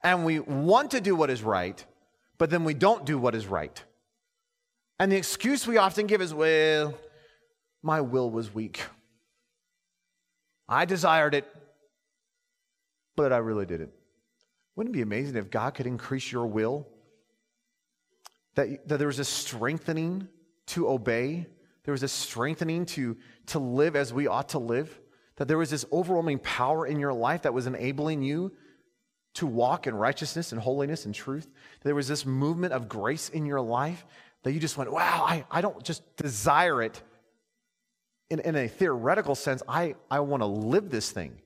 and 0.03 0.25
we 0.25 0.39
want 0.39 0.91
to 0.91 1.01
do 1.01 1.15
what 1.15 1.29
is 1.29 1.43
right, 1.43 1.85
but 2.37 2.49
then 2.49 2.63
we 2.63 2.73
don't 2.73 3.05
do 3.05 3.17
what 3.17 3.35
is 3.35 3.47
right? 3.47 3.83
And 4.97 5.11
the 5.11 5.15
excuse 5.15 5.65
we 5.65 5.77
often 5.77 6.07
give 6.07 6.21
is, 6.21 6.33
well, 6.33 6.93
my 7.81 8.01
will 8.01 8.29
was 8.29 8.53
weak. 8.53 8.81
I 10.67 10.85
desired 10.85 11.33
it, 11.33 11.47
but 13.19 13.33
I 13.33 13.37
really 13.39 13.65
didn't. 13.65 13.91
Wouldn't 14.77 14.95
it 14.95 14.97
be 14.97 15.01
amazing 15.01 15.35
if 15.35 15.51
God 15.51 15.73
could 15.73 15.85
increase 15.85 16.31
your 16.31 16.47
will? 16.47 16.87
That, 18.55 18.87
that 18.87 18.97
there 18.97 19.07
was 19.07 19.19
a 19.19 19.25
strengthening 19.25 20.29
to 20.67 20.87
obey, 20.87 21.45
there 21.83 21.91
was 21.91 22.01
a 22.01 22.07
strengthening 22.07 22.85
to, 22.85 23.17
to 23.47 23.59
live 23.59 23.97
as 23.97 24.13
we 24.13 24.27
ought 24.27 24.47
to 24.49 24.59
live, 24.59 25.01
that 25.35 25.49
there 25.49 25.57
was 25.57 25.69
this 25.69 25.83
overwhelming 25.91 26.39
power 26.39 26.87
in 26.87 26.97
your 26.97 27.11
life 27.11 27.41
that 27.41 27.53
was 27.53 27.67
enabling 27.67 28.21
you 28.21 28.53
to 29.33 29.45
walk 29.45 29.85
in 29.85 29.95
righteousness 29.95 30.53
and 30.53 30.61
holiness 30.61 31.03
and 31.03 31.13
truth. 31.13 31.49
There 31.83 31.95
was 31.95 32.07
this 32.07 32.25
movement 32.25 32.71
of 32.71 32.87
grace 32.87 33.27
in 33.27 33.45
your 33.45 33.59
life 33.59 34.05
that 34.43 34.53
you 34.53 34.61
just 34.61 34.77
went, 34.77 34.93
wow, 34.93 35.25
I, 35.27 35.45
I 35.51 35.59
don't 35.59 35.83
just 35.83 36.15
desire 36.15 36.81
it 36.81 37.03
in, 38.29 38.39
in 38.39 38.55
a 38.55 38.69
theoretical 38.69 39.35
sense. 39.35 39.61
I, 39.67 39.95
I 40.09 40.21
want 40.21 40.41
to 40.41 40.47
live 40.47 40.89
this 40.89 41.11
thing. 41.11 41.41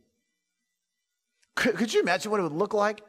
Could, 1.56 1.76
could 1.76 1.94
you 1.94 2.02
imagine 2.02 2.32
what 2.32 2.40
it 2.40 2.44
would 2.44 2.52
look 2.52 2.74
like 2.74 3.02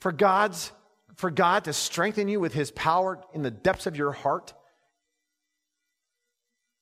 for 0.00 0.12
God's 0.12 0.72
for 1.16 1.32
God 1.32 1.64
to 1.64 1.72
strengthen 1.72 2.28
you 2.28 2.38
with 2.38 2.54
his 2.54 2.70
power 2.70 3.18
in 3.34 3.42
the 3.42 3.50
depths 3.50 3.86
of 3.86 3.96
your 3.96 4.12
heart? 4.12 4.54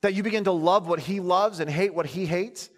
That 0.02 0.14
you 0.14 0.22
begin 0.22 0.44
to 0.44 0.52
love 0.52 0.86
what 0.86 1.00
he 1.00 1.20
loves 1.20 1.58
and 1.58 1.70
hate 1.70 1.94
what 1.94 2.04
he 2.06 2.26
hates? 2.26 2.68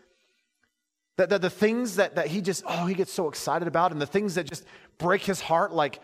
That, 1.17 1.31
that 1.31 1.43
the 1.43 1.51
things 1.51 1.97
that, 1.97 2.15
that 2.15 2.29
he 2.29 2.41
just, 2.41 2.63
oh, 2.65 2.87
he 2.87 2.95
gets 2.95 3.13
so 3.13 3.29
excited 3.29 3.67
about, 3.67 3.91
and 3.91 4.01
the 4.01 4.07
things 4.07 4.37
that 4.37 4.45
just 4.45 4.65
break 4.99 5.23
his 5.23 5.41
heart, 5.41 5.73
like 5.73 5.99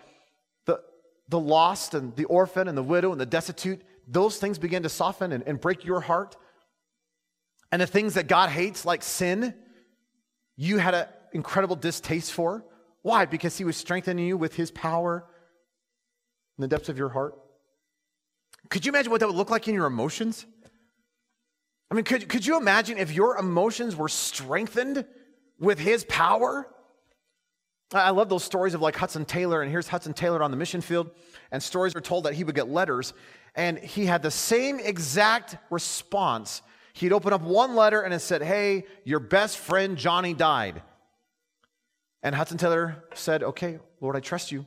the, 0.67 0.81
the 1.29 1.39
lost 1.39 1.95
and 1.95 2.17
the 2.17 2.25
orphan 2.25 2.67
and 2.67 2.77
the 2.77 2.83
widow 2.83 3.13
and 3.13 3.21
the 3.21 3.27
destitute, 3.27 3.81
those 4.09 4.39
things 4.39 4.59
begin 4.59 4.83
to 4.83 4.89
soften 4.89 5.31
and, 5.31 5.45
and 5.47 5.61
break 5.61 5.85
your 5.85 6.01
heart. 6.01 6.35
And 7.71 7.81
the 7.81 7.87
things 7.87 8.15
that 8.15 8.27
God 8.27 8.51
hates, 8.51 8.85
like 8.85 9.05
sin, 9.05 9.55
you 10.57 10.79
had 10.79 10.95
an 10.95 11.07
incredible 11.35 11.77
distaste 11.77 12.33
for. 12.33 12.65
Why? 13.03 13.27
Because 13.27 13.59
he 13.59 13.65
was 13.65 13.77
strengthening 13.77 14.27
you 14.27 14.37
with 14.37 14.55
his 14.55 14.71
power 14.71 15.27
in 16.57 16.63
the 16.63 16.69
depths 16.69 16.89
of 16.89 16.97
your 16.97 17.11
heart. 17.11 17.35
Could 18.71 18.87
you 18.87 18.93
imagine 18.93 19.11
what 19.11 19.21
that 19.21 19.27
would 19.27 19.37
look 19.37 19.51
like 19.51 19.69
in 19.69 19.75
your 19.75 19.87
emotions? 19.87 20.47
I 21.91 21.95
mean, 21.95 22.05
could, 22.05 22.29
could 22.29 22.47
you 22.47 22.57
imagine 22.57 22.97
if 22.97 23.13
your 23.13 23.37
emotions 23.37 23.95
were 23.95 24.09
strengthened 24.09 25.05
with 25.59 25.79
his 25.79 26.05
power? 26.05 26.67
I 27.93 28.11
love 28.11 28.29
those 28.29 28.43
stories 28.43 28.75
of 28.75 28.81
like 28.81 28.97
Hudson 28.97 29.25
Taylor, 29.25 29.61
and 29.61 29.71
here's 29.71 29.87
Hudson 29.87 30.15
Taylor 30.15 30.43
on 30.43 30.51
the 30.51 30.57
mission 30.57 30.81
field, 30.81 31.11
and 31.53 31.63
stories 31.63 31.95
are 31.95 32.01
told 32.01 32.25
that 32.25 32.35
he 32.35 32.43
would 32.43 32.55
get 32.55 32.69
letters, 32.69 33.13
and 33.55 33.79
he 33.79 34.07
had 34.07 34.23
the 34.23 34.31
same 34.31 34.81
exact 34.81 35.57
response. 35.71 36.63
He'd 36.95 37.13
open 37.13 37.33
up 37.33 37.43
one 37.43 37.77
letter 37.77 38.01
and 38.01 38.15
it 38.15 38.21
said, 38.21 38.43
Hey, 38.43 38.87
your 39.05 39.21
best 39.21 39.59
friend 39.59 39.97
Johnny 39.97 40.33
died. 40.33 40.83
And 42.25 42.35
Hudson 42.35 42.59
Taylor 42.59 43.05
said, 43.15 43.45
Okay, 43.45 43.79
Lord, 44.01 44.17
I 44.17 44.21
trust 44.21 44.51
you. 44.51 44.67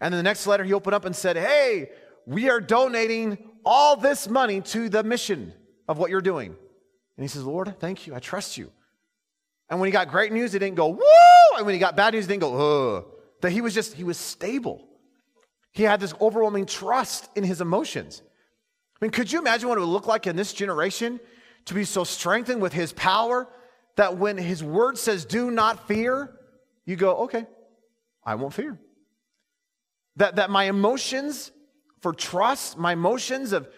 And 0.00 0.12
then 0.12 0.18
the 0.18 0.24
next 0.24 0.46
letter 0.46 0.64
he 0.64 0.72
opened 0.72 0.94
up 0.94 1.04
and 1.04 1.14
said, 1.14 1.36
Hey, 1.36 1.90
we 2.26 2.50
are 2.50 2.60
donating 2.60 3.38
all 3.64 3.96
this 3.96 4.28
money 4.28 4.60
to 4.62 4.88
the 4.88 5.04
mission 5.04 5.52
of 5.86 5.98
what 5.98 6.10
you're 6.10 6.20
doing. 6.20 6.56
And 7.16 7.24
he 7.24 7.28
says, 7.28 7.44
Lord, 7.44 7.78
thank 7.78 8.06
you. 8.06 8.14
I 8.14 8.18
trust 8.18 8.58
you. 8.58 8.72
And 9.68 9.80
when 9.80 9.88
he 9.88 9.92
got 9.92 10.08
great 10.08 10.32
news, 10.32 10.52
he 10.52 10.58
didn't 10.58 10.76
go, 10.76 10.88
woo! 10.88 11.56
And 11.56 11.66
when 11.66 11.74
he 11.74 11.78
got 11.78 11.96
bad 11.96 12.14
news, 12.14 12.24
he 12.24 12.28
didn't 12.28 12.42
go, 12.42 12.96
ugh. 12.96 13.06
That 13.40 13.50
he 13.50 13.60
was 13.60 13.74
just, 13.74 13.94
he 13.94 14.04
was 14.04 14.16
stable. 14.16 14.86
He 15.72 15.82
had 15.82 16.00
this 16.00 16.14
overwhelming 16.20 16.66
trust 16.66 17.28
in 17.36 17.44
his 17.44 17.60
emotions. 17.60 18.22
I 19.00 19.04
mean, 19.04 19.10
could 19.10 19.30
you 19.30 19.38
imagine 19.38 19.68
what 19.68 19.76
it 19.76 19.82
would 19.82 19.88
look 19.88 20.06
like 20.06 20.26
in 20.26 20.36
this 20.36 20.52
generation 20.52 21.20
to 21.66 21.74
be 21.74 21.84
so 21.84 22.04
strengthened 22.04 22.62
with 22.62 22.72
his 22.72 22.92
power 22.92 23.48
that 23.96 24.16
when 24.16 24.38
his 24.38 24.62
word 24.62 24.96
says, 24.96 25.24
do 25.24 25.50
not 25.50 25.86
fear, 25.86 26.32
you 26.86 26.96
go, 26.96 27.16
okay, 27.24 27.46
I 28.24 28.36
won't 28.36 28.54
fear. 28.54 28.78
That, 30.16 30.36
that 30.36 30.48
my 30.48 30.64
emotions 30.64 31.52
for 32.00 32.12
trust, 32.12 32.78
my 32.78 32.92
emotions 32.92 33.52
of, 33.52 33.68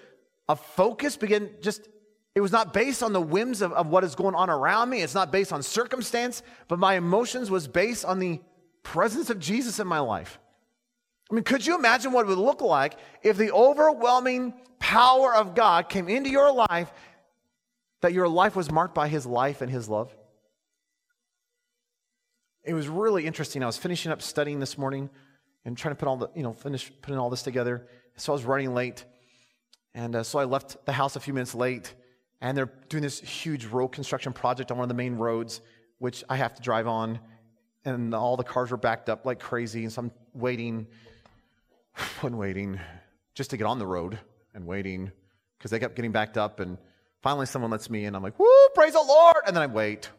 of 0.48 0.60
focus 0.60 1.16
begin 1.16 1.50
just 1.60 1.88
it 2.34 2.40
was 2.40 2.52
not 2.52 2.72
based 2.72 3.02
on 3.02 3.12
the 3.12 3.20
whims 3.20 3.62
of, 3.62 3.72
of 3.72 3.88
what 3.88 4.04
is 4.04 4.14
going 4.14 4.36
on 4.36 4.48
around 4.48 4.90
me. 4.90 5.00
It's 5.02 5.14
not 5.14 5.32
based 5.32 5.52
on 5.52 5.60
circumstance, 5.60 6.44
but 6.68 6.78
my 6.78 6.94
emotions 6.94 7.50
was 7.50 7.66
based 7.66 8.04
on 8.04 8.20
the 8.20 8.40
presence 8.84 9.28
of 9.28 9.40
Jesus 9.40 9.80
in 9.80 9.88
my 9.88 9.98
life. 9.98 10.38
I 11.30 11.34
mean, 11.34 11.42
could 11.42 11.66
you 11.66 11.74
imagine 11.76 12.12
what 12.12 12.26
it 12.26 12.28
would 12.28 12.38
look 12.38 12.60
like 12.60 12.96
if 13.24 13.36
the 13.36 13.50
overwhelming 13.50 14.54
power 14.78 15.34
of 15.34 15.56
God 15.56 15.88
came 15.88 16.08
into 16.08 16.30
your 16.30 16.52
life, 16.52 16.92
that 18.02 18.12
your 18.12 18.28
life 18.28 18.54
was 18.54 18.70
marked 18.70 18.94
by 18.94 19.08
His 19.08 19.26
life 19.26 19.60
and 19.60 19.70
His 19.70 19.88
love? 19.88 20.14
It 22.64 22.74
was 22.74 22.88
really 22.88 23.26
interesting. 23.26 23.62
I 23.62 23.66
was 23.66 23.78
finishing 23.78 24.12
up 24.12 24.22
studying 24.22 24.60
this 24.60 24.76
morning 24.76 25.10
and 25.64 25.76
trying 25.76 25.94
to 25.94 25.98
put 25.98 26.08
all 26.08 26.16
the, 26.16 26.28
you 26.34 26.42
know, 26.42 26.52
finish 26.52 26.92
putting 27.02 27.18
all 27.18 27.30
this 27.30 27.42
together. 27.42 27.86
So 28.16 28.32
I 28.32 28.34
was 28.34 28.44
running 28.44 28.74
late. 28.74 29.04
And 29.94 30.16
uh, 30.16 30.22
so 30.22 30.38
I 30.38 30.44
left 30.44 30.84
the 30.84 30.92
house 30.92 31.16
a 31.16 31.20
few 31.20 31.32
minutes 31.32 31.54
late 31.54 31.94
and 32.40 32.56
they're 32.56 32.70
doing 32.88 33.02
this 33.02 33.20
huge 33.20 33.66
road 33.66 33.88
construction 33.88 34.32
project 34.32 34.70
on 34.70 34.78
one 34.78 34.84
of 34.84 34.88
the 34.88 34.94
main 34.94 35.16
roads, 35.16 35.60
which 35.98 36.22
I 36.28 36.36
have 36.36 36.54
to 36.54 36.62
drive 36.62 36.86
on, 36.86 37.18
and 37.84 38.14
all 38.14 38.36
the 38.36 38.44
cars 38.44 38.70
were 38.70 38.76
backed 38.76 39.08
up 39.08 39.26
like 39.26 39.40
crazy, 39.40 39.84
and 39.84 39.92
so 39.92 40.02
I'm 40.02 40.12
waiting 40.34 40.86
and 42.22 42.38
waiting 42.38 42.78
just 43.34 43.50
to 43.50 43.56
get 43.56 43.66
on 43.66 43.78
the 43.78 43.86
road 43.86 44.18
and 44.54 44.66
waiting 44.66 45.10
because 45.56 45.70
they 45.70 45.78
kept 45.78 45.96
getting 45.96 46.12
backed 46.12 46.38
up, 46.38 46.60
and 46.60 46.78
finally 47.22 47.46
someone 47.46 47.70
lets 47.70 47.90
me 47.90 48.04
in. 48.04 48.14
I'm 48.14 48.22
like, 48.22 48.38
"Woo, 48.38 48.68
praise 48.74 48.92
the 48.92 49.02
Lord!" 49.02 49.36
And 49.46 49.56
then 49.56 49.62
I 49.62 49.66
wait, 49.66 50.10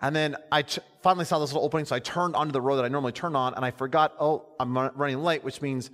and 0.00 0.14
then 0.14 0.36
I 0.52 0.64
finally 1.02 1.24
saw 1.24 1.38
this 1.38 1.52
little 1.52 1.64
opening, 1.64 1.86
so 1.86 1.96
I 1.96 2.00
turned 2.00 2.36
onto 2.36 2.52
the 2.52 2.60
road 2.60 2.76
that 2.76 2.84
I 2.84 2.88
normally 2.88 3.12
turn 3.12 3.34
on, 3.34 3.54
and 3.54 3.64
I 3.64 3.70
forgot, 3.70 4.14
oh, 4.20 4.46
I'm 4.60 4.76
running 4.76 5.22
late, 5.22 5.42
which 5.42 5.60
means 5.60 5.90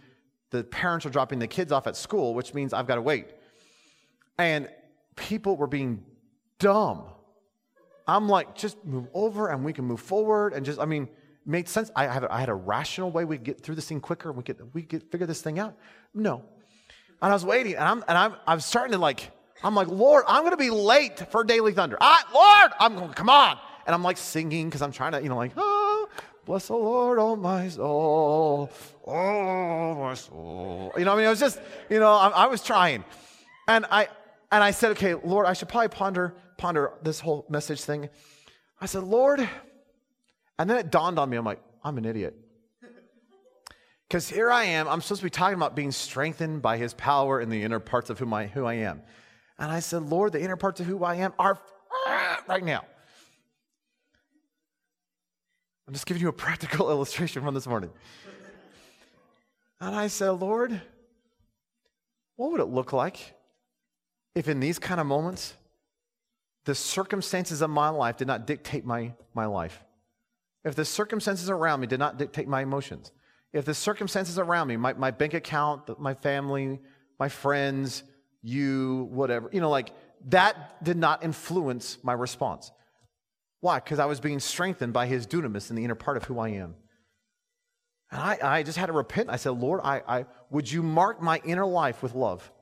the 0.51 0.63
parents 0.63 1.07
are 1.07 1.11
dropping 1.11 1.39
the 1.39 1.49
kids 1.49 1.73
off 1.73 1.87
at 1.87 1.97
school, 1.97 2.35
which 2.35 2.55
means 2.55 2.73
I've 2.73 2.87
got 2.87 2.97
to 2.97 3.03
wait. 3.03 3.27
And 4.39 4.69
people 5.17 5.57
were 5.57 5.67
being 5.67 6.05
dumb. 6.59 7.05
I'm 8.07 8.29
like, 8.29 8.55
just 8.55 8.85
move 8.85 9.09
over 9.15 9.49
and 9.49 9.65
we 9.65 9.73
can 9.73 9.85
move 9.85 10.01
forward 10.01 10.53
and 10.53 10.65
just, 10.65 10.79
I 10.79 10.85
mean, 10.85 11.09
made 11.47 11.69
sense. 11.69 11.91
I, 11.97 12.07
have, 12.07 12.25
I 12.31 12.41
had 12.41 12.49
a 12.49 12.55
rational 12.55 13.11
way 13.11 13.25
we 13.25 13.37
could 13.37 13.45
get 13.45 13.61
through 13.63 13.77
this 13.77 13.89
thing 13.89 14.01
quicker. 14.01 14.29
and 14.29 14.37
We 14.37 14.43
could, 14.43 14.75
we 14.75 14.83
could 14.83 15.03
figure 15.11 15.27
this 15.27 15.41
thing 15.41 15.59
out. 15.59 15.75
No. 16.13 16.45
And 17.23 17.31
I 17.31 17.33
was 17.33 17.45
waiting 17.45 17.75
and 17.75 17.85
I'm, 17.85 18.05
and 18.07 18.19
I'm, 18.19 18.35
I'm 18.47 18.61
starting 18.61 18.93
to 18.93 18.99
like, 18.99 19.31
I'm 19.63 19.75
like, 19.75 19.89
Lord, 19.89 20.25
I'm 20.29 20.43
going 20.43 20.51
to 20.51 20.57
be 20.57 20.71
late 20.71 21.31
for 21.31 21.43
Daily 21.45 21.73
Thunder. 21.73 21.97
Ah, 22.01 22.23
Lord, 22.35 22.73
I'm 22.79 22.95
going, 22.97 23.13
come 23.15 23.31
on. 23.31 23.59
And 23.87 23.95
I'm 23.95 24.03
like 24.03 24.17
singing 24.17 24.69
because 24.69 24.83
I'm 24.83 24.93
trying 24.93 25.13
to, 25.13 25.23
you 25.23 25.29
know, 25.29 25.37
like, 25.37 25.53
oh, 25.57 26.09
bless 26.45 26.69
the 26.69 26.75
Lord, 26.75 27.19
oh 27.19 27.37
my 27.37 27.69
soul, 27.69 28.71
oh 29.07 29.95
my 29.95 30.15
soul. 30.15 30.93
You 30.97 31.05
know, 31.05 31.13
I 31.13 31.17
mean, 31.17 31.27
I 31.27 31.31
was 31.31 31.41
just, 31.41 31.61
you 31.91 31.99
know, 31.99 32.13
I, 32.13 32.29
I 32.29 32.47
was 32.47 32.63
trying. 32.63 33.05
And 33.69 33.87
I, 33.91 34.09
and 34.53 34.63
I 34.63 34.71
said, 34.71 34.93
okay, 34.93 35.15
Lord, 35.15 35.47
I 35.47 35.53
should 35.53 35.69
probably 35.69 35.89
ponder, 35.89 36.35
ponder 36.59 36.93
this 37.03 37.21
whole 37.21 37.47
message 37.49 37.83
thing. 37.83 38.09
I 38.81 38.87
said, 38.87 39.05
Lord, 39.05 39.49
and 40.59 40.71
then 40.71 40.77
it 40.77 40.91
dawned 40.91 41.19
on 41.19 41.31
me, 41.31 41.37
I'm 41.37 41.45
like, 41.45 41.61
I'm 41.83 41.99
an 41.99 42.05
idiot. 42.05 42.37
Because 44.09 44.29
here 44.29 44.51
I 44.51 44.65
am, 44.65 44.87
I'm 44.87 45.01
supposed 45.01 45.21
to 45.21 45.27
be 45.27 45.31
talking 45.31 45.57
about 45.57 45.75
being 45.75 45.91
strengthened 45.91 46.63
by 46.63 46.77
his 46.77 46.95
power 46.95 47.41
in 47.41 47.49
the 47.49 47.63
inner 47.63 47.81
parts 47.81 48.11
of 48.11 48.19
whom 48.19 48.33
I, 48.33 48.47
who 48.47 48.65
I 48.65 48.75
am. 48.75 49.03
And 49.59 49.73
I 49.73 49.81
said, 49.81 50.03
Lord, 50.03 50.33
the 50.33 50.41
inner 50.41 50.57
parts 50.57 50.81
of 50.81 50.87
who 50.87 51.03
I 51.03 51.17
am 51.17 51.33
are 51.39 51.59
right 52.47 52.63
now. 52.63 52.85
I'm 55.87 55.93
just 55.93 56.07
giving 56.07 56.23
you 56.23 56.29
a 56.29 56.33
practical 56.47 56.91
illustration 56.91 57.43
from 57.43 57.55
this 57.55 57.67
morning. 57.67 57.91
And 59.81 59.95
I 59.95 60.07
said, 60.07 60.31
Lord, 60.31 60.81
what 62.37 62.53
would 62.53 62.61
it 62.61 62.69
look 62.69 62.93
like 62.93 63.35
if 64.35 64.49
in 64.49 64.61
these 64.61 64.79
kind 64.79 65.01
of 65.01 65.07
moments, 65.07 65.55
the 66.65 66.75
circumstances 66.75 67.61
of 67.61 67.71
my 67.71 67.91
life 67.91 68.17
did 68.17 68.27
not 68.27 68.47
dictate 68.47 68.85
my, 68.85 69.13
my 69.35 69.47
life, 69.47 69.85
if 70.65 70.75
the 70.75 70.85
circumstances 70.85 71.51
around 71.51 71.81
me 71.81 71.87
did 71.87 71.99
not 71.99 72.19
dictate 72.19 72.49
my 72.49 72.63
emotions, 72.63 73.13
if 73.53 73.65
the 73.65 73.75
circumstances 73.75 74.39
around 74.39 74.69
me, 74.69 74.77
my, 74.77 74.95
my 74.95 75.11
bank 75.11 75.35
account, 75.35 76.01
my 76.01 76.15
family, 76.15 76.81
my 77.21 77.29
friends, 77.29 78.03
you, 78.43 79.09
whatever, 79.13 79.49
you 79.53 79.61
know, 79.61 79.71
like 79.71 79.93
that 80.29 80.83
did 80.83 80.97
not 80.97 81.23
influence 81.23 81.99
my 82.03 82.15
response. 82.15 82.73
Why? 83.65 83.77
Because 83.81 83.99
I 83.99 84.05
was 84.05 84.21
being 84.21 84.41
strengthened 84.41 84.93
by 84.93 85.07
his 85.07 85.27
dunamis 85.27 85.71
in 85.71 85.77
the 85.77 85.85
inner 85.85 85.95
part 85.95 86.19
of 86.19 86.25
who 86.25 86.39
I 86.39 86.51
am. 86.51 86.75
And 88.11 88.21
I, 88.21 88.39
I 88.43 88.63
just 88.63 88.77
had 88.77 88.89
to 88.89 88.93
repent. 88.93 89.31
I 89.31 89.37
said, 89.37 89.53
Lord, 89.53 89.81
I, 89.83 90.03
I, 90.07 90.27
would 90.51 90.71
you 90.71 90.83
mark 90.83 91.23
my 91.23 91.41
inner 91.47 91.65
life 91.65 92.03
with 92.03 92.15
love? 92.15 92.53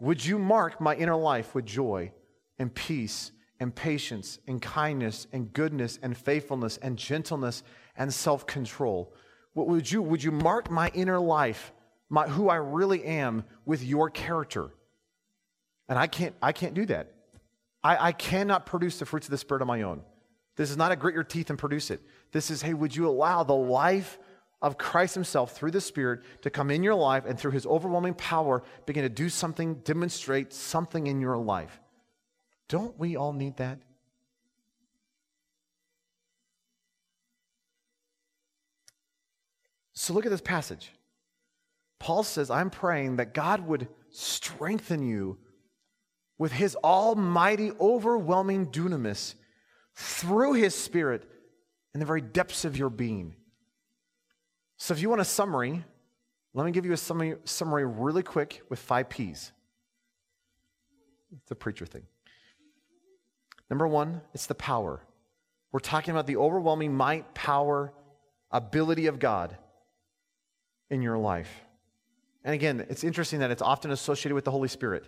Would 0.00 0.26
you 0.26 0.40
mark 0.40 0.80
my 0.80 0.96
inner 0.96 1.14
life 1.14 1.54
with 1.54 1.66
joy 1.66 2.10
and 2.58 2.74
peace 2.74 3.30
and 3.60 3.72
patience 3.72 4.40
and 4.48 4.60
kindness 4.60 5.28
and 5.32 5.52
goodness 5.52 6.00
and 6.02 6.16
faithfulness 6.16 6.78
and 6.78 6.98
gentleness 6.98 7.62
and 7.96 8.12
self 8.12 8.44
control? 8.44 9.14
Would 9.54 9.88
you, 9.88 10.02
would 10.02 10.24
you 10.24 10.32
mark 10.32 10.68
my 10.68 10.90
inner 10.94 11.20
life, 11.20 11.72
my, 12.10 12.26
who 12.26 12.48
I 12.48 12.56
really 12.56 13.04
am, 13.04 13.44
with 13.64 13.84
your 13.84 14.10
character? 14.10 14.70
And 15.88 15.96
I 15.96 16.08
can't, 16.08 16.34
I 16.42 16.50
can't 16.50 16.74
do 16.74 16.86
that. 16.86 17.12
I, 17.84 18.08
I 18.08 18.10
cannot 18.10 18.66
produce 18.66 18.98
the 18.98 19.06
fruits 19.06 19.28
of 19.28 19.30
the 19.30 19.38
Spirit 19.38 19.60
on 19.60 19.68
my 19.68 19.82
own. 19.82 20.02
This 20.56 20.70
is 20.70 20.76
not 20.76 20.92
a 20.92 20.96
grit 20.96 21.14
your 21.14 21.24
teeth 21.24 21.50
and 21.50 21.58
produce 21.58 21.90
it. 21.90 22.00
This 22.32 22.50
is, 22.50 22.62
hey, 22.62 22.74
would 22.74 22.94
you 22.94 23.08
allow 23.08 23.42
the 23.42 23.54
life 23.54 24.18
of 24.62 24.78
Christ 24.78 25.14
Himself 25.14 25.56
through 25.56 25.72
the 25.72 25.80
Spirit 25.80 26.20
to 26.42 26.50
come 26.50 26.70
in 26.70 26.82
your 26.82 26.94
life 26.94 27.24
and 27.26 27.38
through 27.38 27.50
His 27.50 27.66
overwhelming 27.66 28.14
power 28.14 28.62
begin 28.86 29.02
to 29.02 29.08
do 29.08 29.28
something, 29.28 29.74
demonstrate 29.76 30.52
something 30.52 31.06
in 31.06 31.20
your 31.20 31.36
life? 31.36 31.80
Don't 32.68 32.98
we 32.98 33.16
all 33.16 33.32
need 33.32 33.56
that? 33.56 33.78
So 39.92 40.12
look 40.12 40.26
at 40.26 40.30
this 40.30 40.40
passage. 40.40 40.92
Paul 41.98 42.22
says, 42.22 42.50
I'm 42.50 42.70
praying 42.70 43.16
that 43.16 43.32
God 43.32 43.66
would 43.66 43.88
strengthen 44.10 45.02
you 45.02 45.38
with 46.36 46.52
his 46.52 46.76
almighty, 46.76 47.72
overwhelming 47.80 48.66
dunamis 48.66 49.34
through 49.94 50.54
his 50.54 50.74
spirit 50.74 51.28
in 51.92 52.00
the 52.00 52.06
very 52.06 52.20
depths 52.20 52.64
of 52.64 52.76
your 52.76 52.90
being. 52.90 53.36
So, 54.76 54.92
if 54.92 55.00
you 55.00 55.08
want 55.08 55.20
a 55.20 55.24
summary, 55.24 55.84
let 56.52 56.66
me 56.66 56.72
give 56.72 56.84
you 56.84 56.92
a 56.92 56.96
summary, 56.96 57.36
summary 57.44 57.86
really 57.86 58.22
quick 58.22 58.62
with 58.68 58.78
five 58.78 59.08
P's. 59.08 59.52
It's 61.42 61.50
a 61.50 61.56
preacher 61.56 61.86
thing. 61.86 62.02
Number 63.70 63.88
one, 63.88 64.20
it's 64.34 64.46
the 64.46 64.54
power. 64.54 65.00
We're 65.72 65.80
talking 65.80 66.12
about 66.12 66.26
the 66.26 66.36
overwhelming 66.36 66.94
might, 66.94 67.34
power, 67.34 67.92
ability 68.50 69.06
of 69.06 69.18
God 69.18 69.56
in 70.90 71.02
your 71.02 71.18
life. 71.18 71.50
And 72.44 72.54
again, 72.54 72.86
it's 72.88 73.02
interesting 73.02 73.40
that 73.40 73.50
it's 73.50 73.62
often 73.62 73.90
associated 73.90 74.34
with 74.34 74.44
the 74.44 74.50
Holy 74.50 74.68
Spirit. 74.68 75.06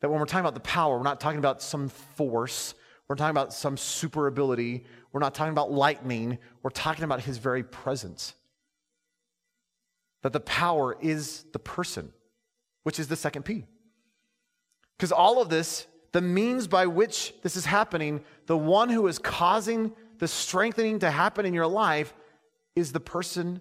That 0.00 0.08
when 0.08 0.20
we're 0.20 0.26
talking 0.26 0.40
about 0.40 0.54
the 0.54 0.60
power, 0.60 0.96
we're 0.96 1.02
not 1.02 1.20
talking 1.20 1.38
about 1.38 1.60
some 1.60 1.88
force, 1.88 2.74
we're 3.08 3.16
talking 3.16 3.30
about 3.30 3.52
some 3.52 3.76
super 3.76 4.26
ability, 4.26 4.84
we're 5.12 5.20
not 5.20 5.34
talking 5.34 5.52
about 5.52 5.70
lightning, 5.70 6.38
we're 6.62 6.70
talking 6.70 7.04
about 7.04 7.20
His 7.20 7.38
very 7.38 7.62
presence. 7.62 8.34
That 10.22 10.32
the 10.32 10.40
power 10.40 10.96
is 11.00 11.44
the 11.52 11.58
person, 11.58 12.12
which 12.82 12.98
is 12.98 13.08
the 13.08 13.16
second 13.16 13.44
P. 13.44 13.64
Because 14.96 15.12
all 15.12 15.40
of 15.40 15.48
this, 15.48 15.86
the 16.12 16.20
means 16.20 16.66
by 16.66 16.86
which 16.86 17.34
this 17.42 17.56
is 17.56 17.66
happening, 17.66 18.24
the 18.46 18.56
one 18.56 18.88
who 18.88 19.06
is 19.06 19.18
causing 19.18 19.92
the 20.18 20.26
strengthening 20.26 20.98
to 21.00 21.10
happen 21.10 21.44
in 21.44 21.54
your 21.54 21.66
life 21.66 22.14
is 22.74 22.92
the 22.92 23.00
person 23.00 23.60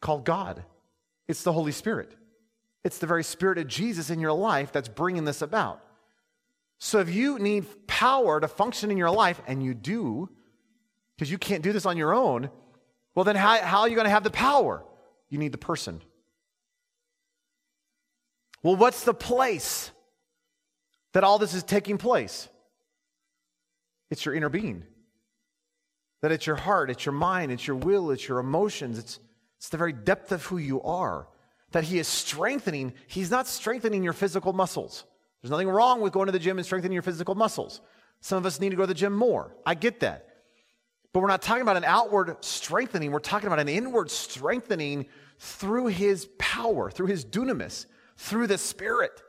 called 0.00 0.24
God. 0.24 0.64
It's 1.28 1.42
the 1.42 1.52
Holy 1.52 1.72
Spirit. 1.72 2.14
It's 2.84 2.98
the 2.98 3.06
very 3.06 3.24
Spirit 3.24 3.58
of 3.58 3.68
Jesus 3.68 4.10
in 4.10 4.20
your 4.20 4.32
life 4.32 4.72
that's 4.72 4.88
bringing 4.88 5.24
this 5.24 5.42
about. 5.42 5.82
So 6.84 7.00
if 7.00 7.08
you 7.08 7.38
need 7.38 7.86
power 7.86 8.38
to 8.38 8.46
function 8.46 8.90
in 8.90 8.98
your 8.98 9.10
life, 9.10 9.40
and 9.46 9.62
you 9.62 9.72
do, 9.72 10.28
because 11.16 11.30
you 11.30 11.38
can't 11.38 11.62
do 11.62 11.72
this 11.72 11.86
on 11.86 11.96
your 11.96 12.12
own, 12.12 12.50
well, 13.14 13.24
then 13.24 13.36
how, 13.36 13.56
how 13.62 13.80
are 13.80 13.88
you 13.88 13.94
going 13.94 14.04
to 14.04 14.10
have 14.10 14.22
the 14.22 14.28
power? 14.28 14.84
You 15.30 15.38
need 15.38 15.52
the 15.52 15.56
person. 15.56 16.02
Well, 18.62 18.76
what's 18.76 19.04
the 19.04 19.14
place 19.14 19.92
that 21.14 21.24
all 21.24 21.38
this 21.38 21.54
is 21.54 21.62
taking 21.62 21.96
place? 21.96 22.50
It's 24.10 24.26
your 24.26 24.34
inner 24.34 24.50
being. 24.50 24.84
That 26.20 26.32
it's 26.32 26.46
your 26.46 26.56
heart, 26.56 26.90
it's 26.90 27.06
your 27.06 27.14
mind, 27.14 27.50
it's 27.50 27.66
your 27.66 27.76
will, 27.76 28.10
it's 28.10 28.28
your 28.28 28.40
emotions, 28.40 28.98
it's 28.98 29.20
it's 29.56 29.70
the 29.70 29.78
very 29.78 29.94
depth 29.94 30.32
of 30.32 30.44
who 30.44 30.58
you 30.58 30.82
are 30.82 31.28
that 31.72 31.84
He 31.84 31.98
is 31.98 32.08
strengthening. 32.08 32.92
He's 33.06 33.30
not 33.30 33.46
strengthening 33.46 34.04
your 34.04 34.12
physical 34.12 34.52
muscles. 34.52 35.04
There's 35.44 35.50
nothing 35.50 35.68
wrong 35.68 36.00
with 36.00 36.14
going 36.14 36.24
to 36.24 36.32
the 36.32 36.38
gym 36.38 36.56
and 36.56 36.64
strengthening 36.64 36.94
your 36.94 37.02
physical 37.02 37.34
muscles. 37.34 37.82
Some 38.22 38.38
of 38.38 38.46
us 38.46 38.60
need 38.60 38.70
to 38.70 38.76
go 38.76 38.84
to 38.84 38.86
the 38.86 38.94
gym 38.94 39.12
more. 39.12 39.54
I 39.66 39.74
get 39.74 40.00
that. 40.00 40.26
But 41.12 41.20
we're 41.20 41.28
not 41.28 41.42
talking 41.42 41.60
about 41.60 41.76
an 41.76 41.84
outward 41.84 42.42
strengthening, 42.42 43.12
we're 43.12 43.18
talking 43.18 43.48
about 43.48 43.60
an 43.60 43.68
inward 43.68 44.10
strengthening 44.10 45.04
through 45.38 45.88
His 45.88 46.30
power, 46.38 46.90
through 46.90 47.08
His 47.08 47.26
dunamis, 47.26 47.84
through 48.16 48.46
the 48.46 48.56
Spirit. 48.56 49.22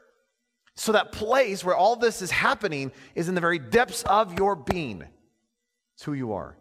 So 0.77 0.93
that 0.93 1.11
place 1.11 1.65
where 1.65 1.75
all 1.75 1.97
this 1.97 2.21
is 2.21 2.31
happening 2.31 2.93
is 3.13 3.27
in 3.27 3.35
the 3.35 3.41
very 3.41 3.59
depths 3.59 4.03
of 4.03 4.39
your 4.39 4.55
being. 4.55 5.03
It's 5.95 6.03
who 6.03 6.13
you 6.13 6.31
are. 6.31 6.55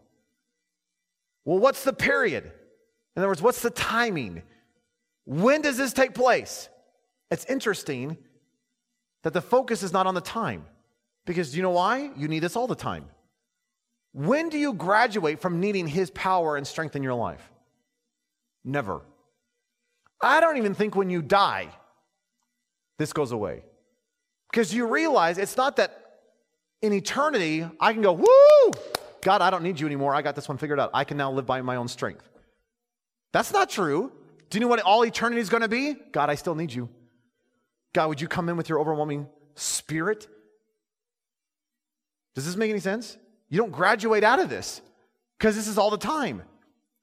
Well, 1.45 1.61
what's 1.61 1.85
the 1.85 1.93
period? 1.93 2.43
In 3.15 3.21
other 3.23 3.29
words, 3.29 3.41
what's 3.41 3.63
the 3.63 3.71
timing? 3.71 4.43
When 5.27 5.63
does 5.63 5.77
this 5.77 5.93
take 5.93 6.13
place? 6.13 6.69
It's 7.31 7.45
interesting 7.45 8.19
that 9.25 9.33
the 9.33 9.41
focus 9.41 9.83
is 9.83 9.93
not 9.93 10.07
on 10.07 10.15
the 10.15 10.21
time. 10.21 10.65
Because 11.27 11.51
do 11.51 11.57
you 11.57 11.63
know 11.63 11.71
why? 11.71 12.11
You 12.17 12.29
need 12.29 12.41
this 12.41 12.55
all 12.57 12.67
the 12.67 12.75
time. 12.77 13.07
When 14.13 14.51
do 14.51 14.59
you 14.59 14.75
graduate 14.75 15.41
from 15.41 15.59
needing 15.59 15.89
His 15.89 16.11
power 16.11 16.57
and 16.57 16.67
strength 16.67 16.95
in 16.95 17.03
your 17.03 17.15
life? 17.15 17.51
Never. 18.65 19.01
I 20.21 20.41
don't 20.41 20.59
even 20.59 20.75
think 20.75 20.95
when 20.95 21.11
you 21.11 21.21
die, 21.21 21.69
this 22.99 23.13
goes 23.13 23.33
away. 23.33 23.65
Because 24.51 24.73
you 24.73 24.87
realize 24.87 25.39
it's 25.39 25.57
not 25.57 25.77
that 25.77 26.21
in 26.81 26.93
eternity 26.93 27.67
I 27.81 27.93
can 27.93 28.03
go, 28.03 28.13
woo, 28.13 28.73
God, 29.23 29.41
I 29.41 29.51
don't 29.51 29.63
need 29.63 29.81
you 29.81 29.87
anymore. 29.87 30.15
I 30.15 30.23
got 30.23 30.37
this 30.37 30.49
one 30.49 30.59
figured 30.59 30.79
out. 30.79 30.91
I 30.95 31.05
can 31.05 31.17
now 31.17 31.33
live 31.33 31.47
by 31.47 31.61
my 31.63 31.77
own 31.77 31.89
strength. 31.89 32.29
That's 33.33 33.53
not 33.53 33.71
true. 33.71 34.13
Do 34.51 34.59
you 34.59 34.61
know 34.61 34.69
what 34.69 34.81
all 34.81 35.03
eternity 35.05 35.41
is 35.41 35.49
going 35.49 35.63
to 35.63 35.69
be? 35.69 35.95
God, 36.13 36.31
I 36.31 36.35
still 36.35 36.55
need 36.55 36.73
you. 36.73 36.89
God, 37.95 38.09
would 38.09 38.21
you 38.21 38.29
come 38.29 38.49
in 38.49 38.57
with 38.57 38.69
your 38.69 38.81
overwhelming 38.81 39.29
spirit? 39.55 40.27
Does 42.35 42.45
this 42.45 42.57
make 42.57 42.71
any 42.71 42.81
sense? 42.81 43.17
You 43.49 43.59
don't 43.59 43.73
graduate 43.73 44.25
out 44.25 44.41
of 44.41 44.51
this 44.51 44.83
because 45.39 45.57
this 45.57 45.69
is 45.69 45.79
all 45.79 45.91
the 45.91 45.97
time. 45.97 46.43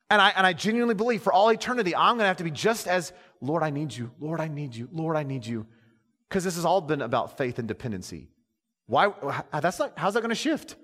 And 0.10 0.22
I, 0.22 0.34
and 0.36 0.46
I 0.46 0.52
genuinely 0.52 0.94
believe 0.94 1.22
for 1.22 1.32
all 1.32 1.50
eternity, 1.50 1.96
I'm 1.96 2.16
going 2.16 2.26
to 2.26 2.28
have 2.28 2.38
to 2.38 2.44
be 2.44 2.52
just 2.52 2.86
as, 2.86 3.14
Lord, 3.40 3.64
I 3.64 3.70
need 3.70 3.96
you. 3.96 4.12
Lord, 4.20 4.42
I 4.42 4.50
need 4.50 4.76
you. 4.76 4.90
Lord, 4.92 5.16
I 5.16 5.24
need 5.24 5.46
you. 5.46 5.66
Because 6.28 6.44
this 6.44 6.56
has 6.56 6.66
all 6.66 6.82
been 6.82 7.02
about 7.02 7.38
faith 7.38 7.60
and 7.60 7.68
dependency. 7.68 8.28
Why? 8.88 9.14
That's 9.54 9.80
not, 9.80 9.94
how's 9.96 10.16
that 10.16 10.20
going 10.20 10.30
to 10.30 10.36
shift? 10.36 10.76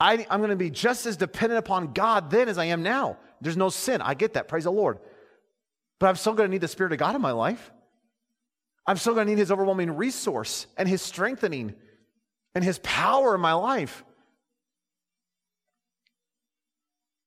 I, 0.00 0.26
I'm 0.28 0.40
going 0.40 0.50
to 0.50 0.56
be 0.56 0.70
just 0.70 1.06
as 1.06 1.16
dependent 1.16 1.60
upon 1.60 1.92
God 1.92 2.32
then 2.32 2.48
as 2.48 2.58
I 2.58 2.66
am 2.66 2.82
now. 2.82 3.18
There's 3.40 3.56
no 3.56 3.68
sin. 3.68 4.00
I 4.00 4.14
get 4.14 4.34
that. 4.34 4.48
Praise 4.48 4.64
the 4.64 4.72
Lord. 4.72 4.98
But 6.00 6.08
I'm 6.08 6.16
still 6.16 6.34
going 6.34 6.48
to 6.48 6.52
need 6.52 6.60
the 6.60 6.68
Spirit 6.68 6.92
of 6.92 6.98
God 6.98 7.14
in 7.14 7.20
my 7.20 7.30
life. 7.30 7.70
I'm 8.88 8.96
still 8.96 9.12
going 9.12 9.26
to 9.26 9.30
need 9.30 9.38
His 9.38 9.52
overwhelming 9.52 9.96
resource 9.96 10.66
and 10.78 10.88
His 10.88 11.02
strengthening 11.02 11.74
and 12.54 12.64
His 12.64 12.78
power 12.78 13.34
in 13.34 13.40
my 13.42 13.52
life. 13.52 14.02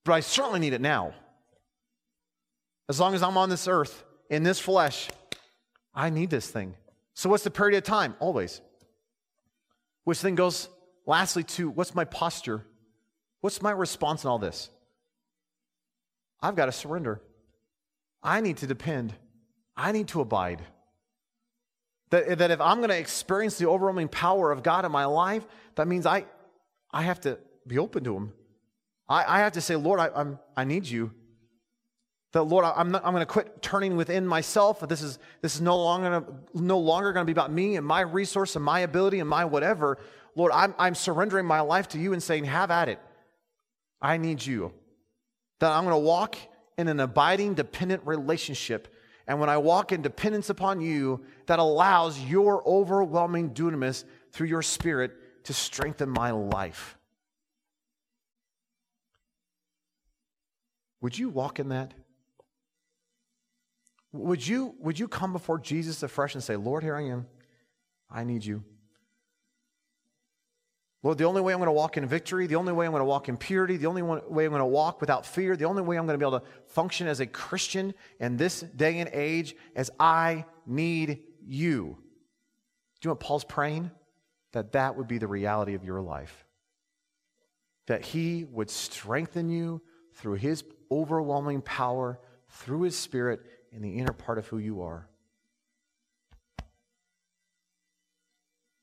But 0.03 0.13
I 0.13 0.19
certainly 0.21 0.59
need 0.59 0.73
it 0.73 0.81
now. 0.81 1.13
As 2.89 2.99
long 2.99 3.13
as 3.13 3.21
I'm 3.21 3.37
on 3.37 3.49
this 3.49 3.67
earth, 3.67 4.03
in 4.27 4.41
this 4.41 4.59
flesh, 4.59 5.07
I 5.93 6.09
need 6.09 6.31
this 6.31 6.49
thing. 6.49 6.73
So, 7.13 7.29
what's 7.29 7.43
the 7.43 7.51
period 7.51 7.77
of 7.77 7.83
time? 7.83 8.15
Always. 8.19 8.59
Which 10.03 10.21
then 10.21 10.33
goes 10.33 10.67
lastly 11.05 11.43
to 11.43 11.69
what's 11.69 11.93
my 11.93 12.05
posture? 12.05 12.65
What's 13.41 13.61
my 13.61 13.71
response 13.71 14.23
in 14.23 14.31
all 14.31 14.39
this? 14.39 14.71
I've 16.41 16.55
got 16.55 16.65
to 16.65 16.71
surrender. 16.71 17.21
I 18.23 18.41
need 18.41 18.57
to 18.57 18.67
depend. 18.67 19.13
I 19.77 19.91
need 19.91 20.07
to 20.09 20.21
abide. 20.21 20.63
That, 22.11 22.37
that 22.37 22.51
if 22.51 22.61
I'm 22.61 22.77
going 22.77 22.89
to 22.89 22.97
experience 22.97 23.57
the 23.57 23.67
overwhelming 23.67 24.09
power 24.09 24.51
of 24.51 24.63
God 24.63 24.85
in 24.85 24.91
my 24.91 25.05
life, 25.05 25.45
that 25.75 25.87
means 25.87 26.05
I, 26.05 26.25
I 26.91 27.03
have 27.03 27.19
to 27.21 27.39
be 27.65 27.77
open 27.77 28.03
to 28.03 28.15
Him. 28.15 28.33
I, 29.09 29.37
I 29.37 29.39
have 29.39 29.53
to 29.53 29.61
say, 29.61 29.75
Lord, 29.75 29.99
I, 29.99 30.09
I'm, 30.15 30.39
I 30.55 30.63
need 30.63 30.87
you. 30.87 31.11
That 32.33 32.43
Lord, 32.43 32.63
I'm, 32.63 32.91
not, 32.91 33.05
I'm 33.05 33.11
going 33.13 33.21
to 33.21 33.25
quit 33.25 33.61
turning 33.61 33.97
within 33.97 34.25
myself. 34.25 34.79
This 34.87 35.01
is, 35.01 35.19
this 35.41 35.55
is 35.55 35.61
no 35.61 35.77
longer, 35.77 36.23
no 36.53 36.79
longer 36.79 37.11
going 37.11 37.25
to 37.25 37.33
be 37.33 37.33
about 37.33 37.51
me 37.51 37.75
and 37.75 37.85
my 37.85 38.01
resource 38.01 38.55
and 38.55 38.63
my 38.63 38.79
ability 38.81 39.19
and 39.19 39.27
my 39.27 39.43
whatever. 39.43 39.97
Lord, 40.35 40.53
I'm, 40.53 40.73
I'm 40.79 40.95
surrendering 40.95 41.45
my 41.45 41.59
life 41.59 41.89
to 41.89 41.99
you 41.99 42.13
and 42.13 42.23
saying, 42.23 42.45
have 42.45 42.71
at 42.71 42.87
it. 42.87 42.99
I 44.01 44.17
need 44.17 44.45
you 44.45 44.73
that 45.59 45.71
I'm 45.71 45.83
going 45.83 45.93
to 45.93 45.99
walk 45.99 46.37
in 46.77 46.87
an 46.87 46.99
abiding, 46.99 47.53
dependent 47.53 48.05
relationship. 48.05 48.90
And 49.27 49.39
when 49.39 49.49
I 49.49 49.57
walk 49.57 49.91
in 49.91 50.01
dependence 50.01 50.49
upon 50.49 50.81
you, 50.81 51.23
that 51.45 51.59
allows 51.59 52.19
your 52.19 52.67
overwhelming 52.67 53.51
dunamis 53.51 54.03
through 54.31 54.47
your 54.47 54.61
spirit 54.61 55.11
to 55.45 55.53
strengthen 55.53 56.09
my 56.09 56.31
life. 56.31 56.97
Would 61.01 61.17
you 61.17 61.29
walk 61.29 61.59
in 61.59 61.69
that? 61.69 61.93
Would 64.13 64.45
you, 64.45 64.75
would 64.79 64.99
you 64.99 65.07
come 65.07 65.31
before 65.31 65.57
Jesus 65.57 66.03
afresh 66.03 66.35
and 66.35 66.43
say, 66.43 66.55
Lord, 66.55 66.83
here 66.83 66.95
I 66.95 67.03
am. 67.03 67.27
I 68.09 68.23
need 68.23 68.43
you. 68.43 68.63
Lord, 71.03 71.17
the 71.17 71.23
only 71.23 71.41
way 71.41 71.51
I'm 71.51 71.59
going 71.59 71.67
to 71.67 71.71
walk 71.71 71.97
in 71.97 72.05
victory, 72.05 72.45
the 72.45 72.57
only 72.57 72.73
way 72.73 72.85
I'm 72.85 72.91
going 72.91 73.01
to 73.01 73.05
walk 73.05 73.27
in 73.27 73.35
purity, 73.35 73.77
the 73.77 73.87
only 73.87 74.03
way 74.03 74.45
I'm 74.45 74.51
going 74.51 74.59
to 74.59 74.65
walk 74.65 75.01
without 75.01 75.25
fear, 75.25 75.55
the 75.55 75.65
only 75.65 75.81
way 75.81 75.97
I'm 75.97 76.05
going 76.05 76.19
to 76.19 76.23
be 76.23 76.29
able 76.29 76.39
to 76.39 76.45
function 76.67 77.07
as 77.07 77.19
a 77.19 77.25
Christian 77.25 77.95
in 78.19 78.37
this 78.37 78.61
day 78.61 78.99
and 78.99 79.09
age 79.11 79.55
is 79.75 79.89
I 79.99 80.45
need 80.67 81.23
you. 81.43 81.97
Do 82.99 83.07
you 83.07 83.09
know 83.09 83.11
what 83.13 83.19
Paul's 83.19 83.43
praying? 83.43 83.89
That 84.53 84.73
that 84.73 84.95
would 84.95 85.07
be 85.07 85.17
the 85.17 85.27
reality 85.27 85.73
of 85.73 85.83
your 85.83 86.01
life. 86.01 86.45
That 87.87 88.05
he 88.05 88.43
would 88.43 88.69
strengthen 88.69 89.49
you 89.49 89.81
through 90.13 90.35
his 90.35 90.63
overwhelming 90.91 91.61
power, 91.61 92.19
through 92.47 92.83
his 92.83 92.95
spirit, 92.95 93.41
in 93.71 93.81
the 93.81 93.97
inner 93.97 94.13
part 94.13 94.37
of 94.37 94.45
who 94.47 94.59
you 94.59 94.83
are. 94.83 95.07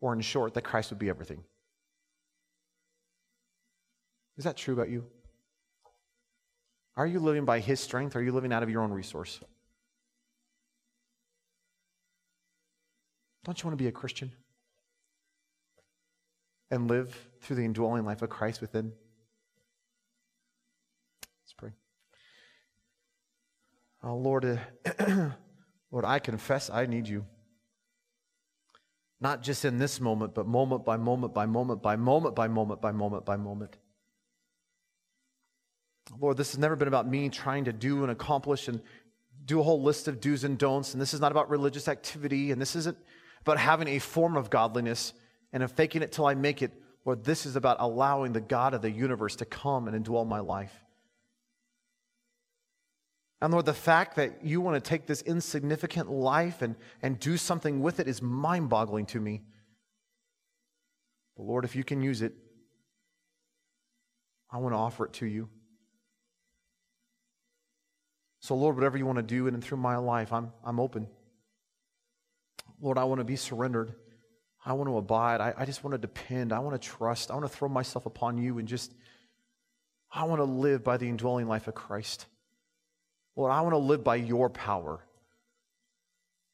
Or, 0.00 0.14
in 0.14 0.20
short, 0.20 0.54
that 0.54 0.62
Christ 0.62 0.90
would 0.90 0.98
be 0.98 1.10
everything. 1.10 1.44
Is 4.38 4.44
that 4.44 4.56
true 4.56 4.72
about 4.72 4.88
you? 4.88 5.04
Are 6.96 7.06
you 7.06 7.18
living 7.18 7.44
by 7.44 7.58
his 7.58 7.80
strength? 7.80 8.14
Or 8.14 8.20
are 8.20 8.22
you 8.22 8.32
living 8.32 8.52
out 8.52 8.62
of 8.62 8.70
your 8.70 8.82
own 8.82 8.92
resource? 8.92 9.40
Don't 13.44 13.60
you 13.60 13.66
want 13.66 13.78
to 13.78 13.82
be 13.82 13.88
a 13.88 13.92
Christian? 13.92 14.32
And 16.70 16.88
live 16.88 17.16
through 17.40 17.56
the 17.56 17.64
indwelling 17.64 18.04
life 18.04 18.22
of 18.22 18.30
Christ 18.30 18.60
within? 18.60 18.92
Let's 21.44 21.54
pray. 21.56 21.72
Oh, 24.04 24.16
Lord, 24.16 24.44
uh, 24.44 25.30
Lord, 25.90 26.04
I 26.04 26.18
confess 26.20 26.70
I 26.70 26.86
need 26.86 27.08
you. 27.08 27.24
Not 29.20 29.42
just 29.42 29.64
in 29.64 29.78
this 29.78 30.00
moment, 30.00 30.34
but 30.34 30.46
moment 30.46 30.84
by 30.84 30.96
moment 30.96 31.34
by 31.34 31.46
moment 31.46 31.82
by 31.82 31.96
moment 31.96 32.36
by 32.36 32.46
moment 32.46 32.80
by 32.80 32.92
moment 32.92 33.24
by 33.24 33.36
moment. 33.36 33.76
Lord, 36.18 36.36
this 36.36 36.52
has 36.52 36.58
never 36.58 36.76
been 36.76 36.88
about 36.88 37.08
me 37.08 37.28
trying 37.28 37.64
to 37.66 37.72
do 37.72 38.02
and 38.02 38.10
accomplish 38.10 38.68
and 38.68 38.80
do 39.44 39.60
a 39.60 39.62
whole 39.62 39.82
list 39.82 40.08
of 40.08 40.20
do's 40.20 40.44
and 40.44 40.58
don'ts. 40.58 40.92
And 40.92 41.00
this 41.00 41.14
is 41.14 41.20
not 41.20 41.32
about 41.32 41.50
religious 41.50 41.88
activity. 41.88 42.50
And 42.50 42.60
this 42.60 42.76
isn't 42.76 42.96
about 43.42 43.58
having 43.58 43.88
a 43.88 43.98
form 43.98 44.36
of 44.36 44.50
godliness 44.50 45.12
and 45.52 45.62
of 45.62 45.72
faking 45.72 46.02
it 46.02 46.12
till 46.12 46.26
I 46.26 46.34
make 46.34 46.62
it. 46.62 46.72
Lord, 47.04 47.24
this 47.24 47.46
is 47.46 47.56
about 47.56 47.78
allowing 47.80 48.32
the 48.32 48.40
God 48.40 48.74
of 48.74 48.82
the 48.82 48.90
universe 48.90 49.36
to 49.36 49.44
come 49.44 49.88
and 49.88 50.04
indwell 50.04 50.26
my 50.26 50.40
life. 50.40 50.84
And 53.40 53.52
Lord, 53.52 53.66
the 53.66 53.74
fact 53.74 54.16
that 54.16 54.44
you 54.44 54.60
want 54.60 54.82
to 54.82 54.88
take 54.88 55.06
this 55.06 55.22
insignificant 55.22 56.10
life 56.10 56.60
and, 56.60 56.74
and 57.02 57.18
do 57.18 57.36
something 57.36 57.80
with 57.82 58.00
it 58.00 58.08
is 58.08 58.20
mind 58.20 58.68
boggling 58.68 59.06
to 59.06 59.20
me. 59.20 59.42
But 61.36 61.44
Lord, 61.44 61.64
if 61.64 61.76
you 61.76 61.84
can 61.84 62.02
use 62.02 62.20
it, 62.20 62.32
I 64.50 64.58
want 64.58 64.72
to 64.72 64.78
offer 64.78 65.04
it 65.04 65.12
to 65.14 65.26
you. 65.26 65.48
So, 68.48 68.54
Lord, 68.54 68.76
whatever 68.76 68.96
you 68.96 69.04
want 69.04 69.18
to 69.18 69.22
do 69.22 69.46
in 69.46 69.52
and 69.52 69.62
through 69.62 69.76
my 69.76 69.98
life, 69.98 70.32
I'm, 70.32 70.50
I'm 70.64 70.80
open. 70.80 71.06
Lord, 72.80 72.96
I 72.96 73.04
want 73.04 73.18
to 73.18 73.24
be 73.24 73.36
surrendered. 73.36 73.92
I 74.64 74.72
want 74.72 74.88
to 74.88 74.96
abide. 74.96 75.42
I, 75.42 75.52
I 75.54 75.66
just 75.66 75.84
want 75.84 75.92
to 75.92 75.98
depend. 75.98 76.54
I 76.54 76.58
want 76.60 76.80
to 76.80 76.88
trust. 76.88 77.30
I 77.30 77.34
want 77.34 77.44
to 77.44 77.54
throw 77.54 77.68
myself 77.68 78.06
upon 78.06 78.38
you 78.38 78.58
and 78.58 78.66
just, 78.66 78.94
I 80.10 80.24
want 80.24 80.40
to 80.40 80.44
live 80.44 80.82
by 80.82 80.96
the 80.96 81.06
indwelling 81.06 81.46
life 81.46 81.68
of 81.68 81.74
Christ. 81.74 82.24
Lord, 83.36 83.52
I 83.52 83.60
want 83.60 83.74
to 83.74 83.78
live 83.78 84.02
by 84.02 84.16
your 84.16 84.48
power. 84.48 85.04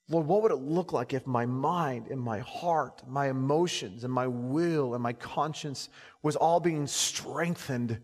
Lord, 0.08 0.26
what 0.26 0.42
would 0.42 0.50
it 0.50 0.56
look 0.56 0.92
like 0.92 1.14
if 1.14 1.28
my 1.28 1.46
mind 1.46 2.08
and 2.08 2.20
my 2.20 2.40
heart, 2.40 3.02
my 3.06 3.28
emotions 3.28 4.02
and 4.02 4.12
my 4.12 4.26
will 4.26 4.94
and 4.94 5.02
my 5.04 5.12
conscience 5.12 5.88
was 6.24 6.34
all 6.34 6.58
being 6.58 6.88
strengthened 6.88 8.00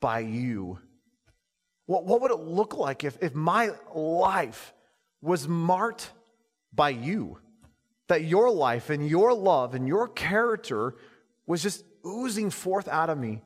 by 0.00 0.20
you? 0.20 0.78
What, 1.86 2.04
what 2.04 2.20
would 2.20 2.30
it 2.30 2.40
look 2.40 2.76
like 2.76 3.04
if, 3.04 3.18
if 3.22 3.34
my 3.34 3.70
life 3.94 4.72
was 5.20 5.48
marked 5.48 6.10
by 6.72 6.90
you? 6.90 7.38
That 8.08 8.24
your 8.24 8.50
life 8.50 8.90
and 8.90 9.06
your 9.06 9.32
love 9.32 9.74
and 9.74 9.88
your 9.88 10.08
character 10.08 10.94
was 11.46 11.62
just 11.62 11.84
oozing 12.06 12.50
forth 12.50 12.88
out 12.88 13.10
of 13.10 13.18
me. 13.18 13.42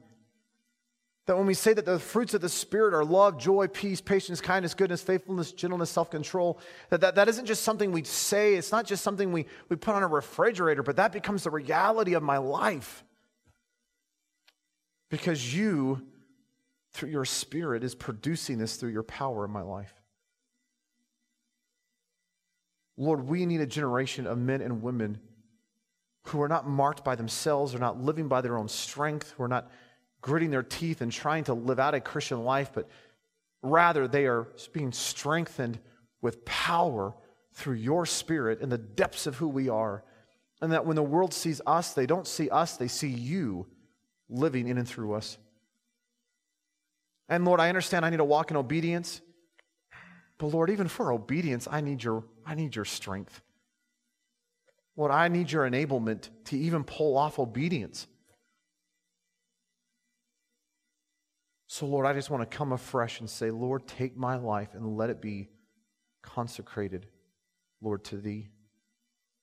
That 1.27 1.37
when 1.37 1.47
we 1.47 1.55
say 1.55 1.73
that 1.73 1.85
the 1.85 1.99
fruits 1.99 2.35
of 2.35 2.41
the 2.41 2.49
Spirit 2.49 2.95
are 2.95 3.05
love, 3.05 3.37
joy, 3.37 3.67
peace, 3.67 4.01
patience, 4.01 4.41
kindness, 4.41 4.75
goodness, 4.75 5.03
faithfulness, 5.03 5.51
gentleness, 5.51 5.91
self 5.91 6.09
control, 6.11 6.61
that, 6.91 7.01
that 7.01 7.17
that 7.17 7.29
isn't 7.29 7.47
just 7.47 7.65
something 7.65 7.91
we 7.91 8.05
say, 8.05 8.55
it's 8.55 8.71
not 8.71 8.87
just 8.87 9.03
something 9.03 9.33
we, 9.33 9.47
we 9.69 9.75
put 9.75 9.97
on 9.97 10.05
a 10.05 10.09
refrigerator, 10.09 10.85
but 10.85 10.97
that 10.97 11.13
becomes 11.13 11.43
the 11.43 11.51
reality 11.51 12.15
of 12.15 12.23
my 12.23 12.39
life. 12.39 13.05
Because 15.11 15.55
you, 15.55 16.03
through 16.97 17.11
your 17.11 17.25
Spirit, 17.25 17.85
is 17.85 17.95
producing 17.95 18.59
this 18.59 18.77
through 18.77 18.91
your 18.91 19.03
power 19.03 19.45
in 19.45 19.51
my 19.51 19.63
life. 19.63 19.95
Lord, 22.97 23.29
we 23.29 23.45
need 23.45 23.61
a 23.61 23.67
generation 23.67 24.27
of 24.27 24.39
men 24.39 24.63
and 24.63 24.83
women 24.83 25.21
who 26.29 26.41
are 26.41 26.49
not 26.49 26.67
marked 26.67 27.05
by 27.05 27.15
themselves, 27.15 27.75
are 27.75 27.79
not 27.79 28.03
living 28.03 28.27
by 28.27 28.41
their 28.41 28.57
own 28.57 28.69
strength, 28.69 29.35
who 29.37 29.43
are 29.43 29.49
not 29.49 29.71
gritting 30.23 30.51
their 30.51 30.63
teeth 30.63 31.03
and 31.03 31.13
trying 31.13 31.45
to 31.45 31.55
live 31.55 31.79
out 31.79 31.95
a 31.95 32.01
Christian 32.01 32.43
life, 32.43 32.71
but 32.73 32.89
rather 33.63 34.09
they 34.09 34.27
are 34.27 34.49
being 34.73 34.93
strengthened 34.93 35.79
with 36.21 36.45
power 36.45 37.15
through 37.53 37.75
your 37.75 38.07
spirit 38.07 38.61
in 38.61 38.69
the 38.69 38.79
depths 38.79 39.27
of 39.27 39.37
who 39.37 39.49
we 39.49 39.69
are. 39.69 40.03
And 40.61 40.73
that 40.73 40.87
when 40.87 40.97
the 40.97 41.03
world 41.03 41.35
sees 41.35 41.61
us, 41.67 41.93
they 41.93 42.07
don't 42.07 42.27
see 42.27 42.49
us, 42.49 42.77
they 42.77 42.89
see 42.89 43.09
you 43.09 43.67
living 44.29 44.69
in 44.69 44.79
and 44.79 44.89
through 44.89 45.13
us. 45.13 45.37
And 47.29 47.45
Lord, 47.45 47.61
I 47.61 47.69
understand 47.69 48.05
I 48.05 48.11
need 48.11 48.19
to 48.19 48.25
walk 48.25 48.51
in 48.51 48.57
obedience. 48.57 49.21
But 50.39 50.49
Lord, 50.49 50.71
even 50.71 50.89
for 50.89 51.13
obedience, 51.13 51.67
I 51.71 51.81
need 51.81 52.03
your, 52.03 52.25
I 52.45 52.55
need 52.55 52.77
your 52.77 52.85
strength. 52.85 53.41
Lord, 54.97 55.11
I 55.11 55.29
need 55.29 55.51
your 55.51 55.69
enablement 55.69 56.29
to 56.47 56.59
even 56.59 56.85
pull 56.85 57.17
off 57.17 57.39
obedience. 57.39 58.07
So, 61.67 61.87
Lord, 61.87 62.07
I 62.07 62.13
just 62.13 62.31
want 62.31 62.49
to 62.49 62.57
come 62.57 62.73
afresh 62.73 63.21
and 63.21 63.29
say, 63.29 63.51
Lord, 63.51 63.87
take 63.87 64.17
my 64.17 64.37
life 64.37 64.71
and 64.73 64.97
let 64.97 65.11
it 65.11 65.21
be 65.21 65.51
consecrated, 66.23 67.07
Lord, 67.83 68.05
to 68.05 68.17
Thee. 68.17 68.49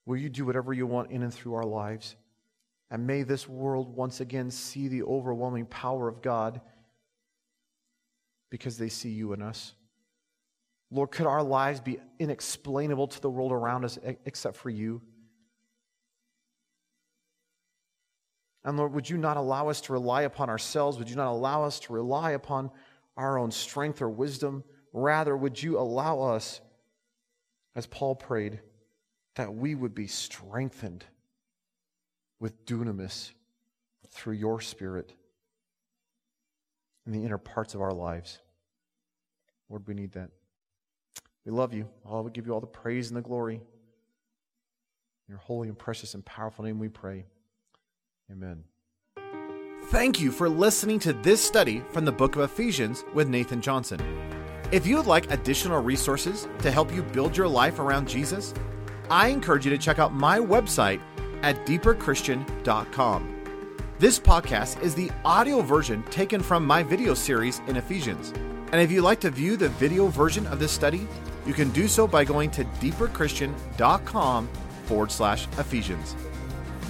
Will 0.06 0.18
you 0.18 0.30
do 0.30 0.46
whatever 0.46 0.74
you 0.74 0.88
want 0.88 1.12
in 1.12 1.22
and 1.22 1.34
through 1.34 1.54
our 1.56 1.66
lives? 1.66 2.16
And 2.90 3.06
may 3.06 3.24
this 3.24 3.48
world 3.48 3.96
once 3.96 4.20
again 4.20 4.50
see 4.52 4.88
the 4.88 5.04
overwhelming 5.04 5.66
power 5.66 6.08
of 6.08 6.22
God 6.22 6.62
because 8.54 8.78
they 8.78 8.88
see 8.88 9.10
you 9.10 9.34
in 9.34 9.42
us. 9.42 9.74
Lord, 10.92 11.10
could 11.10 11.26
our 11.26 11.42
lives 11.42 11.82
be 11.82 11.98
inexplainable 12.20 13.08
to 13.08 13.20
the 13.20 13.28
world 13.28 13.52
around 13.52 13.84
us 13.84 13.98
except 14.26 14.58
for 14.58 14.70
you? 14.70 15.02
And 18.64 18.78
Lord, 18.78 18.94
would 18.94 19.10
you 19.10 19.18
not 19.18 19.38
allow 19.38 19.70
us 19.70 19.82
to 19.82 19.94
rely 19.94 20.22
upon 20.22 20.52
ourselves? 20.52 21.00
Would 21.00 21.10
you 21.10 21.16
not 21.16 21.32
allow 21.32 21.64
us 21.64 21.80
to 21.80 21.94
rely 21.94 22.34
upon 22.34 22.70
our 23.18 23.40
own 23.40 23.50
strength 23.50 24.04
or 24.04 24.10
wisdom? 24.10 24.64
Rather, 24.94 25.36
would 25.36 25.62
you 25.62 25.80
allow 25.80 26.22
us, 26.22 26.62
as 27.76 27.88
Paul 27.88 28.14
prayed, 28.14 28.60
that 29.34 29.52
we 29.52 29.74
would 29.74 29.96
be 29.96 30.06
strengthened 30.06 31.04
with 32.40 32.68
dunamis 32.68 33.32
through 34.10 34.36
your 34.36 34.62
Spirit 34.62 35.16
in 37.06 37.12
the 37.12 37.24
inner 37.24 37.38
parts 37.38 37.74
of 37.76 37.82
our 37.82 37.94
lives? 37.94 38.40
Lord, 39.70 39.88
we 39.88 39.94
need 39.94 40.14
that. 40.14 40.30
We 41.46 41.52
love 41.52 41.74
you. 41.74 41.90
Oh, 42.06 42.22
we 42.22 42.32
give 42.32 42.48
you 42.48 42.54
all 42.54 42.62
the 42.62 42.68
praise 42.68 43.10
and 43.10 43.18
the 43.18 43.22
glory. 43.22 43.56
In 43.56 43.62
your 45.30 45.40
holy 45.40 45.68
and 45.68 45.78
precious 45.78 46.14
and 46.14 46.26
powerful 46.26 46.66
name 46.66 46.80
we 46.80 46.90
pray. 46.90 47.26
Amen. 48.32 48.64
Thank 49.88 50.22
you 50.22 50.32
for 50.32 50.48
listening 50.48 51.00
to 51.00 51.14
this 51.14 51.44
study 51.44 51.84
from 51.92 52.06
the 52.06 52.12
book 52.12 52.36
of 52.36 52.42
Ephesians 52.42 53.04
with 53.14 53.28
Nathan 53.28 53.62
Johnson. 53.62 54.00
If 54.72 54.88
you 54.88 54.98
would 54.98 55.06
like 55.06 55.30
additional 55.30 55.82
resources 55.84 56.48
to 56.60 56.72
help 56.72 56.94
you 56.94 57.04
build 57.04 57.38
your 57.38 57.48
life 57.48 57.80
around 57.80 58.08
Jesus, 58.08 58.54
I 59.10 59.28
encourage 59.28 59.66
you 59.66 59.72
to 59.72 59.78
check 59.78 60.00
out 60.00 60.14
my 60.14 60.40
website 60.40 61.02
at 61.44 61.66
deeperchristian.com. 61.66 63.33
This 64.04 64.20
podcast 64.20 64.82
is 64.82 64.94
the 64.94 65.10
audio 65.24 65.62
version 65.62 66.04
taken 66.10 66.44
from 66.44 66.68
my 66.68 66.84
video 66.84 67.14
series 67.14 67.62
in 67.68 67.78
Ephesians. 67.78 68.34
And 68.74 68.82
if 68.82 68.92
you'd 68.92 69.04
like 69.04 69.22
to 69.22 69.30
view 69.30 69.56
the 69.56 69.70
video 69.70 70.08
version 70.08 70.46
of 70.48 70.60
this 70.60 70.74
study, 70.74 71.08
you 71.46 71.54
can 71.54 71.70
do 71.70 71.88
so 71.88 72.06
by 72.06 72.26
going 72.26 72.52
to 72.52 72.66
deeperchristian.com 72.66 74.50
forward 74.88 75.10
slash 75.10 75.48
Ephesians. 75.58 76.18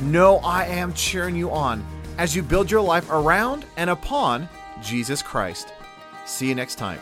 Know 0.01 0.37
I 0.37 0.65
am 0.65 0.91
cheering 0.93 1.35
you 1.35 1.51
on 1.51 1.85
as 2.17 2.35
you 2.35 2.41
build 2.41 2.71
your 2.71 2.81
life 2.81 3.07
around 3.11 3.67
and 3.77 3.91
upon 3.91 4.49
Jesus 4.81 5.21
Christ. 5.21 5.71
See 6.25 6.49
you 6.49 6.55
next 6.55 6.79
time. 6.79 6.99